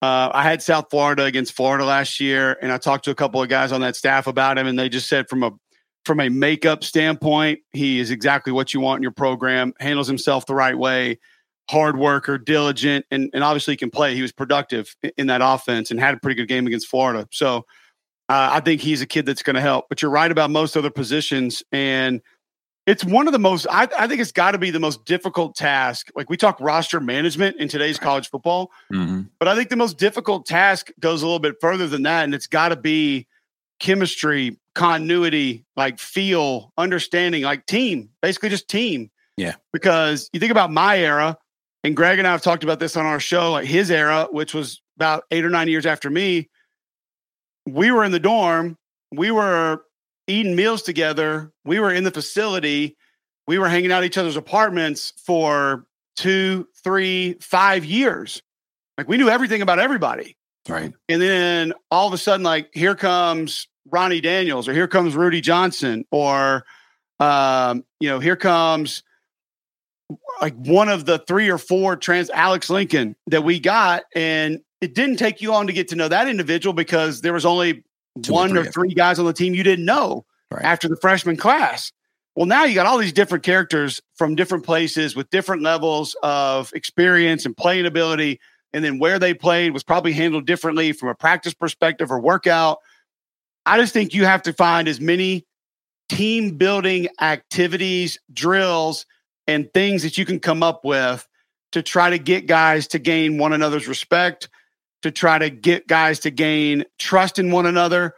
Uh, 0.00 0.30
I 0.32 0.44
had 0.44 0.62
South 0.62 0.86
Florida 0.88 1.24
against 1.24 1.52
Florida 1.52 1.84
last 1.84 2.20
year, 2.20 2.56
and 2.62 2.70
I 2.70 2.78
talked 2.78 3.06
to 3.06 3.10
a 3.10 3.14
couple 3.16 3.42
of 3.42 3.48
guys 3.48 3.72
on 3.72 3.80
that 3.80 3.96
staff 3.96 4.28
about 4.28 4.56
him, 4.56 4.68
and 4.68 4.78
they 4.78 4.88
just 4.88 5.08
said 5.08 5.28
from 5.28 5.42
a 5.42 5.50
from 6.04 6.20
a 6.20 6.28
makeup 6.28 6.84
standpoint, 6.84 7.58
he 7.72 7.98
is 7.98 8.12
exactly 8.12 8.52
what 8.52 8.72
you 8.72 8.78
want 8.78 8.98
in 8.98 9.02
your 9.02 9.10
program. 9.10 9.72
Handles 9.80 10.06
himself 10.06 10.46
the 10.46 10.54
right 10.54 10.78
way, 10.78 11.18
hard 11.68 11.98
worker, 11.98 12.38
diligent, 12.38 13.04
and 13.10 13.30
and 13.34 13.42
obviously 13.42 13.72
he 13.72 13.78
can 13.78 13.90
play. 13.90 14.14
He 14.14 14.22
was 14.22 14.30
productive 14.30 14.94
in 15.16 15.26
that 15.26 15.40
offense 15.42 15.90
and 15.90 15.98
had 15.98 16.14
a 16.14 16.18
pretty 16.18 16.36
good 16.36 16.46
game 16.46 16.68
against 16.68 16.86
Florida. 16.86 17.26
So 17.32 17.66
uh, 18.28 18.50
I 18.52 18.60
think 18.60 18.80
he's 18.80 19.02
a 19.02 19.06
kid 19.06 19.26
that's 19.26 19.42
going 19.42 19.54
to 19.54 19.60
help. 19.60 19.88
But 19.88 20.00
you're 20.02 20.10
right 20.10 20.30
about 20.30 20.50
most 20.50 20.76
other 20.76 20.90
positions, 20.90 21.62
and 21.72 22.22
it's 22.86 23.04
one 23.04 23.26
of 23.26 23.32
the 23.32 23.38
most. 23.38 23.66
I, 23.70 23.88
I 23.98 24.06
think 24.06 24.20
it's 24.20 24.32
got 24.32 24.52
to 24.52 24.58
be 24.58 24.70
the 24.70 24.80
most 24.80 25.04
difficult 25.04 25.56
task. 25.56 26.10
Like 26.14 26.30
we 26.30 26.36
talk 26.36 26.58
roster 26.60 27.00
management 27.00 27.56
in 27.56 27.68
today's 27.68 27.98
college 27.98 28.30
football, 28.30 28.70
mm-hmm. 28.92 29.22
but 29.38 29.48
I 29.48 29.54
think 29.54 29.68
the 29.68 29.76
most 29.76 29.98
difficult 29.98 30.46
task 30.46 30.90
goes 31.00 31.22
a 31.22 31.26
little 31.26 31.38
bit 31.38 31.56
further 31.60 31.86
than 31.86 32.02
that, 32.04 32.24
and 32.24 32.34
it's 32.34 32.46
got 32.46 32.70
to 32.70 32.76
be 32.76 33.26
chemistry, 33.80 34.58
continuity, 34.74 35.64
like 35.76 35.98
feel, 35.98 36.72
understanding, 36.78 37.42
like 37.42 37.66
team, 37.66 38.08
basically 38.22 38.48
just 38.48 38.68
team. 38.68 39.10
Yeah. 39.36 39.54
Because 39.72 40.30
you 40.32 40.40
think 40.40 40.52
about 40.52 40.72
my 40.72 40.98
era, 40.98 41.36
and 41.82 41.94
Greg 41.94 42.18
and 42.18 42.26
I 42.26 42.32
have 42.32 42.42
talked 42.42 42.64
about 42.64 42.78
this 42.78 42.96
on 42.96 43.04
our 43.04 43.20
show, 43.20 43.52
like 43.52 43.66
his 43.66 43.90
era, 43.90 44.28
which 44.30 44.54
was 44.54 44.80
about 44.96 45.24
eight 45.30 45.44
or 45.44 45.50
nine 45.50 45.68
years 45.68 45.84
after 45.84 46.08
me 46.08 46.48
we 47.66 47.90
were 47.90 48.04
in 48.04 48.12
the 48.12 48.20
dorm, 48.20 48.76
we 49.12 49.30
were 49.30 49.84
eating 50.26 50.56
meals 50.56 50.82
together, 50.82 51.52
we 51.64 51.80
were 51.80 51.92
in 51.92 52.04
the 52.04 52.10
facility, 52.10 52.96
we 53.46 53.58
were 53.58 53.68
hanging 53.68 53.92
out 53.92 54.04
each 54.04 54.18
other's 54.18 54.36
apartments 54.36 55.12
for 55.24 55.86
two, 56.16 56.66
three, 56.82 57.34
five 57.40 57.84
years. 57.84 58.42
Like 58.96 59.08
we 59.08 59.16
knew 59.16 59.28
everything 59.28 59.62
about 59.62 59.78
everybody. 59.78 60.36
Right. 60.68 60.92
And 61.08 61.20
then 61.20 61.74
all 61.90 62.06
of 62.06 62.14
a 62.14 62.18
sudden, 62.18 62.42
like 62.42 62.70
here 62.72 62.94
comes 62.94 63.68
Ronney 63.92 64.22
Daniels, 64.22 64.66
or 64.66 64.72
here 64.72 64.88
comes 64.88 65.14
Rudi 65.14 65.40
Johnson, 65.40 66.04
or 66.10 66.64
um, 67.20 67.84
you 68.00 68.08
know, 68.08 68.18
here 68.18 68.36
comes 68.36 69.02
like 70.40 70.54
one 70.54 70.88
of 70.88 71.04
the 71.04 71.18
three 71.18 71.50
or 71.50 71.58
four 71.58 71.96
trans 71.96 72.30
Alex 72.30 72.70
Lincoln 72.70 73.14
that 73.26 73.44
we 73.44 73.60
got, 73.60 74.04
and 74.14 74.60
it 74.84 74.94
didn't 74.94 75.16
take 75.16 75.40
you 75.40 75.50
long 75.50 75.66
to 75.66 75.72
get 75.72 75.88
to 75.88 75.96
know 75.96 76.08
that 76.08 76.28
individual 76.28 76.74
because 76.74 77.22
there 77.22 77.32
was 77.32 77.46
only 77.46 77.82
Two 78.22 78.32
one 78.32 78.50
or 78.50 78.60
three, 78.60 78.68
or 78.68 78.72
three 78.72 78.94
guys 78.94 79.18
on 79.18 79.24
the 79.24 79.32
team 79.32 79.54
you 79.54 79.62
didn't 79.62 79.86
know 79.86 80.26
right. 80.50 80.62
after 80.62 80.88
the 80.88 80.96
freshman 80.96 81.38
class. 81.38 81.90
Well, 82.36 82.44
now 82.44 82.64
you 82.64 82.74
got 82.74 82.84
all 82.84 82.98
these 82.98 83.14
different 83.14 83.44
characters 83.44 84.02
from 84.14 84.34
different 84.34 84.64
places 84.64 85.16
with 85.16 85.30
different 85.30 85.62
levels 85.62 86.16
of 86.22 86.70
experience 86.74 87.46
and 87.46 87.56
playing 87.56 87.86
ability. 87.86 88.40
And 88.74 88.84
then 88.84 88.98
where 88.98 89.18
they 89.18 89.32
played 89.32 89.72
was 89.72 89.82
probably 89.82 90.12
handled 90.12 90.46
differently 90.46 90.92
from 90.92 91.08
a 91.08 91.14
practice 91.14 91.54
perspective 91.54 92.10
or 92.10 92.20
workout. 92.20 92.78
I 93.64 93.78
just 93.78 93.94
think 93.94 94.12
you 94.12 94.26
have 94.26 94.42
to 94.42 94.52
find 94.52 94.86
as 94.86 95.00
many 95.00 95.46
team 96.10 96.58
building 96.58 97.08
activities, 97.20 98.18
drills, 98.32 99.06
and 99.46 99.72
things 99.72 100.02
that 100.02 100.18
you 100.18 100.26
can 100.26 100.40
come 100.40 100.62
up 100.62 100.84
with 100.84 101.26
to 101.72 101.82
try 101.82 102.10
to 102.10 102.18
get 102.18 102.46
guys 102.46 102.86
to 102.88 102.98
gain 102.98 103.38
one 103.38 103.52
another's 103.52 103.88
respect 103.88 104.48
to 105.04 105.10
try 105.10 105.38
to 105.38 105.50
get 105.50 105.86
guys 105.86 106.18
to 106.20 106.30
gain 106.30 106.84
trust 106.98 107.38
in 107.38 107.50
one 107.50 107.66
another. 107.66 108.14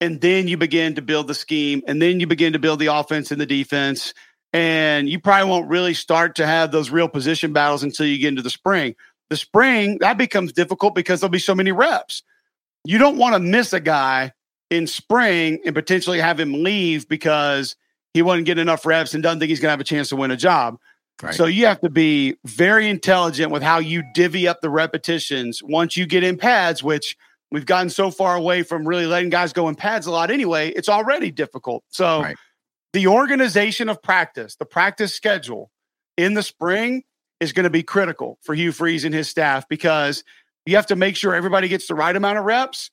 And 0.00 0.20
then 0.20 0.48
you 0.48 0.56
begin 0.56 0.94
to 0.96 1.02
build 1.02 1.28
the 1.28 1.34
scheme, 1.34 1.82
and 1.86 2.02
then 2.02 2.18
you 2.18 2.26
begin 2.26 2.54
to 2.54 2.58
build 2.58 2.80
the 2.80 2.86
offense 2.86 3.30
and 3.30 3.40
the 3.40 3.46
defense. 3.46 4.12
And 4.52 5.08
you 5.08 5.20
probably 5.20 5.48
won't 5.48 5.68
really 5.68 5.94
start 5.94 6.34
to 6.36 6.46
have 6.46 6.72
those 6.72 6.90
real 6.90 7.08
position 7.08 7.52
battles 7.52 7.82
until 7.82 8.06
you 8.06 8.18
get 8.18 8.28
into 8.28 8.42
the 8.42 8.50
spring. 8.50 8.96
The 9.30 9.36
spring, 9.36 9.98
that 10.00 10.18
becomes 10.18 10.52
difficult 10.52 10.94
because 10.94 11.20
there'll 11.20 11.30
be 11.30 11.38
so 11.38 11.54
many 11.54 11.70
reps. 11.70 12.22
You 12.84 12.98
don't 12.98 13.18
want 13.18 13.34
to 13.34 13.38
miss 13.38 13.72
a 13.72 13.80
guy 13.80 14.32
in 14.70 14.86
spring 14.86 15.60
and 15.64 15.74
potentially 15.74 16.18
have 16.18 16.40
him 16.40 16.62
leave 16.62 17.08
because 17.08 17.76
he 18.14 18.22
wouldn't 18.22 18.46
get 18.46 18.58
enough 18.58 18.84
reps 18.84 19.14
and 19.14 19.22
doesn't 19.22 19.38
think 19.38 19.50
he's 19.50 19.60
going 19.60 19.68
to 19.68 19.72
have 19.72 19.80
a 19.80 19.84
chance 19.84 20.08
to 20.08 20.16
win 20.16 20.30
a 20.30 20.36
job. 20.36 20.78
Right. 21.22 21.34
So 21.34 21.46
you 21.46 21.66
have 21.66 21.80
to 21.82 21.90
be 21.90 22.36
very 22.44 22.88
intelligent 22.88 23.52
with 23.52 23.62
how 23.62 23.78
you 23.78 24.02
divvy 24.12 24.48
up 24.48 24.60
the 24.60 24.70
repetitions 24.70 25.62
once 25.62 25.96
you 25.96 26.04
get 26.04 26.24
in 26.24 26.36
pads, 26.36 26.82
which 26.82 27.16
we've 27.52 27.66
gotten 27.66 27.90
so 27.90 28.10
far 28.10 28.34
away 28.34 28.64
from 28.64 28.86
really 28.86 29.06
letting 29.06 29.30
guys 29.30 29.52
go 29.52 29.68
in 29.68 29.76
pads 29.76 30.06
a 30.06 30.10
lot 30.10 30.30
anyway. 30.30 30.70
It's 30.70 30.88
already 30.88 31.30
difficult. 31.30 31.84
So 31.90 32.22
right. 32.22 32.36
the 32.92 33.06
organization 33.06 33.88
of 33.88 34.02
practice, 34.02 34.56
the 34.56 34.64
practice 34.64 35.14
schedule 35.14 35.70
in 36.16 36.34
the 36.34 36.42
spring 36.42 37.04
is 37.38 37.52
going 37.52 37.64
to 37.64 37.70
be 37.70 37.82
critical 37.82 38.38
for 38.42 38.54
Hugh 38.54 38.72
Freeze 38.72 39.04
and 39.04 39.14
his 39.14 39.28
staff 39.28 39.68
because 39.68 40.24
you 40.66 40.76
have 40.76 40.86
to 40.86 40.96
make 40.96 41.16
sure 41.16 41.34
everybody 41.34 41.68
gets 41.68 41.86
the 41.86 41.94
right 41.94 42.14
amount 42.14 42.38
of 42.38 42.44
reps 42.44 42.90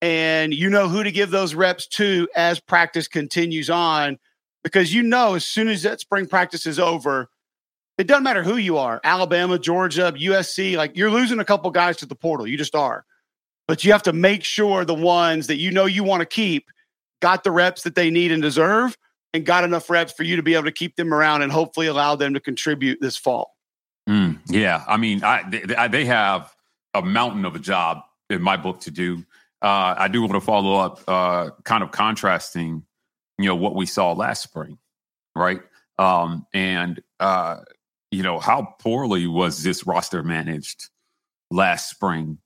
and 0.00 0.52
you 0.52 0.68
know 0.68 0.88
who 0.88 1.02
to 1.02 1.12
give 1.12 1.30
those 1.30 1.54
reps 1.54 1.86
to 1.86 2.28
as 2.34 2.60
practice 2.60 3.08
continues 3.08 3.70
on 3.70 4.18
because 4.64 4.92
you 4.92 5.02
know 5.02 5.34
as 5.34 5.44
soon 5.44 5.68
as 5.68 5.82
that 5.82 6.00
spring 6.00 6.26
practice 6.26 6.66
is 6.66 6.78
over 6.78 7.28
it 7.98 8.06
doesn't 8.06 8.24
matter 8.24 8.42
who 8.42 8.56
you 8.56 8.78
are 8.78 9.00
Alabama, 9.04 9.58
Georgia, 9.58 10.12
USC 10.16 10.76
like 10.76 10.96
you're 10.96 11.10
losing 11.10 11.38
a 11.38 11.44
couple 11.44 11.70
guys 11.70 11.96
to 11.98 12.06
the 12.06 12.14
portal. 12.14 12.46
You 12.46 12.56
just 12.56 12.74
are. 12.74 13.04
But 13.68 13.84
you 13.84 13.92
have 13.92 14.02
to 14.04 14.12
make 14.12 14.44
sure 14.44 14.84
the 14.84 14.94
ones 14.94 15.46
that 15.46 15.56
you 15.56 15.70
know 15.70 15.86
you 15.86 16.04
want 16.04 16.20
to 16.20 16.26
keep 16.26 16.66
got 17.20 17.44
the 17.44 17.50
reps 17.50 17.82
that 17.82 17.94
they 17.94 18.10
need 18.10 18.32
and 18.32 18.42
deserve 18.42 18.96
and 19.32 19.46
got 19.46 19.64
enough 19.64 19.88
reps 19.88 20.12
for 20.12 20.24
you 20.24 20.36
to 20.36 20.42
be 20.42 20.54
able 20.54 20.64
to 20.64 20.72
keep 20.72 20.96
them 20.96 21.14
around 21.14 21.42
and 21.42 21.52
hopefully 21.52 21.86
allow 21.86 22.16
them 22.16 22.34
to 22.34 22.40
contribute 22.40 23.00
this 23.00 23.16
fall. 23.16 23.54
Mm, 24.08 24.40
yeah. 24.48 24.84
I 24.86 24.96
mean, 24.96 25.22
I, 25.22 25.48
they, 25.48 25.88
they, 25.88 26.04
have 26.04 26.52
a 26.92 27.02
mountain 27.02 27.44
of 27.44 27.54
a 27.54 27.60
job 27.60 28.02
in 28.28 28.42
my 28.42 28.56
book 28.56 28.80
to 28.80 28.90
do. 28.90 29.24
Uh, 29.62 29.94
I 29.96 30.08
do 30.08 30.20
want 30.20 30.32
to 30.32 30.40
follow 30.40 30.76
up, 30.76 31.00
uh, 31.06 31.50
kind 31.62 31.84
of 31.84 31.92
contrasting, 31.92 32.82
you 33.38 33.46
know, 33.46 33.54
what 33.54 33.76
we 33.76 33.86
saw 33.86 34.12
last 34.12 34.42
spring, 34.42 34.76
right? 35.36 35.60
Um, 35.98 36.46
and 36.52 37.00
uh, 37.20 37.60
you 38.12 38.22
know, 38.22 38.38
how 38.38 38.74
poorly 38.78 39.26
was 39.26 39.62
this 39.62 39.86
roster 39.86 40.22
managed 40.22 40.90
last 41.50 41.90
spring? 41.90 42.38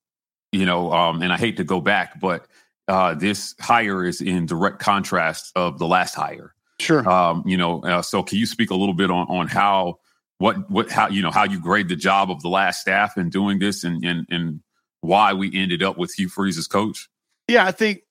You 0.52 0.64
know, 0.64 0.92
um, 0.92 1.22
and 1.22 1.32
I 1.32 1.36
hate 1.36 1.58
to 1.58 1.64
go 1.64 1.80
back, 1.80 2.20
but 2.20 2.46
uh, 2.88 3.14
this 3.14 3.54
hire 3.60 4.04
is 4.04 4.20
in 4.20 4.46
direct 4.46 4.78
contrast 4.78 5.52
of 5.56 5.78
the 5.78 5.86
last 5.86 6.14
hire. 6.14 6.54
Sure. 6.80 7.06
Um, 7.08 7.42
you 7.46 7.56
know, 7.56 7.80
uh, 7.82 8.02
so 8.02 8.22
can 8.22 8.38
you 8.38 8.46
speak 8.46 8.70
a 8.70 8.74
little 8.74 8.94
bit 8.94 9.10
on 9.10 9.26
on 9.28 9.48
how 9.48 9.98
what 10.38 10.70
what 10.70 10.90
how 10.90 11.08
you 11.08 11.22
know 11.22 11.30
how 11.30 11.44
you 11.44 11.60
grade 11.60 11.88
the 11.88 11.96
job 11.96 12.30
of 12.30 12.42
the 12.42 12.48
last 12.48 12.80
staff 12.80 13.16
in 13.16 13.28
doing 13.28 13.58
this 13.58 13.82
and 13.82 14.04
and 14.04 14.26
and 14.30 14.60
why 15.00 15.32
we 15.32 15.54
ended 15.54 15.82
up 15.82 15.98
with 15.98 16.14
Hugh 16.14 16.28
Freeze 16.28 16.58
as 16.58 16.66
coach? 16.66 17.08
Yeah, 17.48 17.66
I 17.66 17.72
think 17.72 18.02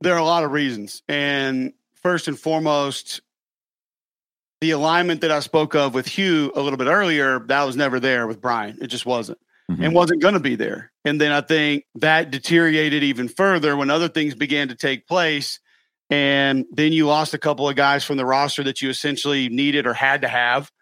there 0.00 0.14
are 0.14 0.20
a 0.20 0.24
lot 0.24 0.44
of 0.44 0.50
reasons, 0.50 1.02
and 1.08 1.72
first 1.94 2.26
and 2.26 2.38
foremost, 2.38 3.20
the 4.64 4.70
alignment 4.70 5.20
that 5.20 5.30
I 5.30 5.40
spoke 5.40 5.74
of 5.74 5.92
with 5.92 6.06
Hugh 6.06 6.50
a 6.56 6.60
little 6.62 6.78
bit 6.78 6.86
earlier, 6.86 7.38
that 7.48 7.64
was 7.64 7.76
never 7.76 8.00
there 8.00 8.26
with 8.26 8.40
Brian. 8.40 8.78
It 8.80 8.86
just 8.86 9.04
wasn't 9.04 9.36
mm-hmm. 9.70 9.84
and 9.84 9.94
wasn't 9.94 10.22
going 10.22 10.32
to 10.32 10.40
be 10.40 10.56
there. 10.56 10.90
And 11.04 11.20
then 11.20 11.32
I 11.32 11.42
think 11.42 11.84
that 11.96 12.30
deteriorated 12.30 13.02
even 13.02 13.28
further 13.28 13.76
when 13.76 13.90
other 13.90 14.08
things 14.08 14.34
began 14.34 14.68
to 14.68 14.74
take 14.74 15.06
place. 15.06 15.60
And 16.08 16.64
then 16.72 16.94
you 16.94 17.06
lost 17.06 17.34
a 17.34 17.38
couple 17.38 17.68
of 17.68 17.76
guys 17.76 18.04
from 18.04 18.16
the 18.16 18.24
roster 18.24 18.62
that 18.62 18.80
you 18.80 18.88
essentially 18.88 19.50
needed 19.50 19.86
or 19.86 19.92
had 19.92 20.22
to 20.22 20.28
have. 20.28 20.72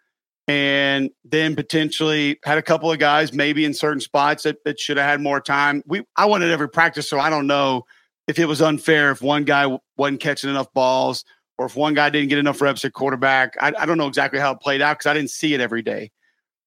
And 0.47 1.09
then 1.25 1.53
potentially 1.53 2.39
had 2.45 2.57
a 2.57 2.61
couple 2.61 2.89
of 2.89 2.99
guys 2.99 3.33
maybe 3.33 3.65
in 3.65 3.73
certain 3.73 3.99
spots 3.99 4.43
that, 4.43 4.63
that 4.63 4.79
should 4.79 4.95
have 4.95 5.09
had 5.09 5.19
more 5.19 5.41
time. 5.41 5.83
We 5.85 6.05
I 6.15 6.27
wanted 6.27 6.51
every 6.51 6.69
practice, 6.69 7.09
so 7.09 7.19
I 7.19 7.29
don't 7.29 7.47
know 7.47 7.83
if 8.27 8.39
it 8.39 8.45
was 8.45 8.61
unfair 8.61 9.11
if 9.11 9.21
one 9.21 9.43
guy 9.43 9.77
wasn't 9.97 10.21
catching 10.21 10.49
enough 10.49 10.71
balls 10.73 11.25
or 11.57 11.65
if 11.65 11.75
one 11.75 11.93
guy 11.93 12.09
didn't 12.09 12.29
get 12.29 12.39
enough 12.39 12.61
reps 12.61 12.83
at 12.85 12.93
quarterback. 12.93 13.55
I, 13.61 13.73
I 13.77 13.85
don't 13.85 13.97
know 13.97 14.07
exactly 14.07 14.39
how 14.39 14.51
it 14.53 14.59
played 14.59 14.81
out 14.81 14.97
because 14.97 15.09
I 15.09 15.13
didn't 15.13 15.29
see 15.29 15.53
it 15.53 15.61
every 15.61 15.81
day. 15.81 16.11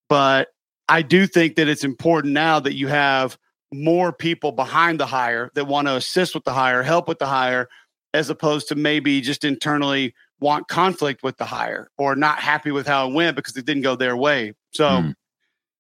But 0.09 0.49
I 0.89 1.03
do 1.03 1.27
think 1.27 1.57
that 1.57 1.69
it's 1.69 1.85
important 1.85 2.33
now 2.33 2.61
that 2.61 2.75
you 2.75 2.89
have 2.89 3.37
more 3.73 4.13
people 4.13 4.53
behind 4.53 5.01
the 5.01 5.07
hire 5.07 5.51
that 5.55 5.67
want 5.67 5.89
to 5.89 5.97
assist 5.97 6.35
with 6.35 6.45
the 6.45 6.53
hire, 6.53 6.83
help 6.83 7.09
with 7.09 7.19
the 7.19 7.27
hire, 7.27 7.69
as 8.15 8.31
opposed 8.31 8.69
to 8.69 8.75
maybe 8.75 9.21
just 9.21 9.45
internally 9.45 10.15
want 10.41 10.69
conflict 10.69 11.23
with 11.23 11.37
the 11.39 11.45
hire 11.45 11.91
or 11.99 12.15
not 12.15 12.39
happy 12.39 12.71
with 12.71 12.87
how 12.87 13.09
it 13.09 13.15
went 13.15 13.37
because 13.37 13.57
it 13.57 13.67
didn't 13.67 13.83
go 13.83 13.97
their 13.97 14.17
way. 14.17 14.53
So 14.73 14.89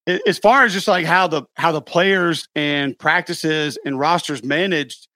mm. 0.06 0.20
as 0.26 0.38
far 0.38 0.64
as 0.64 0.72
just 0.72 0.88
like 0.88 1.06
how 1.06 1.28
the 1.28 1.44
how 1.54 1.72
the 1.72 1.82
players 1.82 2.48
and 2.54 2.98
practices 2.98 3.78
and 3.84 3.98
rosters 3.98 4.42
managed, 4.42 5.08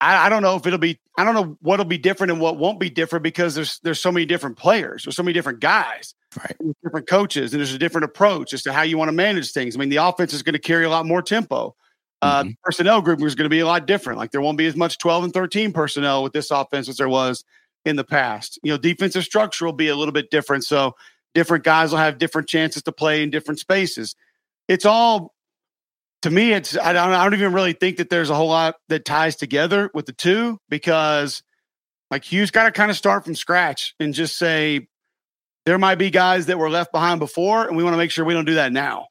I, 0.00 0.26
I, 0.26 0.28
don't 0.28 0.42
know 0.42 0.56
if 0.56 0.66
it'll 0.66 0.78
be. 0.78 0.98
I 1.18 1.24
don't 1.24 1.34
know 1.34 1.56
what'll 1.60 1.84
be 1.84 1.98
different 1.98 2.30
and 2.32 2.40
what 2.40 2.56
won't 2.56 2.80
be 2.80 2.90
different 2.90 3.22
because 3.22 3.54
there's 3.54 3.80
there's 3.80 4.00
so 4.00 4.10
many 4.10 4.26
different 4.26 4.56
players, 4.56 5.04
there's 5.04 5.16
so 5.16 5.22
many 5.22 5.34
different 5.34 5.60
guys, 5.60 6.14
right? 6.38 6.56
Different 6.82 7.08
coaches, 7.08 7.52
and 7.52 7.60
there's 7.60 7.74
a 7.74 7.78
different 7.78 8.04
approach 8.04 8.52
as 8.54 8.62
to 8.62 8.72
how 8.72 8.82
you 8.82 8.96
want 8.96 9.08
to 9.08 9.12
manage 9.12 9.52
things. 9.52 9.76
I 9.76 9.78
mean, 9.78 9.90
the 9.90 9.96
offense 9.96 10.32
is 10.32 10.42
going 10.42 10.54
to 10.54 10.58
carry 10.58 10.84
a 10.84 10.90
lot 10.90 11.06
more 11.06 11.22
tempo. 11.22 11.74
Uh, 12.22 12.42
mm-hmm. 12.42 12.50
personnel 12.62 13.00
group 13.00 13.22
is 13.22 13.34
going 13.34 13.46
to 13.46 13.54
be 13.54 13.60
a 13.60 13.66
lot 13.66 13.86
different. 13.86 14.18
Like 14.18 14.30
there 14.30 14.42
won't 14.42 14.58
be 14.58 14.66
as 14.66 14.76
much 14.76 14.98
12 14.98 15.24
and 15.24 15.32
13 15.32 15.72
personnel 15.72 16.22
with 16.22 16.34
this 16.34 16.50
offense 16.50 16.86
as 16.88 16.98
there 16.98 17.08
was 17.08 17.44
in 17.86 17.96
the 17.96 18.04
past. 18.04 18.58
You 18.62 18.72
know, 18.72 18.78
defensive 18.78 19.24
structure 19.24 19.64
will 19.64 19.72
be 19.72 19.88
a 19.88 19.96
little 19.96 20.12
bit 20.12 20.30
different. 20.30 20.64
So 20.64 20.96
different 21.34 21.64
guys 21.64 21.90
will 21.90 21.98
have 21.98 22.18
different 22.18 22.48
chances 22.48 22.82
to 22.82 22.92
play 22.92 23.22
in 23.22 23.30
different 23.30 23.58
spaces. 23.58 24.16
It's 24.68 24.84
all 24.84 25.32
to 26.22 26.30
me, 26.30 26.52
it's 26.52 26.76
I 26.76 26.92
don't, 26.92 27.12
I 27.12 27.24
don't 27.24 27.34
even 27.34 27.52
really 27.52 27.72
think 27.72 27.96
that 27.96 28.10
there's 28.10 28.30
a 28.30 28.34
whole 28.34 28.48
lot 28.48 28.76
that 28.88 29.04
ties 29.04 29.36
together 29.36 29.90
with 29.94 30.06
the 30.06 30.12
two 30.12 30.58
because 30.68 31.42
like 32.10 32.24
Hugh's 32.24 32.50
got 32.50 32.64
to 32.64 32.72
kind 32.72 32.90
of 32.90 32.96
start 32.96 33.24
from 33.24 33.34
scratch 33.34 33.94
and 34.00 34.12
just 34.12 34.36
say 34.36 34.88
there 35.66 35.78
might 35.78 35.96
be 35.96 36.10
guys 36.10 36.46
that 36.46 36.58
were 36.58 36.70
left 36.70 36.92
behind 36.92 37.20
before, 37.20 37.66
and 37.66 37.76
we 37.76 37.84
want 37.84 37.94
to 37.94 37.98
make 37.98 38.10
sure 38.10 38.24
we 38.24 38.34
don't 38.34 38.44
do 38.44 38.54
that 38.54 38.72
now. 38.72 39.08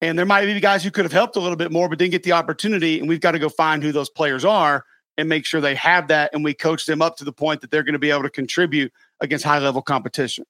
And 0.00 0.18
there 0.18 0.26
might 0.26 0.44
be 0.46 0.58
guys 0.60 0.82
who 0.82 0.90
could 0.90 1.04
have 1.04 1.12
helped 1.12 1.36
a 1.36 1.40
little 1.40 1.56
bit 1.56 1.70
more, 1.70 1.88
but 1.88 1.98
didn't 1.98 2.10
get 2.10 2.24
the 2.24 2.32
opportunity. 2.32 2.98
And 2.98 3.08
we've 3.08 3.20
got 3.20 3.32
to 3.32 3.38
go 3.38 3.48
find 3.48 3.82
who 3.82 3.92
those 3.92 4.10
players 4.10 4.44
are 4.44 4.84
and 5.16 5.28
make 5.28 5.46
sure 5.46 5.60
they 5.60 5.76
have 5.76 6.08
that. 6.08 6.30
And 6.34 6.42
we 6.42 6.54
coach 6.54 6.86
them 6.86 7.00
up 7.00 7.16
to 7.18 7.24
the 7.24 7.32
point 7.32 7.60
that 7.60 7.70
they're 7.70 7.84
going 7.84 7.92
to 7.92 8.00
be 8.00 8.10
able 8.10 8.22
to 8.22 8.30
contribute 8.30 8.92
against 9.20 9.44
high 9.44 9.60
level 9.60 9.80
competition. 9.80 10.44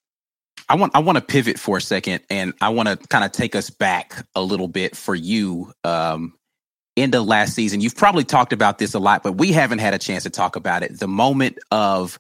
I 0.69 0.77
want 0.77 0.95
I 0.95 1.01
want 1.01 1.17
to 1.17 1.23
pivot 1.23 1.59
for 1.59 1.77
a 1.77 1.81
second, 1.81 2.23
and 2.31 2.55
I 2.61 2.71
want 2.71 2.89
to 2.89 2.97
kind 3.09 3.25
of 3.25 3.33
take 3.33 3.55
us 3.55 3.71
back 3.71 4.27
a 4.35 4.43
little 4.43 4.69
bit 4.69 4.97
for 4.97 5.15
you. 5.15 5.73
Um, 5.85 6.35
into 6.95 7.23
last 7.23 7.55
season, 7.55 7.81
you've 7.81 7.97
probably 7.97 8.25
talked 8.25 8.53
about 8.53 8.79
this 8.79 8.93
a 8.93 8.99
lot, 8.99 9.23
but 9.23 9.33
we 9.33 9.51
haven't 9.51 9.79
had 9.79 9.95
a 9.95 9.99
chance 9.99 10.25
to 10.25 10.31
talk 10.31 10.57
about 10.57 10.83
it. 10.83 10.99
The 10.99 11.09
moment 11.09 11.59
of 11.71 12.19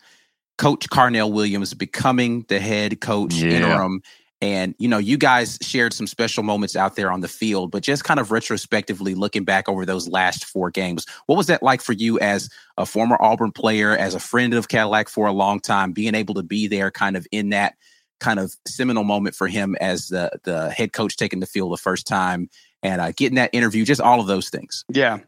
Coach 0.56 0.88
Carnell 0.88 1.30
Williams 1.30 1.74
becoming 1.74 2.46
the 2.48 2.58
head 2.58 3.00
coach 3.00 3.34
yeah. 3.34 3.50
interim, 3.50 4.02
and 4.40 4.74
you 4.78 4.88
know, 4.88 4.98
you 4.98 5.18
guys 5.18 5.58
shared 5.62 5.92
some 5.92 6.06
special 6.06 6.42
moments 6.42 6.74
out 6.74 6.96
there 6.96 7.12
on 7.12 7.20
the 7.20 7.28
field, 7.28 7.70
but 7.70 7.82
just 7.82 8.04
kind 8.04 8.18
of 8.18 8.30
retrospectively 8.30 9.14
looking 9.14 9.44
back 9.44 9.68
over 9.68 9.86
those 9.86 10.08
last 10.08 10.44
four 10.46 10.70
games, 10.70 11.06
what 11.26 11.36
was 11.36 11.46
that 11.46 11.62
like 11.62 11.80
for 11.80 11.92
you 11.92 12.18
as 12.18 12.50
a 12.76 12.84
former 12.84 13.16
Auburn 13.20 13.52
player, 13.52 13.96
as 13.96 14.14
a 14.14 14.20
friend 14.20 14.52
of 14.54 14.68
Cadillac 14.68 15.08
for 15.08 15.26
a 15.26 15.32
long 15.32 15.60
time, 15.60 15.92
being 15.92 16.14
able 16.14 16.34
to 16.34 16.42
be 16.42 16.66
there, 16.66 16.90
kind 16.90 17.16
of 17.16 17.26
in 17.30 17.50
that 17.50 17.76
kind 18.22 18.38
of 18.38 18.54
seminal 18.66 19.04
moment 19.04 19.34
for 19.34 19.48
him 19.48 19.76
as 19.80 20.08
the 20.08 20.30
the 20.44 20.70
head 20.70 20.92
coach 20.92 21.16
taking 21.16 21.40
the 21.40 21.46
field 21.46 21.72
the 21.72 21.76
first 21.76 22.06
time 22.06 22.48
and 22.82 23.00
uh, 23.00 23.12
getting 23.12 23.36
that 23.36 23.50
interview, 23.52 23.84
just 23.84 24.00
all 24.00 24.20
of 24.20 24.26
those 24.26 24.48
things. 24.48 24.84
Yeah, 24.88 25.18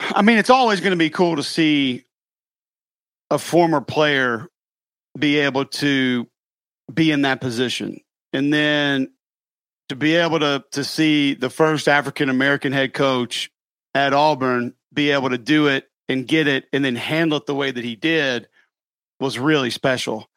I 0.00 0.22
mean, 0.22 0.38
it's 0.38 0.50
always 0.50 0.80
going 0.80 0.92
to 0.92 0.96
be 0.96 1.10
cool 1.10 1.36
to 1.36 1.42
see 1.42 2.04
a 3.30 3.38
former 3.38 3.80
player 3.80 4.48
be 5.18 5.38
able 5.38 5.64
to 5.64 6.28
be 6.92 7.10
in 7.10 7.22
that 7.22 7.40
position, 7.40 8.00
and 8.32 8.52
then 8.52 9.10
to 9.88 9.96
be 9.96 10.14
able 10.14 10.38
to 10.40 10.64
to 10.72 10.84
see 10.84 11.34
the 11.34 11.50
first 11.50 11.88
African 11.88 12.28
American 12.28 12.72
head 12.72 12.92
coach 12.92 13.50
at 13.94 14.12
Auburn 14.12 14.74
be 14.92 15.10
able 15.10 15.30
to 15.30 15.38
do 15.38 15.66
it 15.68 15.88
and 16.08 16.26
get 16.26 16.46
it 16.46 16.66
and 16.72 16.84
then 16.84 16.96
handle 16.96 17.38
it 17.38 17.46
the 17.46 17.54
way 17.54 17.70
that 17.70 17.84
he 17.84 17.96
did 17.96 18.48
was 19.20 19.38
really 19.38 19.70
special. 19.70 20.28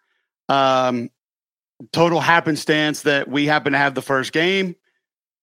Um, 0.49 1.09
total 1.91 2.19
happenstance 2.19 3.03
that 3.03 3.27
we 3.27 3.45
happened 3.45 3.73
to 3.73 3.77
have 3.77 3.95
the 3.95 4.01
first 4.01 4.31
game. 4.31 4.75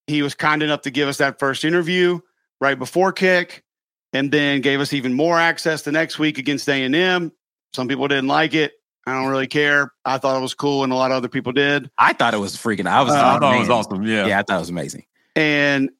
He 0.06 0.22
was 0.22 0.34
kind 0.34 0.62
enough 0.62 0.82
to 0.82 0.90
give 0.90 1.08
us 1.08 1.18
that 1.18 1.38
first 1.38 1.64
interview 1.64 2.20
right 2.60 2.78
before 2.78 3.12
kick, 3.12 3.64
and 4.12 4.30
then 4.32 4.60
gave 4.60 4.80
us 4.80 4.92
even 4.92 5.14
more 5.14 5.38
access 5.38 5.82
the 5.82 5.92
next 5.92 6.18
week 6.18 6.38
against 6.38 6.68
A 6.68 6.82
and 6.82 6.94
M. 6.94 7.32
Some 7.74 7.88
people 7.88 8.08
didn't 8.08 8.28
like 8.28 8.54
it. 8.54 8.72
I 9.06 9.12
don't 9.12 9.30
really 9.30 9.46
care. 9.46 9.92
I 10.04 10.18
thought 10.18 10.36
it 10.36 10.42
was 10.42 10.54
cool, 10.54 10.84
and 10.84 10.92
a 10.92 10.96
lot 10.96 11.10
of 11.10 11.16
other 11.16 11.28
people 11.28 11.52
did. 11.52 11.90
I 11.96 12.12
thought 12.12 12.34
it 12.34 12.38
was 12.38 12.56
freaking. 12.56 12.86
I 12.86 13.02
was. 13.02 13.12
Uh, 13.12 13.16
I 13.16 13.20
thought 13.20 13.40
man. 13.40 13.56
it 13.56 13.60
was 13.60 13.70
awesome. 13.70 14.02
Yeah, 14.02 14.26
yeah, 14.26 14.38
I 14.38 14.42
thought 14.42 14.56
it 14.56 14.60
was 14.60 14.70
amazing. 14.70 15.04
And 15.34 15.90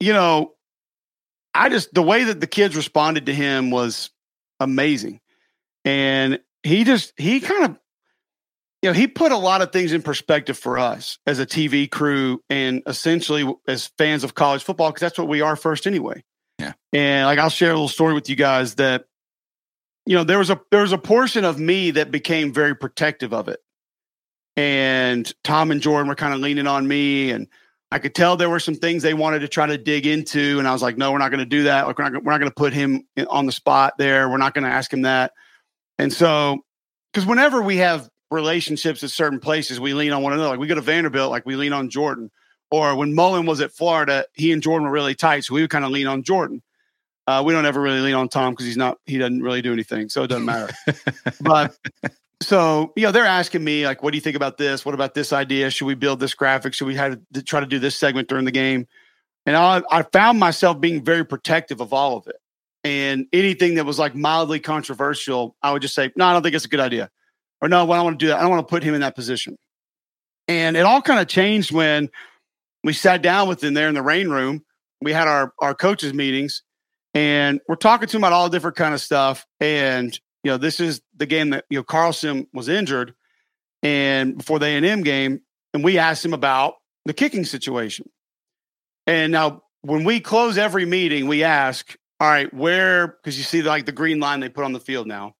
you 0.00 0.12
know, 0.12 0.54
I 1.54 1.68
just 1.68 1.94
the 1.94 2.02
way 2.02 2.24
that 2.24 2.40
the 2.40 2.46
kids 2.46 2.76
responded 2.76 3.26
to 3.26 3.34
him 3.34 3.70
was 3.70 4.10
amazing, 4.58 5.20
and 5.84 6.40
he 6.62 6.84
just 6.84 7.12
he 7.16 7.40
kind 7.40 7.64
of 7.64 7.78
you 8.82 8.90
know, 8.90 8.94
he 8.94 9.06
put 9.06 9.32
a 9.32 9.36
lot 9.36 9.62
of 9.62 9.72
things 9.72 9.92
in 9.92 10.02
perspective 10.02 10.58
for 10.58 10.78
us 10.78 11.18
as 11.26 11.38
a 11.38 11.46
TV 11.46 11.90
crew 11.90 12.42
and 12.50 12.82
essentially 12.86 13.52
as 13.66 13.88
fans 13.98 14.22
of 14.22 14.34
college 14.34 14.62
football, 14.62 14.90
because 14.90 15.00
that's 15.00 15.18
what 15.18 15.28
we 15.28 15.40
are 15.40 15.56
first 15.56 15.86
anyway. 15.86 16.22
Yeah. 16.58 16.72
And 16.92 17.26
like 17.26 17.38
I'll 17.38 17.50
share 17.50 17.70
a 17.70 17.74
little 17.74 17.88
story 17.88 18.14
with 18.14 18.28
you 18.28 18.36
guys 18.36 18.76
that, 18.76 19.04
you 20.04 20.14
know, 20.16 20.24
there 20.24 20.38
was 20.38 20.50
a 20.50 20.60
there 20.70 20.82
was 20.82 20.92
a 20.92 20.98
portion 20.98 21.44
of 21.44 21.58
me 21.58 21.92
that 21.92 22.10
became 22.10 22.52
very 22.52 22.74
protective 22.74 23.32
of 23.32 23.48
it. 23.48 23.60
And 24.56 25.30
Tom 25.42 25.70
and 25.70 25.80
Jordan 25.80 26.08
were 26.08 26.14
kind 26.14 26.32
of 26.32 26.40
leaning 26.40 26.66
on 26.66 26.86
me 26.86 27.30
and 27.30 27.48
I 27.90 27.98
could 27.98 28.14
tell 28.14 28.36
there 28.36 28.50
were 28.50 28.60
some 28.60 28.74
things 28.74 29.02
they 29.02 29.14
wanted 29.14 29.40
to 29.40 29.48
try 29.48 29.66
to 29.66 29.78
dig 29.78 30.06
into, 30.06 30.58
and 30.58 30.66
I 30.66 30.72
was 30.72 30.82
like, 30.82 30.98
"No, 30.98 31.12
we're 31.12 31.18
not 31.18 31.30
going 31.30 31.38
to 31.40 31.46
do 31.46 31.64
that. 31.64 31.86
Like, 31.86 31.98
we're 31.98 32.08
not, 32.10 32.24
we're 32.24 32.32
not 32.32 32.38
going 32.38 32.50
to 32.50 32.54
put 32.54 32.72
him 32.72 33.06
on 33.28 33.46
the 33.46 33.52
spot 33.52 33.94
there. 33.96 34.28
We're 34.28 34.38
not 34.38 34.54
going 34.54 34.64
to 34.64 34.70
ask 34.70 34.92
him 34.92 35.02
that." 35.02 35.32
And 35.96 36.12
so, 36.12 36.64
because 37.12 37.26
whenever 37.26 37.62
we 37.62 37.76
have 37.76 38.08
relationships 38.30 39.02
at 39.02 39.10
certain 39.10 39.40
places, 39.40 39.80
we 39.80 39.94
lean 39.94 40.12
on 40.12 40.22
one 40.22 40.32
another. 40.32 40.50
Like 40.50 40.58
we 40.58 40.66
go 40.66 40.74
to 40.74 40.80
Vanderbilt, 40.80 41.30
like 41.30 41.46
we 41.46 41.56
lean 41.56 41.72
on 41.72 41.90
Jordan. 41.90 42.30
Or 42.70 42.96
when 42.96 43.14
Mullen 43.14 43.46
was 43.46 43.60
at 43.60 43.72
Florida, 43.72 44.26
he 44.32 44.52
and 44.52 44.60
Jordan 44.62 44.86
were 44.88 44.92
really 44.92 45.14
tight, 45.14 45.44
so 45.44 45.54
we 45.54 45.60
would 45.60 45.70
kind 45.70 45.84
of 45.84 45.92
lean 45.92 46.08
on 46.08 46.24
Jordan. 46.24 46.62
Uh, 47.28 47.42
we 47.44 47.52
don't 47.52 47.66
ever 47.66 47.80
really 47.80 48.00
lean 48.00 48.14
on 48.14 48.28
Tom 48.28 48.52
because 48.52 48.66
he's 48.66 48.76
not 48.76 48.98
he 49.04 49.18
doesn't 49.18 49.42
really 49.42 49.62
do 49.62 49.72
anything, 49.72 50.08
so 50.08 50.24
it 50.24 50.28
doesn't 50.28 50.44
matter. 50.44 50.72
but 51.40 51.76
so 52.40 52.92
you 52.96 53.04
know, 53.04 53.12
they're 53.12 53.24
asking 53.24 53.62
me 53.64 53.86
like, 53.86 54.02
"What 54.02 54.12
do 54.12 54.16
you 54.16 54.20
think 54.20 54.36
about 54.36 54.58
this? 54.58 54.84
What 54.84 54.94
about 54.94 55.14
this 55.14 55.32
idea? 55.32 55.70
Should 55.70 55.86
we 55.86 55.94
build 55.94 56.20
this 56.20 56.34
graphic? 56.34 56.74
Should 56.74 56.86
we 56.86 56.94
have 56.96 57.18
to 57.34 57.42
try 57.42 57.60
to 57.60 57.66
do 57.66 57.78
this 57.78 57.96
segment 57.96 58.28
during 58.28 58.44
the 58.44 58.52
game?" 58.52 58.86
And 59.44 59.56
I, 59.56 59.82
I 59.90 60.02
found 60.02 60.40
myself 60.40 60.80
being 60.80 61.04
very 61.04 61.24
protective 61.24 61.80
of 61.80 61.92
all 61.92 62.16
of 62.16 62.26
it. 62.26 62.36
And 62.82 63.26
anything 63.32 63.76
that 63.76 63.84
was 63.84 63.98
like 63.98 64.14
mildly 64.14 64.58
controversial, 64.60 65.56
I 65.62 65.72
would 65.72 65.82
just 65.82 65.94
say, 65.94 66.12
"No, 66.16 66.26
I 66.26 66.32
don't 66.32 66.42
think 66.42 66.54
it's 66.54 66.64
a 66.64 66.68
good 66.68 66.80
idea." 66.80 67.10
Or 67.60 67.68
no, 67.68 67.80
I 67.90 68.02
want 68.02 68.18
to 68.18 68.24
do 68.24 68.28
that. 68.28 68.38
I 68.38 68.42
don't 68.42 68.50
want 68.50 68.66
to 68.66 68.70
put 68.70 68.82
him 68.82 68.94
in 68.94 69.00
that 69.00 69.14
position. 69.14 69.56
And 70.48 70.76
it 70.76 70.80
all 70.80 71.02
kind 71.02 71.20
of 71.20 71.26
changed 71.26 71.72
when 71.72 72.10
we 72.84 72.92
sat 72.92 73.22
down 73.22 73.48
with 73.48 73.62
him 73.62 73.74
there 73.74 73.88
in 73.88 73.94
the 73.94 74.02
rain 74.02 74.28
room. 74.28 74.64
We 75.00 75.12
had 75.12 75.28
our 75.28 75.52
our 75.60 75.74
coaches 75.74 76.14
meetings, 76.14 76.62
and 77.14 77.60
we're 77.68 77.76
talking 77.76 78.08
to 78.08 78.16
him 78.16 78.22
about 78.22 78.32
all 78.32 78.48
different 78.48 78.76
kind 78.76 78.94
of 78.94 79.00
stuff. 79.00 79.44
And 79.60 80.18
you 80.44 80.50
know, 80.50 80.56
this 80.56 80.80
is 80.80 81.00
the 81.16 81.26
game 81.26 81.50
that 81.50 81.64
you 81.68 81.78
know 81.78 81.82
Carlson 81.82 82.46
was 82.52 82.68
injured, 82.68 83.14
and 83.82 84.38
before 84.38 84.58
the 84.58 84.66
A 84.66 84.76
and 84.76 84.86
M 84.86 85.02
game, 85.02 85.40
and 85.74 85.82
we 85.82 85.98
asked 85.98 86.24
him 86.24 86.32
about 86.32 86.74
the 87.04 87.12
kicking 87.12 87.44
situation. 87.44 88.08
And 89.06 89.32
now, 89.32 89.62
when 89.82 90.04
we 90.04 90.20
close 90.20 90.58
every 90.58 90.84
meeting, 90.84 91.28
we 91.28 91.44
ask, 91.44 91.96
all 92.18 92.28
right, 92.28 92.52
where 92.54 93.08
because 93.08 93.36
you 93.36 93.44
see 93.44 93.62
like 93.62 93.86
the 93.86 93.92
green 93.92 94.20
line 94.20 94.40
they 94.40 94.48
put 94.48 94.64
on 94.64 94.72
the 94.72 94.80
field 94.80 95.06
now 95.06 95.35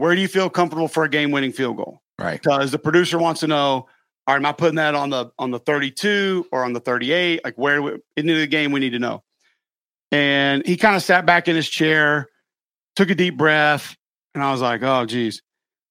where 0.00 0.14
do 0.14 0.22
you 0.22 0.28
feel 0.28 0.48
comfortable 0.48 0.88
for 0.88 1.04
a 1.04 1.10
game 1.10 1.30
winning 1.30 1.52
field 1.52 1.76
goal? 1.76 2.00
Right. 2.18 2.40
Because 2.40 2.70
the 2.70 2.78
producer 2.78 3.18
wants 3.18 3.40
to 3.40 3.46
know, 3.46 3.86
all 4.26 4.34
right, 4.34 4.36
am 4.36 4.46
I 4.46 4.52
putting 4.52 4.76
that 4.76 4.94
on 4.94 5.10
the 5.10 5.30
on 5.38 5.50
the 5.50 5.58
32 5.58 6.46
or 6.50 6.64
on 6.64 6.72
the 6.72 6.80
38? 6.80 7.44
Like 7.44 7.56
where 7.56 7.82
we, 7.82 7.98
into 8.16 8.34
the 8.34 8.46
game 8.46 8.72
we 8.72 8.80
need 8.80 8.90
to 8.90 8.98
know. 8.98 9.22
And 10.10 10.66
he 10.66 10.78
kind 10.78 10.96
of 10.96 11.02
sat 11.02 11.26
back 11.26 11.48
in 11.48 11.54
his 11.54 11.68
chair, 11.68 12.28
took 12.96 13.10
a 13.10 13.14
deep 13.14 13.36
breath, 13.36 13.94
and 14.34 14.42
I 14.42 14.52
was 14.52 14.62
like, 14.62 14.82
oh 14.82 15.04
geez. 15.04 15.42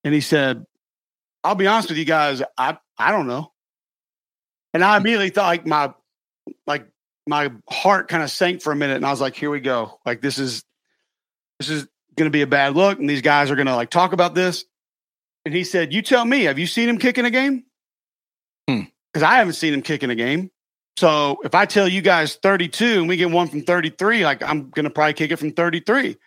And 0.03 0.11
he 0.11 0.21
said, 0.21 0.65
I'll 1.43 1.55
be 1.55 1.67
honest 1.67 1.89
with 1.89 1.99
you 1.99 2.05
guys, 2.05 2.41
I 2.57 2.79
I 2.97 3.11
don't 3.11 3.27
know. 3.27 3.51
And 4.73 4.83
I 4.83 4.97
immediately 4.97 5.29
thought 5.29 5.47
like 5.47 5.67
my 5.67 5.93
like 6.65 6.87
my 7.27 7.51
heart 7.69 8.07
kind 8.07 8.23
of 8.23 8.31
sank 8.31 8.63
for 8.63 8.73
a 8.73 8.75
minute 8.75 8.95
and 8.95 9.05
I 9.05 9.11
was 9.11 9.21
like, 9.21 9.35
here 9.35 9.51
we 9.51 9.59
go. 9.59 9.99
Like 10.03 10.19
this 10.19 10.39
is 10.39 10.63
this 11.59 11.69
is 11.69 11.87
going 12.15 12.29
to 12.29 12.35
be 12.35 12.41
a 12.41 12.47
bad 12.47 12.75
look 12.75 12.99
and 12.99 13.09
these 13.09 13.21
guys 13.21 13.51
are 13.51 13.55
going 13.55 13.67
to 13.67 13.75
like 13.75 13.89
talk 13.89 14.13
about 14.13 14.35
this. 14.35 14.65
And 15.45 15.53
he 15.53 15.63
said, 15.63 15.93
You 15.93 16.01
tell 16.01 16.25
me, 16.25 16.43
have 16.43 16.59
you 16.59 16.67
seen 16.67 16.89
him 16.89 16.97
kicking 16.97 17.25
a 17.25 17.31
game? 17.31 17.63
Because 18.67 18.87
hmm. 19.17 19.23
I 19.23 19.37
haven't 19.37 19.53
seen 19.53 19.73
him 19.73 19.81
kicking 19.81 20.09
a 20.09 20.15
game. 20.15 20.51
So 20.97 21.37
if 21.43 21.55
I 21.55 21.65
tell 21.65 21.87
you 21.87 22.01
guys 22.01 22.35
32 22.35 22.99
and 22.99 23.07
we 23.07 23.15
get 23.15 23.31
one 23.31 23.47
from 23.47 23.61
33, 23.63 24.25
like 24.25 24.43
I'm 24.43 24.69
going 24.69 24.83
to 24.83 24.89
probably 24.89 25.13
kick 25.13 25.31
it 25.31 25.37
from 25.37 25.53
33. 25.53 26.17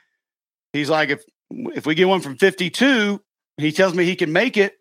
He's 0.73 0.89
like, 0.89 1.11
if 1.11 1.23
if 1.51 1.85
we 1.85 1.95
get 1.95 2.09
one 2.09 2.21
from 2.21 2.39
52, 2.39 3.21
he 3.59 3.73
tells 3.73 3.95
me 3.95 4.05
he 4.05 4.17
can 4.17 4.33
make 4.33 4.57
it, 4.57 4.79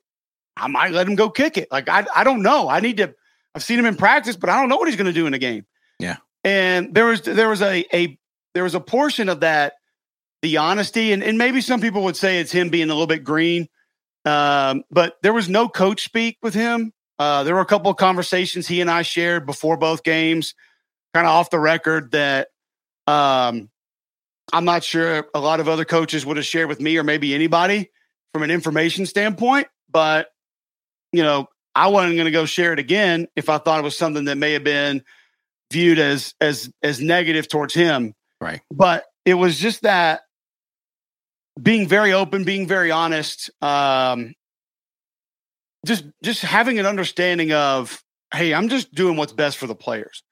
I 0.56 0.68
might 0.68 0.92
let 0.92 1.08
him 1.08 1.16
go 1.16 1.30
kick 1.30 1.58
it. 1.58 1.70
Like 1.72 1.90
I 1.90 2.06
I 2.16 2.24
don't 2.24 2.42
know. 2.42 2.70
I 2.70 2.80
need 2.80 2.98
to 2.98 3.14
I've 3.54 3.64
seen 3.64 3.80
him 3.80 3.86
in 3.86 3.96
practice, 3.96 4.36
but 4.36 4.50
I 4.50 4.60
don't 4.60 4.70
know 4.70 4.78
what 4.78 4.88
he's 4.88 4.96
going 4.96 5.08
to 5.08 5.14
do 5.14 5.28
in 5.28 5.34
a 5.34 5.40
game. 5.40 5.66
Yeah. 6.00 6.18
And 6.44 6.94
there 6.96 7.06
was 7.06 7.22
there 7.22 7.50
was 7.50 7.62
a 7.62 7.86
a 7.94 8.18
there 8.54 8.64
was 8.64 8.76
a 8.76 8.80
portion 8.80 9.30
of 9.30 9.42
that 9.42 9.74
the 10.42 10.58
honesty, 10.58 11.12
and, 11.12 11.24
and 11.24 11.38
maybe 11.38 11.62
some 11.62 11.82
people 11.82 12.04
would 12.04 12.18
say 12.18 12.40
it's 12.40 12.52
him 12.52 12.70
being 12.70 12.90
a 12.90 12.94
little 12.94 13.08
bit 13.08 13.24
green. 13.24 13.68
Um, 14.26 14.84
but 14.92 15.18
there 15.24 15.34
was 15.34 15.50
no 15.50 15.68
coach 15.68 16.04
speak 16.04 16.38
with 16.42 16.54
him. 16.54 16.94
Uh, 17.20 17.44
there 17.44 17.54
were 17.54 17.62
a 17.62 17.66
couple 17.66 17.92
of 17.92 17.98
conversations 17.98 18.68
he 18.68 18.82
and 18.82 18.90
I 18.90 19.04
shared 19.04 19.46
before 19.46 19.78
both 19.78 20.04
games, 20.04 20.56
kind 21.14 21.28
of 21.28 21.32
off 21.32 21.50
the 21.50 21.60
record 21.60 22.12
that 22.12 22.48
um, 23.08 23.70
I'm 24.54 24.66
not 24.66 24.84
sure 24.84 25.28
a 25.34 25.40
lot 25.40 25.60
of 25.60 25.68
other 25.68 25.86
coaches 25.86 26.26
would 26.26 26.38
have 26.38 26.46
shared 26.46 26.68
with 26.68 26.82
me 26.82 26.98
or 26.98 27.04
maybe 27.04 27.36
anybody 27.36 27.92
from 28.34 28.44
an 28.44 28.52
information 28.52 29.06
standpoint. 29.06 29.68
But, 29.90 30.30
you 31.12 31.22
know, 31.22 31.48
I 31.76 31.88
wasn't 31.88 32.16
going 32.16 32.26
to 32.26 32.32
go 32.32 32.46
share 32.46 32.74
it 32.74 32.80
again 32.80 33.28
if 33.36 33.50
I 33.50 33.58
thought 33.58 33.80
it 33.80 33.84
was 33.84 33.98
something 33.98 34.26
that 34.26 34.38
may 34.38 34.54
have 34.54 34.64
been 34.64 35.04
viewed 35.72 36.00
as 36.00 36.34
as 36.42 36.72
as 36.82 37.00
negative 37.00 37.48
towards 37.48 37.74
him. 37.74 38.14
Right. 38.40 38.62
But 38.72 39.06
it 39.26 39.36
was 39.36 39.58
just 39.58 39.84
that 39.84 40.22
being 41.62 41.88
very 41.88 42.14
open, 42.14 42.44
being 42.44 42.68
very 42.68 42.92
honest, 42.92 43.50
um, 43.62 44.34
just 45.86 46.06
just 46.24 46.42
having 46.42 46.80
an 46.80 46.86
understanding 46.86 47.52
of, 47.52 48.02
hey, 48.34 48.54
I'm 48.54 48.70
just 48.70 48.94
doing 48.94 49.18
what's 49.18 49.34
best 49.34 49.58
for 49.58 49.68
the 49.68 49.76
players. 49.76 50.24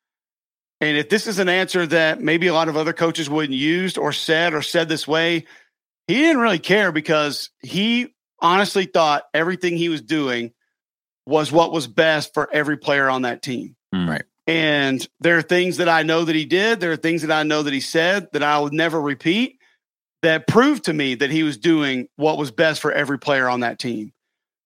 And 0.81 0.97
if 0.97 1.09
this 1.09 1.27
is 1.27 1.39
an 1.39 1.49
answer 1.49 1.85
that 1.87 2.21
maybe 2.21 2.47
a 2.47 2.53
lot 2.53 2.69
of 2.69 2.77
other 2.77 2.93
coaches 2.93 3.29
wouldn't 3.29 3.57
used 3.57 3.97
or 3.97 4.13
said 4.13 4.53
or 4.53 4.61
said 4.61 4.87
this 4.87 5.07
way, 5.07 5.45
he 6.07 6.15
didn't 6.15 6.41
really 6.41 6.59
care 6.59 6.91
because 6.91 7.49
he 7.61 8.15
honestly 8.39 8.85
thought 8.85 9.23
everything 9.33 9.75
he 9.75 9.89
was 9.89 10.01
doing 10.01 10.53
was 11.25 11.51
what 11.51 11.73
was 11.73 11.87
best 11.87 12.33
for 12.33 12.49
every 12.51 12.77
player 12.77 13.09
on 13.09 13.23
that 13.23 13.41
team. 13.41 13.75
Mm. 13.93 14.09
Right. 14.09 14.23
And 14.47 15.05
there 15.19 15.37
are 15.37 15.43
things 15.43 15.77
that 15.77 15.89
I 15.89 16.03
know 16.03 16.23
that 16.23 16.35
he 16.35 16.45
did. 16.45 16.79
There 16.79 16.91
are 16.91 16.97
things 16.97 17.21
that 17.21 17.31
I 17.31 17.43
know 17.43 17.61
that 17.61 17.73
he 17.73 17.81
said 17.81 18.29
that 18.31 18.41
I 18.41 18.59
would 18.59 18.73
never 18.73 18.99
repeat 18.99 19.58
that 20.21 20.47
proved 20.47 20.85
to 20.85 20.93
me 20.93 21.15
that 21.15 21.31
he 21.31 21.43
was 21.43 21.57
doing 21.57 22.07
what 22.15 22.37
was 22.37 22.51
best 22.51 22.81
for 22.81 22.91
every 22.91 23.19
player 23.19 23.47
on 23.47 23.61
that 23.61 23.79
team. 23.79 24.11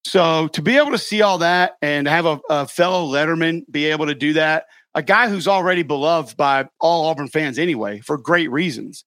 So 0.05 0.47
to 0.49 0.61
be 0.61 0.77
able 0.77 0.91
to 0.91 0.97
see 0.97 1.21
all 1.21 1.37
that 1.39 1.73
and 1.81 2.07
have 2.07 2.25
a, 2.25 2.39
a 2.49 2.67
fellow 2.67 3.07
Letterman 3.07 3.63
be 3.71 3.85
able 3.85 4.07
to 4.07 4.15
do 4.15 4.33
that, 4.33 4.65
a 4.95 5.01
guy 5.01 5.29
who's 5.29 5.47
already 5.47 5.83
beloved 5.83 6.35
by 6.37 6.67
all 6.79 7.05
Auburn 7.07 7.27
fans 7.27 7.57
anyway, 7.57 7.99
for 8.01 8.17
great 8.17 8.51
reasons. 8.51 9.05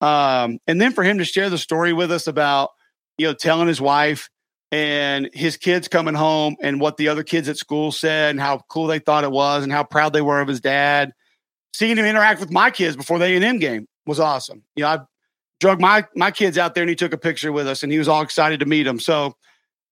Um, 0.00 0.58
and 0.66 0.80
then 0.80 0.92
for 0.92 1.02
him 1.04 1.18
to 1.18 1.24
share 1.24 1.48
the 1.48 1.58
story 1.58 1.92
with 1.92 2.12
us 2.12 2.26
about, 2.26 2.70
you 3.16 3.26
know, 3.26 3.32
telling 3.32 3.66
his 3.66 3.80
wife 3.80 4.28
and 4.70 5.30
his 5.32 5.56
kids 5.56 5.88
coming 5.88 6.14
home 6.14 6.56
and 6.60 6.80
what 6.80 6.96
the 6.96 7.08
other 7.08 7.22
kids 7.22 7.48
at 7.48 7.56
school 7.56 7.90
said 7.92 8.30
and 8.30 8.40
how 8.40 8.60
cool 8.68 8.86
they 8.86 8.98
thought 8.98 9.24
it 9.24 9.30
was 9.30 9.62
and 9.62 9.72
how 9.72 9.84
proud 9.84 10.12
they 10.12 10.20
were 10.20 10.40
of 10.40 10.48
his 10.48 10.60
dad. 10.60 11.12
Seeing 11.72 11.96
him 11.96 12.04
interact 12.04 12.40
with 12.40 12.52
my 12.52 12.70
kids 12.70 12.96
before 12.96 13.18
the 13.18 13.24
A&M 13.24 13.58
game 13.58 13.86
was 14.06 14.20
awesome. 14.20 14.62
You 14.74 14.82
know, 14.82 14.88
I 14.88 14.98
drug 15.60 15.80
my 15.80 16.04
my 16.14 16.30
kids 16.30 16.58
out 16.58 16.74
there 16.74 16.82
and 16.82 16.90
he 16.90 16.96
took 16.96 17.12
a 17.12 17.18
picture 17.18 17.52
with 17.52 17.66
us 17.66 17.82
and 17.82 17.92
he 17.92 17.98
was 17.98 18.08
all 18.08 18.22
excited 18.22 18.60
to 18.60 18.66
meet 18.66 18.86
him. 18.86 19.00
So 19.00 19.34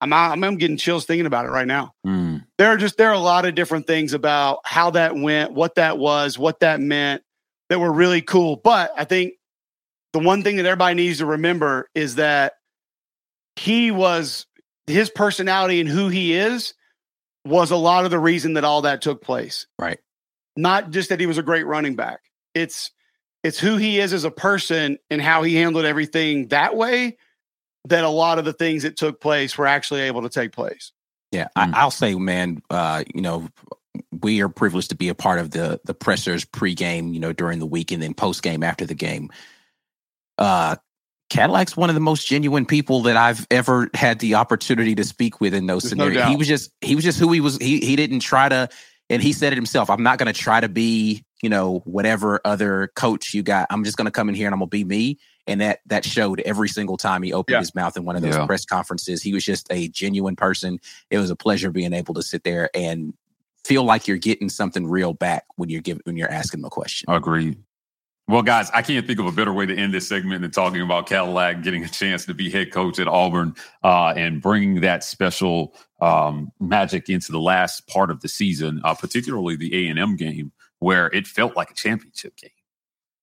I'm 0.00 0.12
I'm 0.12 0.56
getting 0.56 0.76
chills 0.76 1.06
thinking 1.06 1.26
about 1.26 1.46
it 1.46 1.50
right 1.50 1.66
now. 1.66 1.94
Mm. 2.06 2.44
There 2.58 2.68
are 2.68 2.76
just 2.76 2.96
there 2.96 3.08
are 3.08 3.14
a 3.14 3.18
lot 3.18 3.46
of 3.46 3.54
different 3.54 3.86
things 3.86 4.12
about 4.12 4.60
how 4.64 4.90
that 4.90 5.16
went, 5.16 5.52
what 5.52 5.76
that 5.76 5.98
was, 5.98 6.38
what 6.38 6.60
that 6.60 6.80
meant 6.80 7.22
that 7.68 7.80
were 7.80 7.92
really 7.92 8.20
cool. 8.20 8.56
But 8.56 8.92
I 8.96 9.04
think 9.04 9.34
the 10.12 10.18
one 10.18 10.42
thing 10.42 10.56
that 10.56 10.66
everybody 10.66 10.94
needs 10.94 11.18
to 11.18 11.26
remember 11.26 11.88
is 11.94 12.16
that 12.16 12.54
he 13.56 13.90
was 13.90 14.46
his 14.86 15.10
personality 15.10 15.80
and 15.80 15.88
who 15.88 16.08
he 16.08 16.34
is 16.34 16.74
was 17.44 17.70
a 17.70 17.76
lot 17.76 18.04
of 18.04 18.10
the 18.10 18.18
reason 18.18 18.54
that 18.54 18.64
all 18.64 18.82
that 18.82 19.02
took 19.02 19.22
place. 19.22 19.66
Right. 19.78 19.98
Not 20.56 20.90
just 20.90 21.08
that 21.08 21.20
he 21.20 21.26
was 21.26 21.38
a 21.38 21.42
great 21.42 21.66
running 21.66 21.96
back. 21.96 22.20
It's 22.54 22.90
it's 23.44 23.58
who 23.58 23.76
he 23.76 24.00
is 24.00 24.12
as 24.12 24.24
a 24.24 24.30
person 24.30 24.98
and 25.10 25.22
how 25.22 25.42
he 25.42 25.54
handled 25.54 25.84
everything 25.84 26.48
that 26.48 26.74
way 26.74 27.16
that 27.84 28.02
a 28.02 28.08
lot 28.08 28.38
of 28.38 28.46
the 28.46 28.52
things 28.52 28.82
that 28.82 28.96
took 28.96 29.20
place 29.20 29.56
were 29.56 29.66
actually 29.66 30.00
able 30.00 30.22
to 30.22 30.30
take 30.30 30.52
place. 30.52 30.92
Yeah, 31.30 31.48
mm-hmm. 31.56 31.74
I, 31.74 31.84
will 31.84 31.90
say, 31.90 32.14
man, 32.14 32.62
uh, 32.70 33.04
you 33.14 33.20
know, 33.20 33.48
we 34.22 34.42
are 34.42 34.48
privileged 34.48 34.88
to 34.90 34.96
be 34.96 35.08
a 35.10 35.14
part 35.14 35.38
of 35.38 35.50
the 35.50 35.80
the 35.84 35.94
pressers 35.94 36.44
pregame, 36.44 37.12
you 37.12 37.20
know, 37.20 37.32
during 37.32 37.58
the 37.58 37.66
week 37.66 37.92
and 37.92 38.02
then 38.02 38.14
post 38.14 38.42
game 38.42 38.62
after 38.62 38.86
the 38.86 38.94
game. 38.94 39.30
Uh, 40.38 40.76
Cadillac's 41.30 41.76
one 41.76 41.90
of 41.90 41.94
the 41.94 42.00
most 42.00 42.26
genuine 42.26 42.64
people 42.64 43.02
that 43.02 43.16
I've 43.16 43.46
ever 43.50 43.90
had 43.94 44.20
the 44.20 44.36
opportunity 44.36 44.94
to 44.94 45.04
speak 45.04 45.40
with 45.40 45.54
in 45.54 45.66
those 45.66 45.82
There's 45.82 45.90
scenarios. 45.90 46.24
No 46.24 46.30
he 46.30 46.36
was 46.36 46.48
just 46.48 46.70
he 46.80 46.94
was 46.94 47.04
just 47.04 47.18
who 47.18 47.30
he 47.32 47.40
was. 47.40 47.58
He 47.58 47.80
he 47.80 47.96
didn't 47.96 48.20
try 48.20 48.48
to, 48.48 48.68
and 49.10 49.22
he 49.22 49.32
said 49.32 49.52
it 49.52 49.56
himself. 49.56 49.90
I'm 49.90 50.02
not 50.02 50.18
going 50.18 50.32
to 50.32 50.38
try 50.38 50.60
to 50.60 50.68
be 50.68 51.24
you 51.44 51.50
know 51.50 51.82
whatever 51.84 52.40
other 52.46 52.90
coach 52.96 53.34
you 53.34 53.42
got. 53.42 53.66
I'm 53.68 53.84
just 53.84 53.98
going 53.98 54.06
to 54.06 54.10
come 54.10 54.30
in 54.30 54.34
here 54.34 54.46
and 54.46 54.54
I'm 54.54 54.60
going 54.60 54.70
to 54.70 54.76
be 54.78 54.82
me. 54.82 55.18
And 55.46 55.60
that 55.60 55.80
that 55.84 56.06
showed 56.06 56.40
every 56.40 56.70
single 56.70 56.96
time 56.96 57.22
he 57.22 57.34
opened 57.34 57.52
yeah. 57.52 57.60
his 57.60 57.74
mouth 57.74 57.98
in 57.98 58.06
one 58.06 58.16
of 58.16 58.22
those 58.22 58.34
yeah. 58.34 58.46
press 58.46 58.64
conferences. 58.64 59.22
He 59.22 59.34
was 59.34 59.44
just 59.44 59.66
a 59.70 59.88
genuine 59.88 60.36
person. 60.36 60.80
It 61.10 61.18
was 61.18 61.28
a 61.28 61.36
pleasure 61.36 61.70
being 61.70 61.92
able 61.92 62.14
to 62.14 62.22
sit 62.22 62.44
there 62.44 62.70
and 62.74 63.12
feel 63.62 63.84
like 63.84 64.08
you're 64.08 64.16
getting 64.16 64.48
something 64.48 64.86
real 64.86 65.12
back 65.12 65.44
when 65.56 65.68
you're 65.68 65.82
giving 65.82 66.00
when 66.04 66.16
you're 66.16 66.30
asking 66.30 66.60
them 66.62 66.68
a 66.68 66.70
question. 66.70 67.10
Agreed. 67.12 67.58
Well, 68.26 68.40
guys, 68.40 68.70
I 68.72 68.80
can't 68.80 69.06
think 69.06 69.20
of 69.20 69.26
a 69.26 69.32
better 69.32 69.52
way 69.52 69.66
to 69.66 69.76
end 69.76 69.92
this 69.92 70.08
segment 70.08 70.40
than 70.40 70.50
talking 70.50 70.80
about 70.80 71.06
Cadillac 71.06 71.62
getting 71.62 71.84
a 71.84 71.88
chance 71.88 72.24
to 72.24 72.32
be 72.32 72.48
head 72.48 72.72
coach 72.72 72.98
at 72.98 73.06
Auburn 73.06 73.54
uh, 73.82 74.14
and 74.16 74.40
bringing 74.40 74.80
that 74.80 75.04
special 75.04 75.74
um, 76.00 76.50
magic 76.58 77.10
into 77.10 77.32
the 77.32 77.40
last 77.40 77.86
part 77.86 78.10
of 78.10 78.22
the 78.22 78.28
season, 78.28 78.80
uh, 78.82 78.94
particularly 78.94 79.56
the 79.56 79.74
A 79.74 79.90
and 79.90 79.98
M 79.98 80.16
game, 80.16 80.52
where 80.84 81.06
it 81.14 81.26
felt 81.26 81.56
like 81.56 81.70
a 81.70 81.74
championship 81.74 82.36
game. 82.36 82.50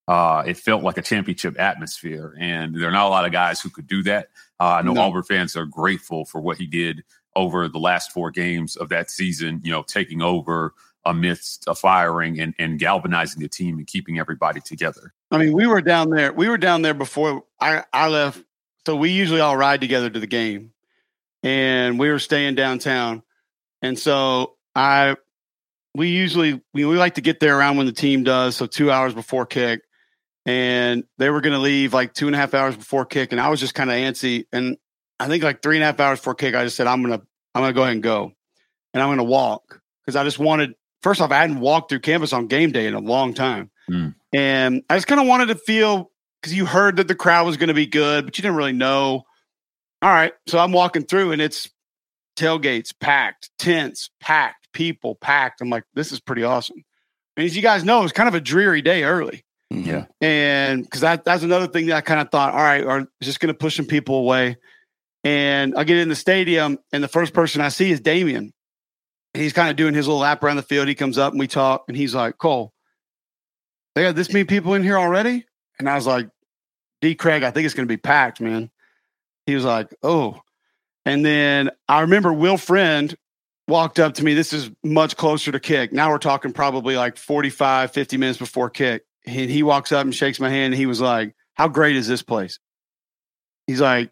Uh, 0.08 0.42
it 0.48 0.58
felt 0.58 0.82
like 0.82 0.98
a 0.98 1.02
championship 1.02 1.60
atmosphere, 1.60 2.36
and 2.40 2.74
there 2.74 2.90
are 2.90 2.92
not 2.92 3.06
a 3.06 3.10
lot 3.10 3.24
of 3.24 3.32
guys 3.32 3.62
who 3.62 3.70
could 3.70 3.86
do 3.86 4.02
that. 4.02 4.30
Uh, 4.60 4.80
I 4.80 4.82
know 4.82 4.94
no. 4.94 5.02
Auburn 5.02 5.22
fans 5.22 5.56
are 5.56 5.68
grateful 5.68 6.26
for 6.26 6.42
what 6.42 6.58
he 6.58 6.66
did 6.66 7.04
over 7.36 7.68
the 7.68 7.78
last 7.78 8.12
four 8.12 8.32
games 8.32 8.76
of 8.76 8.90
that 8.90 9.12
season. 9.12 9.62
You 9.64 9.72
know, 9.72 9.84
taking 9.84 10.24
over 10.24 10.74
amidst 11.06 11.66
a 11.68 11.76
firing 11.76 12.40
and, 12.40 12.56
and 12.58 12.80
galvanizing 12.80 13.42
the 13.42 13.48
team 13.48 13.78
and 13.78 13.86
keeping 13.86 14.18
everybody 14.18 14.60
together. 14.60 15.14
I 15.30 15.38
mean, 15.38 15.54
we 15.54 15.68
were 15.68 15.82
down 15.82 16.10
there. 16.10 16.34
We 16.34 16.50
were 16.50 16.58
down 16.58 16.82
there 16.82 16.96
before 16.96 17.44
I, 17.60 17.84
I 17.94 18.08
left. 18.08 18.44
So 18.88 18.96
we 18.96 19.12
usually 19.12 19.40
all 19.40 19.56
ride 19.56 19.82
together 19.82 20.10
to 20.10 20.20
the 20.20 20.28
game. 20.28 20.74
And 21.44 22.00
we 22.00 22.10
were 22.10 22.20
staying 22.20 22.56
downtown. 22.56 23.24
And 23.82 23.98
so 23.98 24.58
I 24.76 25.16
we 25.96 26.10
usually 26.10 26.62
we, 26.74 26.86
we 26.86 26.98
like 26.98 27.16
to 27.16 27.22
get 27.22 27.40
there 27.40 27.58
around 27.58 27.78
when 27.78 27.86
the 27.86 27.92
team 27.92 28.24
does, 28.24 28.56
so 28.56 28.66
two 28.66 28.92
hours 28.92 29.14
before 29.14 29.46
kick. 29.46 29.82
And 30.46 31.04
they 31.18 31.30
were 31.30 31.42
gonna 31.42 31.60
leave 31.60 31.94
like 31.94 32.14
two 32.14 32.28
and 32.28 32.36
a 32.36 32.40
half 32.40 32.54
hours 32.54 32.76
before 32.76 33.06
kick. 33.06 33.32
And 33.32 33.40
I 33.40 33.50
was 33.50 33.60
just 33.60 33.76
kind 33.76 33.90
of 33.90 33.96
antsy. 33.96 34.46
And 34.52 34.78
I 35.20 35.28
think 35.28 35.44
like 35.44 35.62
three 35.62 35.76
and 35.78 35.84
a 35.84 35.86
half 35.86 36.00
hours 36.00 36.20
before 36.20 36.36
kick, 36.36 36.56
I 36.56 36.64
just 36.64 36.76
said, 36.76 36.88
I'm 36.88 37.02
gonna 37.02 37.22
I'm 37.54 37.62
gonna 37.62 37.74
go 37.74 37.84
ahead 37.84 37.94
and 37.94 38.04
go. 38.04 38.32
And 38.94 39.04
I'm 39.04 39.10
gonna 39.10 39.24
walk 39.24 39.82
because 40.02 40.16
I 40.16 40.24
just 40.24 40.40
wanted 40.40 40.74
first 41.02 41.22
off, 41.22 41.32
I 41.32 41.38
hadn't 41.38 41.60
walked 41.60 41.90
through 41.90 42.00
campus 42.00 42.34
on 42.34 42.48
game 42.48 42.72
day 42.72 42.88
in 42.88 42.94
a 42.94 43.00
long 43.00 43.34
time. 43.34 43.70
Mm. 43.90 44.16
And 44.34 44.84
I 44.90 44.96
just 44.96 45.08
kind 45.08 45.20
of 45.20 45.28
wanted 45.28 45.48
to 45.48 45.56
feel 45.56 46.12
because 46.42 46.54
you 46.54 46.66
heard 46.66 46.98
that 46.98 47.08
the 47.08 47.16
crowd 47.16 47.46
was 47.46 47.58
going 47.58 47.68
to 47.68 47.74
be 47.74 47.86
good, 47.86 48.26
but 48.26 48.38
you 48.38 48.42
didn't 48.42 48.58
really 48.58 48.74
know. 48.74 49.24
All 50.02 50.10
right. 50.10 50.34
So 50.48 50.58
I'm 50.58 50.72
walking 50.72 51.04
through 51.04 51.32
and 51.32 51.42
it's 51.42 51.70
tailgates 52.38 52.94
packed, 53.00 53.52
tents 53.60 54.10
packed, 54.20 54.61
people 54.74 55.16
packed. 55.16 55.62
I'm 55.62 55.70
like, 55.70 55.84
this 55.94 56.12
is 56.12 56.20
pretty 56.20 56.44
awesome. 56.44 56.84
And 57.38 57.46
as 57.46 57.56
you 57.56 57.62
guys 57.62 57.84
know, 57.84 58.00
it 58.00 58.04
was 58.04 58.12
kind 58.12 58.30
of 58.30 58.36
a 58.36 58.42
dreary 58.42 58.82
day 58.82 59.04
early. 59.04 59.44
Mm-hmm. 59.74 59.90
Yeah. 59.90 60.06
And 60.20 60.84
because 60.84 61.02
that, 61.02 61.24
that's 61.24 61.44
another 61.44 61.68
thing 61.68 61.88
that 61.88 61.96
I 61.96 62.02
kind 62.02 62.20
of 62.20 62.30
thought, 62.30 62.54
all 62.54 62.60
right, 62.60 62.84
are 62.84 63.08
just 63.22 63.40
going 63.40 63.54
to 63.54 63.58
push 63.58 63.78
some 63.78 63.86
people 63.86 64.16
away. 64.16 64.58
And 65.24 65.76
I 65.76 65.84
get 65.84 65.98
in 65.98 66.10
the 66.10 66.16
stadium, 66.16 66.80
and 66.92 67.04
the 67.04 67.08
first 67.08 67.34
person 67.34 67.62
I 67.62 67.70
see 67.70 67.92
is 67.92 68.02
Damien 68.02 68.54
he's 69.34 69.54
kind 69.54 69.70
of 69.70 69.76
doing 69.76 69.94
his 69.94 70.08
little 70.08 70.22
lap 70.22 70.44
around 70.44 70.58
the 70.58 70.64
field. 70.64 70.88
He 70.88 70.96
comes 70.96 71.18
up 71.18 71.34
and 71.34 71.40
we 71.40 71.48
talk, 71.48 71.86
and 71.88 71.96
he's 71.96 72.16
like, 72.16 72.38
Cole, 72.38 72.74
they 73.96 74.04
got 74.04 74.16
this 74.16 74.32
many 74.32 74.46
people 74.46 74.74
in 74.74 74.84
here 74.84 74.98
already? 74.98 75.46
And 75.80 75.90
I 75.90 75.96
was 75.96 76.08
like, 76.08 76.30
D. 77.02 77.16
Craig, 77.16 77.44
I 77.44 77.52
think 77.52 77.66
it's 77.66 77.74
going 77.74 77.88
to 77.88 77.92
be 77.92 77.98
packed, 77.98 78.42
man. 78.42 78.70
He 79.46 79.56
was 79.56 79.66
like, 79.66 79.94
oh. 80.04 80.40
And 81.06 81.26
then 81.26 81.72
I 81.88 82.02
remember 82.02 82.32
Will 82.32 82.58
Friend 82.58 83.16
walked 83.68 84.00
up 84.00 84.16
to 84.16 84.24
me. 84.24 84.34
This 84.34 84.54
is 84.54 84.70
much 84.84 85.16
closer 85.18 85.52
to 85.52 85.60
kick. 85.60 85.94
Now 85.94 86.10
we're 86.10 86.18
talking 86.18 86.54
probably 86.54 86.96
like 86.96 87.18
45, 87.18 87.92
50 87.92 88.18
minutes 88.18 88.40
before 88.40 88.70
kick. 88.70 89.04
And 89.26 89.50
he 89.50 89.64
walks 89.64 89.92
up 89.92 90.04
and 90.04 90.14
shakes 90.14 90.40
my 90.40 90.50
hand. 90.50 90.74
And 90.74 90.76
he 90.76 90.86
was 90.86 91.00
like, 91.00 91.36
how 91.54 91.68
great 91.68 91.96
is 91.96 92.08
this 92.08 92.22
place? 92.22 92.60
He's 93.68 93.82
like, 93.82 94.12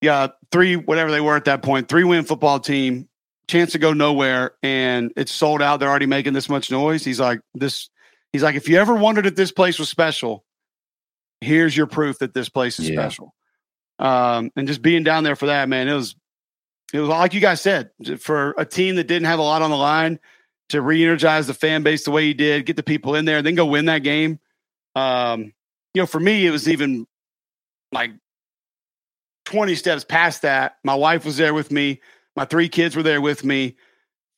yeah, 0.00 0.28
three, 0.50 0.76
whatever 0.76 1.10
they 1.10 1.20
were 1.20 1.36
at 1.36 1.46
that 1.46 1.62
point, 1.62 1.88
three 1.88 2.04
win 2.04 2.24
football 2.24 2.60
team, 2.60 3.08
chance 3.48 3.72
to 3.72 3.78
go 3.78 3.92
nowhere 3.92 4.52
and 4.62 5.12
it's 5.16 5.32
sold 5.32 5.62
out. 5.62 5.80
They're 5.80 5.88
already 5.88 6.06
making 6.06 6.32
this 6.32 6.48
much 6.48 6.70
noise. 6.70 7.04
He's 7.04 7.20
like, 7.20 7.40
this, 7.54 7.88
he's 8.32 8.42
like, 8.42 8.56
if 8.56 8.68
you 8.68 8.78
ever 8.78 8.94
wondered 8.94 9.26
if 9.26 9.34
this 9.34 9.52
place 9.52 9.78
was 9.78 9.88
special, 9.88 10.44
here's 11.40 11.76
your 11.76 11.86
proof 11.86 12.18
that 12.18 12.34
this 12.34 12.48
place 12.48 12.78
is 12.78 12.90
yeah. 12.90 13.00
special. 13.00 13.34
Um, 13.98 14.50
and 14.56 14.66
just 14.66 14.82
being 14.82 15.04
down 15.04 15.24
there 15.24 15.36
for 15.36 15.46
that, 15.46 15.68
man, 15.68 15.88
it 15.88 15.94
was, 15.94 16.16
it 16.92 17.00
was 17.00 17.08
like 17.08 17.34
you 17.34 17.40
guys 17.40 17.60
said, 17.60 17.90
for 18.18 18.54
a 18.58 18.64
team 18.64 18.96
that 18.96 19.06
didn't 19.06 19.26
have 19.26 19.38
a 19.38 19.42
lot 19.42 19.62
on 19.62 19.70
the 19.70 19.76
line 19.76 20.20
to 20.68 20.80
re-energize 20.82 21.46
the 21.46 21.54
fan 21.54 21.82
base 21.82 22.04
the 22.04 22.10
way 22.10 22.24
he 22.24 22.34
did, 22.34 22.66
get 22.66 22.76
the 22.76 22.82
people 22.82 23.14
in 23.14 23.24
there, 23.24 23.38
and 23.38 23.46
then 23.46 23.54
go 23.54 23.66
win 23.66 23.86
that 23.86 24.00
game. 24.00 24.38
Um, 24.94 25.52
you 25.94 26.02
know, 26.02 26.06
for 26.06 26.20
me, 26.20 26.46
it 26.46 26.50
was 26.50 26.68
even 26.68 27.06
like 27.92 28.12
20 29.46 29.74
steps 29.74 30.04
past 30.04 30.42
that. 30.42 30.76
My 30.84 30.94
wife 30.94 31.24
was 31.24 31.36
there 31.36 31.54
with 31.54 31.70
me. 31.70 32.00
My 32.36 32.44
three 32.44 32.68
kids 32.68 32.94
were 32.94 33.02
there 33.02 33.20
with 33.20 33.44
me. 33.44 33.76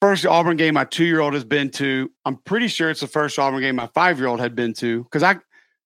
First 0.00 0.26
Auburn 0.26 0.56
game 0.56 0.74
my 0.74 0.84
two 0.84 1.04
year 1.04 1.20
old 1.20 1.34
has 1.34 1.44
been 1.44 1.70
to. 1.70 2.10
I'm 2.24 2.36
pretty 2.36 2.68
sure 2.68 2.90
it's 2.90 3.00
the 3.00 3.06
first 3.06 3.38
Auburn 3.38 3.60
game 3.60 3.76
my 3.76 3.88
five 3.88 4.18
year 4.18 4.28
old 4.28 4.40
had 4.40 4.54
been 4.54 4.74
to. 4.74 5.02
Because 5.04 5.22
I, 5.22 5.36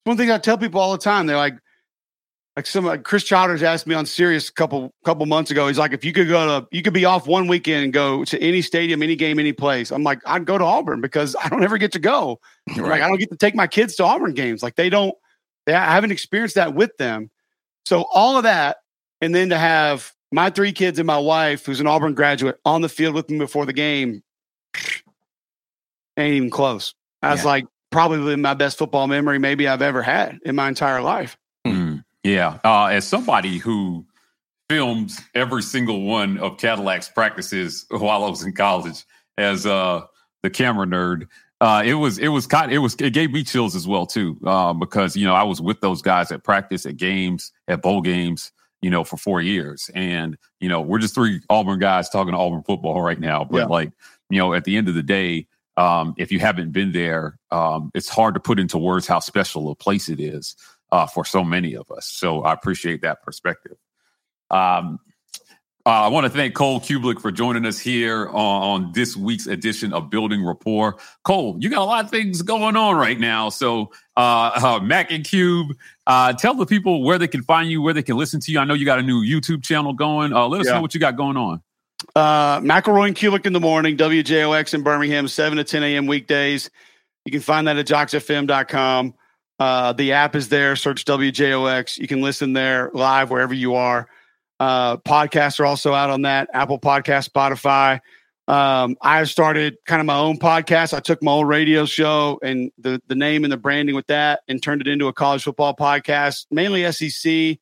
one 0.04 0.16
thing 0.16 0.30
I 0.30 0.38
tell 0.38 0.58
people 0.58 0.80
all 0.80 0.92
the 0.92 0.98
time, 0.98 1.26
they're 1.26 1.36
like, 1.36 1.58
like 2.58 2.66
some 2.66 2.84
like 2.84 3.04
Chris 3.04 3.22
Childers 3.22 3.62
asked 3.62 3.86
me 3.86 3.94
on 3.94 4.04
Sirius 4.04 4.48
a 4.48 4.52
couple 4.52 4.92
couple 5.04 5.24
months 5.26 5.52
ago. 5.52 5.68
He's 5.68 5.78
like, 5.78 5.92
if 5.92 6.04
you 6.04 6.12
could 6.12 6.26
go 6.26 6.58
to, 6.58 6.66
you 6.72 6.82
could 6.82 6.92
be 6.92 7.04
off 7.04 7.28
one 7.28 7.46
weekend 7.46 7.84
and 7.84 7.92
go 7.92 8.24
to 8.24 8.42
any 8.42 8.62
stadium, 8.62 9.00
any 9.00 9.14
game, 9.14 9.38
any 9.38 9.52
place. 9.52 9.92
I'm 9.92 10.02
like, 10.02 10.18
I'd 10.26 10.44
go 10.44 10.58
to 10.58 10.64
Auburn 10.64 11.00
because 11.00 11.36
I 11.40 11.48
don't 11.50 11.62
ever 11.64 11.78
get 11.78 11.92
to 11.92 12.00
go. 12.00 12.40
Right. 12.70 12.78
Like 12.78 13.02
I 13.02 13.06
don't 13.06 13.18
get 13.18 13.30
to 13.30 13.36
take 13.36 13.54
my 13.54 13.68
kids 13.68 13.94
to 13.96 14.04
Auburn 14.04 14.34
games. 14.34 14.60
Like 14.60 14.74
they 14.74 14.90
don't, 14.90 15.14
they 15.66 15.72
I 15.72 15.92
haven't 15.92 16.10
experienced 16.10 16.56
that 16.56 16.74
with 16.74 16.96
them. 16.96 17.30
So 17.86 18.06
all 18.12 18.36
of 18.36 18.42
that, 18.42 18.78
and 19.20 19.32
then 19.32 19.50
to 19.50 19.56
have 19.56 20.12
my 20.32 20.50
three 20.50 20.72
kids 20.72 20.98
and 20.98 21.06
my 21.06 21.18
wife, 21.18 21.64
who's 21.64 21.78
an 21.78 21.86
Auburn 21.86 22.14
graduate, 22.14 22.58
on 22.64 22.80
the 22.82 22.88
field 22.88 23.14
with 23.14 23.30
me 23.30 23.38
before 23.38 23.66
the 23.66 23.72
game, 23.72 24.24
ain't 26.16 26.34
even 26.34 26.50
close. 26.50 26.92
I 27.22 27.30
was 27.30 27.42
yeah. 27.42 27.50
like, 27.50 27.66
probably 27.92 28.34
my 28.34 28.54
best 28.54 28.78
football 28.78 29.06
memory 29.06 29.38
maybe 29.38 29.68
I've 29.68 29.80
ever 29.80 30.02
had 30.02 30.40
in 30.44 30.56
my 30.56 30.66
entire 30.66 31.00
life. 31.02 31.37
Yeah. 32.28 32.58
Uh, 32.64 32.86
as 32.86 33.06
somebody 33.06 33.58
who 33.58 34.04
films 34.68 35.20
every 35.34 35.62
single 35.62 36.02
one 36.02 36.38
of 36.38 36.58
Cadillac's 36.58 37.08
practices 37.08 37.86
while 37.90 38.24
I 38.24 38.28
was 38.28 38.44
in 38.44 38.52
college 38.52 39.04
as 39.38 39.64
uh, 39.64 40.02
the 40.42 40.50
camera 40.50 40.86
nerd, 40.86 41.26
uh, 41.60 41.82
it 41.84 41.94
was 41.94 42.18
it 42.18 42.28
was 42.28 42.46
kind 42.46 42.70
it 42.70 42.78
was 42.78 42.94
it 42.96 43.12
gave 43.12 43.32
me 43.32 43.42
chills 43.42 43.74
as 43.74 43.88
well 43.88 44.06
too 44.06 44.38
uh, 44.46 44.72
because 44.72 45.16
you 45.16 45.26
know 45.26 45.34
I 45.34 45.42
was 45.42 45.60
with 45.60 45.80
those 45.80 46.02
guys 46.02 46.30
at 46.30 46.44
practice 46.44 46.86
at 46.86 46.96
games 46.96 47.50
at 47.66 47.82
bowl 47.82 48.00
games 48.00 48.52
you 48.80 48.90
know 48.90 49.02
for 49.02 49.16
four 49.16 49.40
years 49.40 49.90
and 49.92 50.38
you 50.60 50.68
know 50.68 50.80
we're 50.80 51.00
just 51.00 51.16
three 51.16 51.40
Auburn 51.50 51.80
guys 51.80 52.08
talking 52.10 52.32
Auburn 52.32 52.62
football 52.62 53.02
right 53.02 53.18
now 53.18 53.42
but 53.42 53.58
yeah. 53.58 53.64
like 53.64 53.90
you 54.30 54.38
know 54.38 54.54
at 54.54 54.62
the 54.62 54.76
end 54.76 54.86
of 54.86 54.94
the 54.94 55.02
day 55.02 55.48
um, 55.76 56.14
if 56.18 56.32
you 56.32 56.40
haven't 56.40 56.72
been 56.72 56.90
there, 56.90 57.38
um, 57.52 57.92
it's 57.94 58.08
hard 58.08 58.34
to 58.34 58.40
put 58.40 58.58
into 58.58 58.78
words 58.78 59.06
how 59.06 59.20
special 59.20 59.70
a 59.70 59.76
place 59.76 60.08
it 60.08 60.18
is 60.18 60.56
uh, 60.92 61.06
for 61.06 61.24
so 61.24 61.44
many 61.44 61.74
of 61.74 61.90
us. 61.90 62.06
So 62.06 62.42
I 62.42 62.52
appreciate 62.52 63.02
that 63.02 63.22
perspective. 63.22 63.76
Um, 64.50 64.98
uh, 65.88 66.02
I 66.02 66.08
want 66.08 66.24
to 66.24 66.30
thank 66.30 66.54
Cole 66.54 66.80
Cubelic 66.80 67.18
for 67.18 67.32
joining 67.32 67.64
us 67.64 67.78
here 67.78 68.28
on, 68.28 68.34
on, 68.84 68.92
this 68.92 69.16
week's 69.16 69.46
edition 69.46 69.94
of 69.94 70.10
Building 70.10 70.44
Rapport. 70.44 70.98
Cole, 71.22 71.56
you 71.60 71.70
got 71.70 71.80
a 71.80 71.84
lot 71.84 72.04
of 72.04 72.10
things 72.10 72.42
going 72.42 72.76
on 72.76 72.96
right 72.96 73.18
now. 73.18 73.48
So, 73.48 73.90
uh, 74.14 74.50
uh, 74.62 74.80
Mac 74.82 75.10
and 75.10 75.24
Cube, 75.24 75.74
uh, 76.06 76.34
tell 76.34 76.52
the 76.52 76.66
people 76.66 77.04
where 77.04 77.16
they 77.16 77.26
can 77.26 77.42
find 77.42 77.70
you, 77.70 77.80
where 77.80 77.94
they 77.94 78.02
can 78.02 78.18
listen 78.18 78.38
to 78.40 78.52
you. 78.52 78.58
I 78.58 78.64
know 78.64 78.74
you 78.74 78.84
got 78.84 78.98
a 78.98 79.02
new 79.02 79.22
YouTube 79.22 79.64
channel 79.64 79.94
going. 79.94 80.34
Uh, 80.34 80.46
let 80.46 80.60
us 80.60 80.66
yeah. 80.66 80.74
know 80.74 80.82
what 80.82 80.92
you 80.92 81.00
got 81.00 81.16
going 81.16 81.38
on. 81.38 81.62
Uh, 82.14 82.60
McElroy 82.60 83.06
and 83.06 83.16
Cubelic 83.16 83.46
in 83.46 83.54
the 83.54 83.60
morning, 83.60 83.96
WJOX 83.96 84.74
in 84.74 84.82
Birmingham, 84.82 85.26
7 85.26 85.56
to 85.56 85.64
10 85.64 85.82
a.m. 85.84 86.06
weekdays. 86.06 86.68
You 87.24 87.32
can 87.32 87.40
find 87.40 87.66
that 87.66 87.78
at 87.78 87.86
jocksfm.com. 87.86 89.14
Uh, 89.58 89.92
the 89.92 90.12
app 90.12 90.36
is 90.36 90.48
there. 90.48 90.76
Search 90.76 91.04
WJOX. 91.04 91.98
You 91.98 92.06
can 92.06 92.20
listen 92.20 92.52
there 92.52 92.90
live 92.94 93.30
wherever 93.30 93.54
you 93.54 93.74
are. 93.74 94.08
Uh, 94.60 94.96
podcasts 94.98 95.60
are 95.60 95.66
also 95.66 95.94
out 95.94 96.10
on 96.10 96.22
that 96.22 96.48
Apple 96.52 96.78
Podcast, 96.78 97.30
Spotify. 97.30 98.00
Um, 98.46 98.96
I 99.02 99.24
started 99.24 99.76
kind 99.84 100.00
of 100.00 100.06
my 100.06 100.16
own 100.16 100.38
podcast. 100.38 100.94
I 100.94 101.00
took 101.00 101.22
my 101.22 101.32
old 101.32 101.48
radio 101.48 101.84
show 101.84 102.38
and 102.42 102.72
the 102.78 103.00
the 103.06 103.14
name 103.14 103.44
and 103.44 103.52
the 103.52 103.58
branding 103.58 103.94
with 103.94 104.06
that 104.06 104.40
and 104.48 104.62
turned 104.62 104.80
it 104.80 104.88
into 104.88 105.06
a 105.06 105.12
college 105.12 105.42
football 105.42 105.76
podcast, 105.76 106.46
mainly 106.50 106.90
SEC 106.90 107.58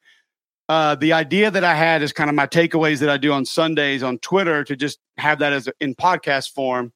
uh, 0.68 0.96
the 0.96 1.12
idea 1.12 1.50
that 1.50 1.64
I 1.64 1.74
had 1.74 2.02
is 2.02 2.12
kind 2.12 2.28
of 2.28 2.34
my 2.34 2.46
takeaways 2.46 2.98
that 3.00 3.08
I 3.08 3.16
do 3.18 3.32
on 3.32 3.44
Sundays 3.44 4.02
on 4.02 4.18
Twitter 4.18 4.64
to 4.64 4.76
just 4.76 4.98
have 5.16 5.38
that 5.38 5.52
as 5.52 5.68
a, 5.68 5.72
in 5.80 5.94
podcast 5.94 6.52
form. 6.52 6.92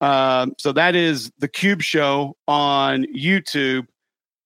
Um, 0.00 0.54
so 0.58 0.72
that 0.72 0.94
is 0.94 1.32
the 1.38 1.48
Cube 1.48 1.82
Show 1.82 2.36
on 2.46 3.04
YouTube. 3.04 3.86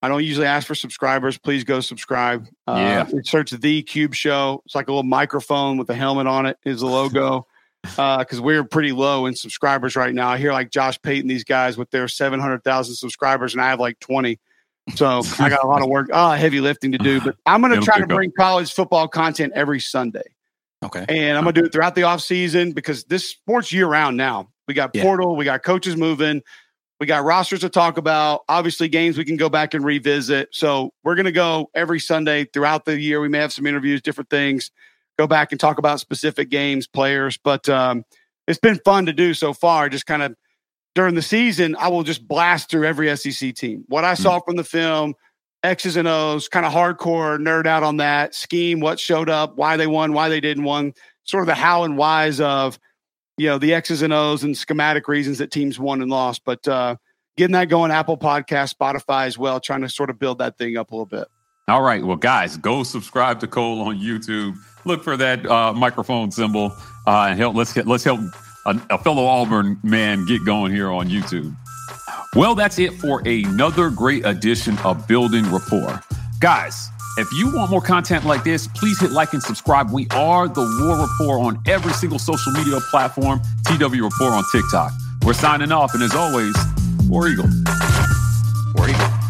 I 0.02 0.08
don't 0.08 0.24
usually 0.24 0.46
ask 0.46 0.66
for 0.66 0.74
subscribers. 0.74 1.38
Please 1.38 1.62
go 1.62 1.80
subscribe. 1.80 2.48
Uh, 2.66 2.74
yeah. 2.76 3.20
Search 3.22 3.50
the 3.50 3.82
Cube 3.82 4.14
Show. 4.14 4.62
It's 4.66 4.74
like 4.74 4.88
a 4.88 4.90
little 4.90 5.04
microphone 5.04 5.78
with 5.78 5.88
a 5.90 5.94
helmet 5.94 6.26
on 6.26 6.46
it. 6.46 6.58
Is 6.64 6.80
the 6.80 6.86
logo 6.86 7.46
because 7.82 8.38
uh, 8.38 8.42
we're 8.42 8.64
pretty 8.64 8.92
low 8.92 9.26
in 9.26 9.34
subscribers 9.34 9.96
right 9.96 10.14
now. 10.14 10.28
I 10.28 10.38
hear 10.38 10.52
like 10.52 10.70
Josh 10.70 11.00
Payton, 11.02 11.28
these 11.28 11.44
guys 11.44 11.76
with 11.76 11.90
their 11.90 12.08
seven 12.08 12.40
hundred 12.40 12.64
thousand 12.64 12.96
subscribers, 12.96 13.54
and 13.54 13.62
I 13.62 13.68
have 13.68 13.80
like 13.80 13.98
twenty. 14.00 14.40
So 14.96 15.22
I 15.38 15.48
got 15.48 15.62
a 15.62 15.66
lot 15.68 15.82
of 15.82 15.88
work, 15.88 16.08
uh, 16.12 16.32
heavy 16.32 16.60
lifting 16.60 16.90
to 16.92 16.98
do. 16.98 17.20
But 17.20 17.36
I'm 17.46 17.60
going 17.60 17.78
to 17.78 17.80
try 17.80 18.00
to 18.00 18.06
bring 18.06 18.30
up. 18.30 18.34
college 18.36 18.72
football 18.72 19.06
content 19.06 19.52
every 19.54 19.78
Sunday. 19.78 20.24
Okay. 20.84 21.04
And 21.08 21.38
I'm 21.38 21.44
going 21.44 21.54
to 21.54 21.60
do 21.60 21.66
it 21.66 21.72
throughout 21.72 21.94
the 21.94 22.02
off 22.02 22.20
season 22.20 22.72
because 22.72 23.04
this 23.04 23.28
sport's 23.28 23.72
year 23.72 23.86
round 23.86 24.16
now. 24.16 24.48
We 24.66 24.74
got 24.74 24.90
yeah. 24.92 25.02
portal, 25.02 25.36
we 25.36 25.44
got 25.44 25.62
coaches 25.62 25.96
moving, 25.96 26.42
we 27.02 27.06
got 27.06 27.24
rosters 27.24 27.58
to 27.58 27.68
talk 27.68 27.96
about. 27.96 28.42
Obviously, 28.48 28.86
games 28.86 29.18
we 29.18 29.24
can 29.24 29.36
go 29.36 29.48
back 29.48 29.74
and 29.74 29.84
revisit. 29.84 30.50
So 30.52 30.92
we're 31.02 31.16
going 31.16 31.24
to 31.24 31.32
go 31.32 31.68
every 31.74 31.98
Sunday 31.98 32.44
throughout 32.44 32.84
the 32.84 32.96
year. 32.96 33.20
We 33.20 33.28
may 33.28 33.38
have 33.38 33.52
some 33.52 33.66
interviews, 33.66 34.00
different 34.00 34.30
things. 34.30 34.70
Go 35.18 35.26
back 35.26 35.50
and 35.50 35.60
talk 35.60 35.78
about 35.78 35.98
specific 35.98 36.48
games, 36.48 36.86
players. 36.86 37.36
But 37.42 37.68
um, 37.68 38.04
it's 38.46 38.60
been 38.60 38.78
fun 38.84 39.06
to 39.06 39.12
do 39.12 39.34
so 39.34 39.52
far. 39.52 39.88
Just 39.88 40.06
kind 40.06 40.22
of 40.22 40.36
during 40.94 41.16
the 41.16 41.22
season, 41.22 41.74
I 41.76 41.88
will 41.88 42.04
just 42.04 42.28
blast 42.28 42.70
through 42.70 42.86
every 42.86 43.16
SEC 43.16 43.52
team. 43.56 43.82
What 43.88 44.04
I 44.04 44.14
saw 44.14 44.38
mm. 44.38 44.44
from 44.44 44.54
the 44.54 44.62
film, 44.62 45.14
X's 45.64 45.96
and 45.96 46.06
O's, 46.06 46.46
kind 46.46 46.64
of 46.64 46.72
hardcore 46.72 47.36
nerd 47.36 47.66
out 47.66 47.82
on 47.82 47.96
that 47.96 48.32
scheme, 48.32 48.78
what 48.78 49.00
showed 49.00 49.28
up, 49.28 49.56
why 49.56 49.76
they 49.76 49.88
won, 49.88 50.12
why 50.12 50.28
they 50.28 50.40
didn't 50.40 50.62
won, 50.62 50.94
sort 51.24 51.42
of 51.42 51.48
the 51.48 51.56
how 51.56 51.82
and 51.82 51.98
whys 51.98 52.40
of, 52.40 52.78
you 53.42 53.48
know, 53.48 53.58
the 53.58 53.74
X's 53.74 54.02
and 54.02 54.12
O's 54.12 54.44
and 54.44 54.56
schematic 54.56 55.08
reasons 55.08 55.38
that 55.38 55.50
teams 55.50 55.76
won 55.76 56.00
and 56.00 56.08
lost. 56.08 56.42
But 56.44 56.66
uh, 56.68 56.94
getting 57.36 57.54
that 57.54 57.68
going, 57.68 57.90
Apple 57.90 58.16
Podcast, 58.16 58.76
Spotify 58.76 59.26
as 59.26 59.36
well, 59.36 59.58
trying 59.58 59.80
to 59.80 59.88
sort 59.88 60.10
of 60.10 60.18
build 60.20 60.38
that 60.38 60.56
thing 60.58 60.76
up 60.76 60.92
a 60.92 60.94
little 60.94 61.06
bit. 61.06 61.26
All 61.66 61.82
right. 61.82 62.04
Well, 62.04 62.16
guys, 62.16 62.56
go 62.56 62.84
subscribe 62.84 63.40
to 63.40 63.48
Cole 63.48 63.80
on 63.80 63.98
YouTube. 63.98 64.54
Look 64.84 65.02
for 65.02 65.16
that 65.16 65.44
uh, 65.44 65.72
microphone 65.72 66.30
symbol 66.30 66.72
uh, 67.08 67.26
and 67.30 67.38
help. 67.38 67.56
Let's 67.56 67.72
get, 67.72 67.88
let's 67.88 68.04
help 68.04 68.20
a, 68.64 68.80
a 68.90 68.98
fellow 68.98 69.26
Auburn 69.26 69.76
man 69.82 70.24
get 70.26 70.44
going 70.44 70.72
here 70.72 70.92
on 70.92 71.08
YouTube. 71.08 71.52
Well, 72.36 72.54
that's 72.54 72.78
it 72.78 72.92
for 72.92 73.26
another 73.26 73.90
great 73.90 74.24
edition 74.24 74.78
of 74.84 75.08
Building 75.08 75.50
Rapport. 75.50 76.00
Guys, 76.38 76.90
if 77.18 77.30
you 77.32 77.54
want 77.54 77.70
more 77.70 77.80
content 77.80 78.24
like 78.24 78.44
this, 78.44 78.66
please 78.68 79.00
hit 79.00 79.10
like 79.12 79.32
and 79.32 79.42
subscribe. 79.42 79.90
We 79.90 80.06
are 80.12 80.48
The 80.48 80.62
War 80.80 80.98
Rapport 80.98 81.40
on 81.40 81.62
every 81.66 81.92
single 81.92 82.18
social 82.18 82.52
media 82.52 82.78
platform, 82.90 83.40
TW 83.66 84.02
Rapport 84.02 84.32
on 84.32 84.44
TikTok. 84.50 84.92
We're 85.24 85.34
signing 85.34 85.72
off, 85.72 85.94
and 85.94 86.02
as 86.02 86.14
always, 86.14 86.56
War 87.08 87.28
Eagle. 87.28 87.48
War 88.74 88.88
Eagle. 88.88 89.21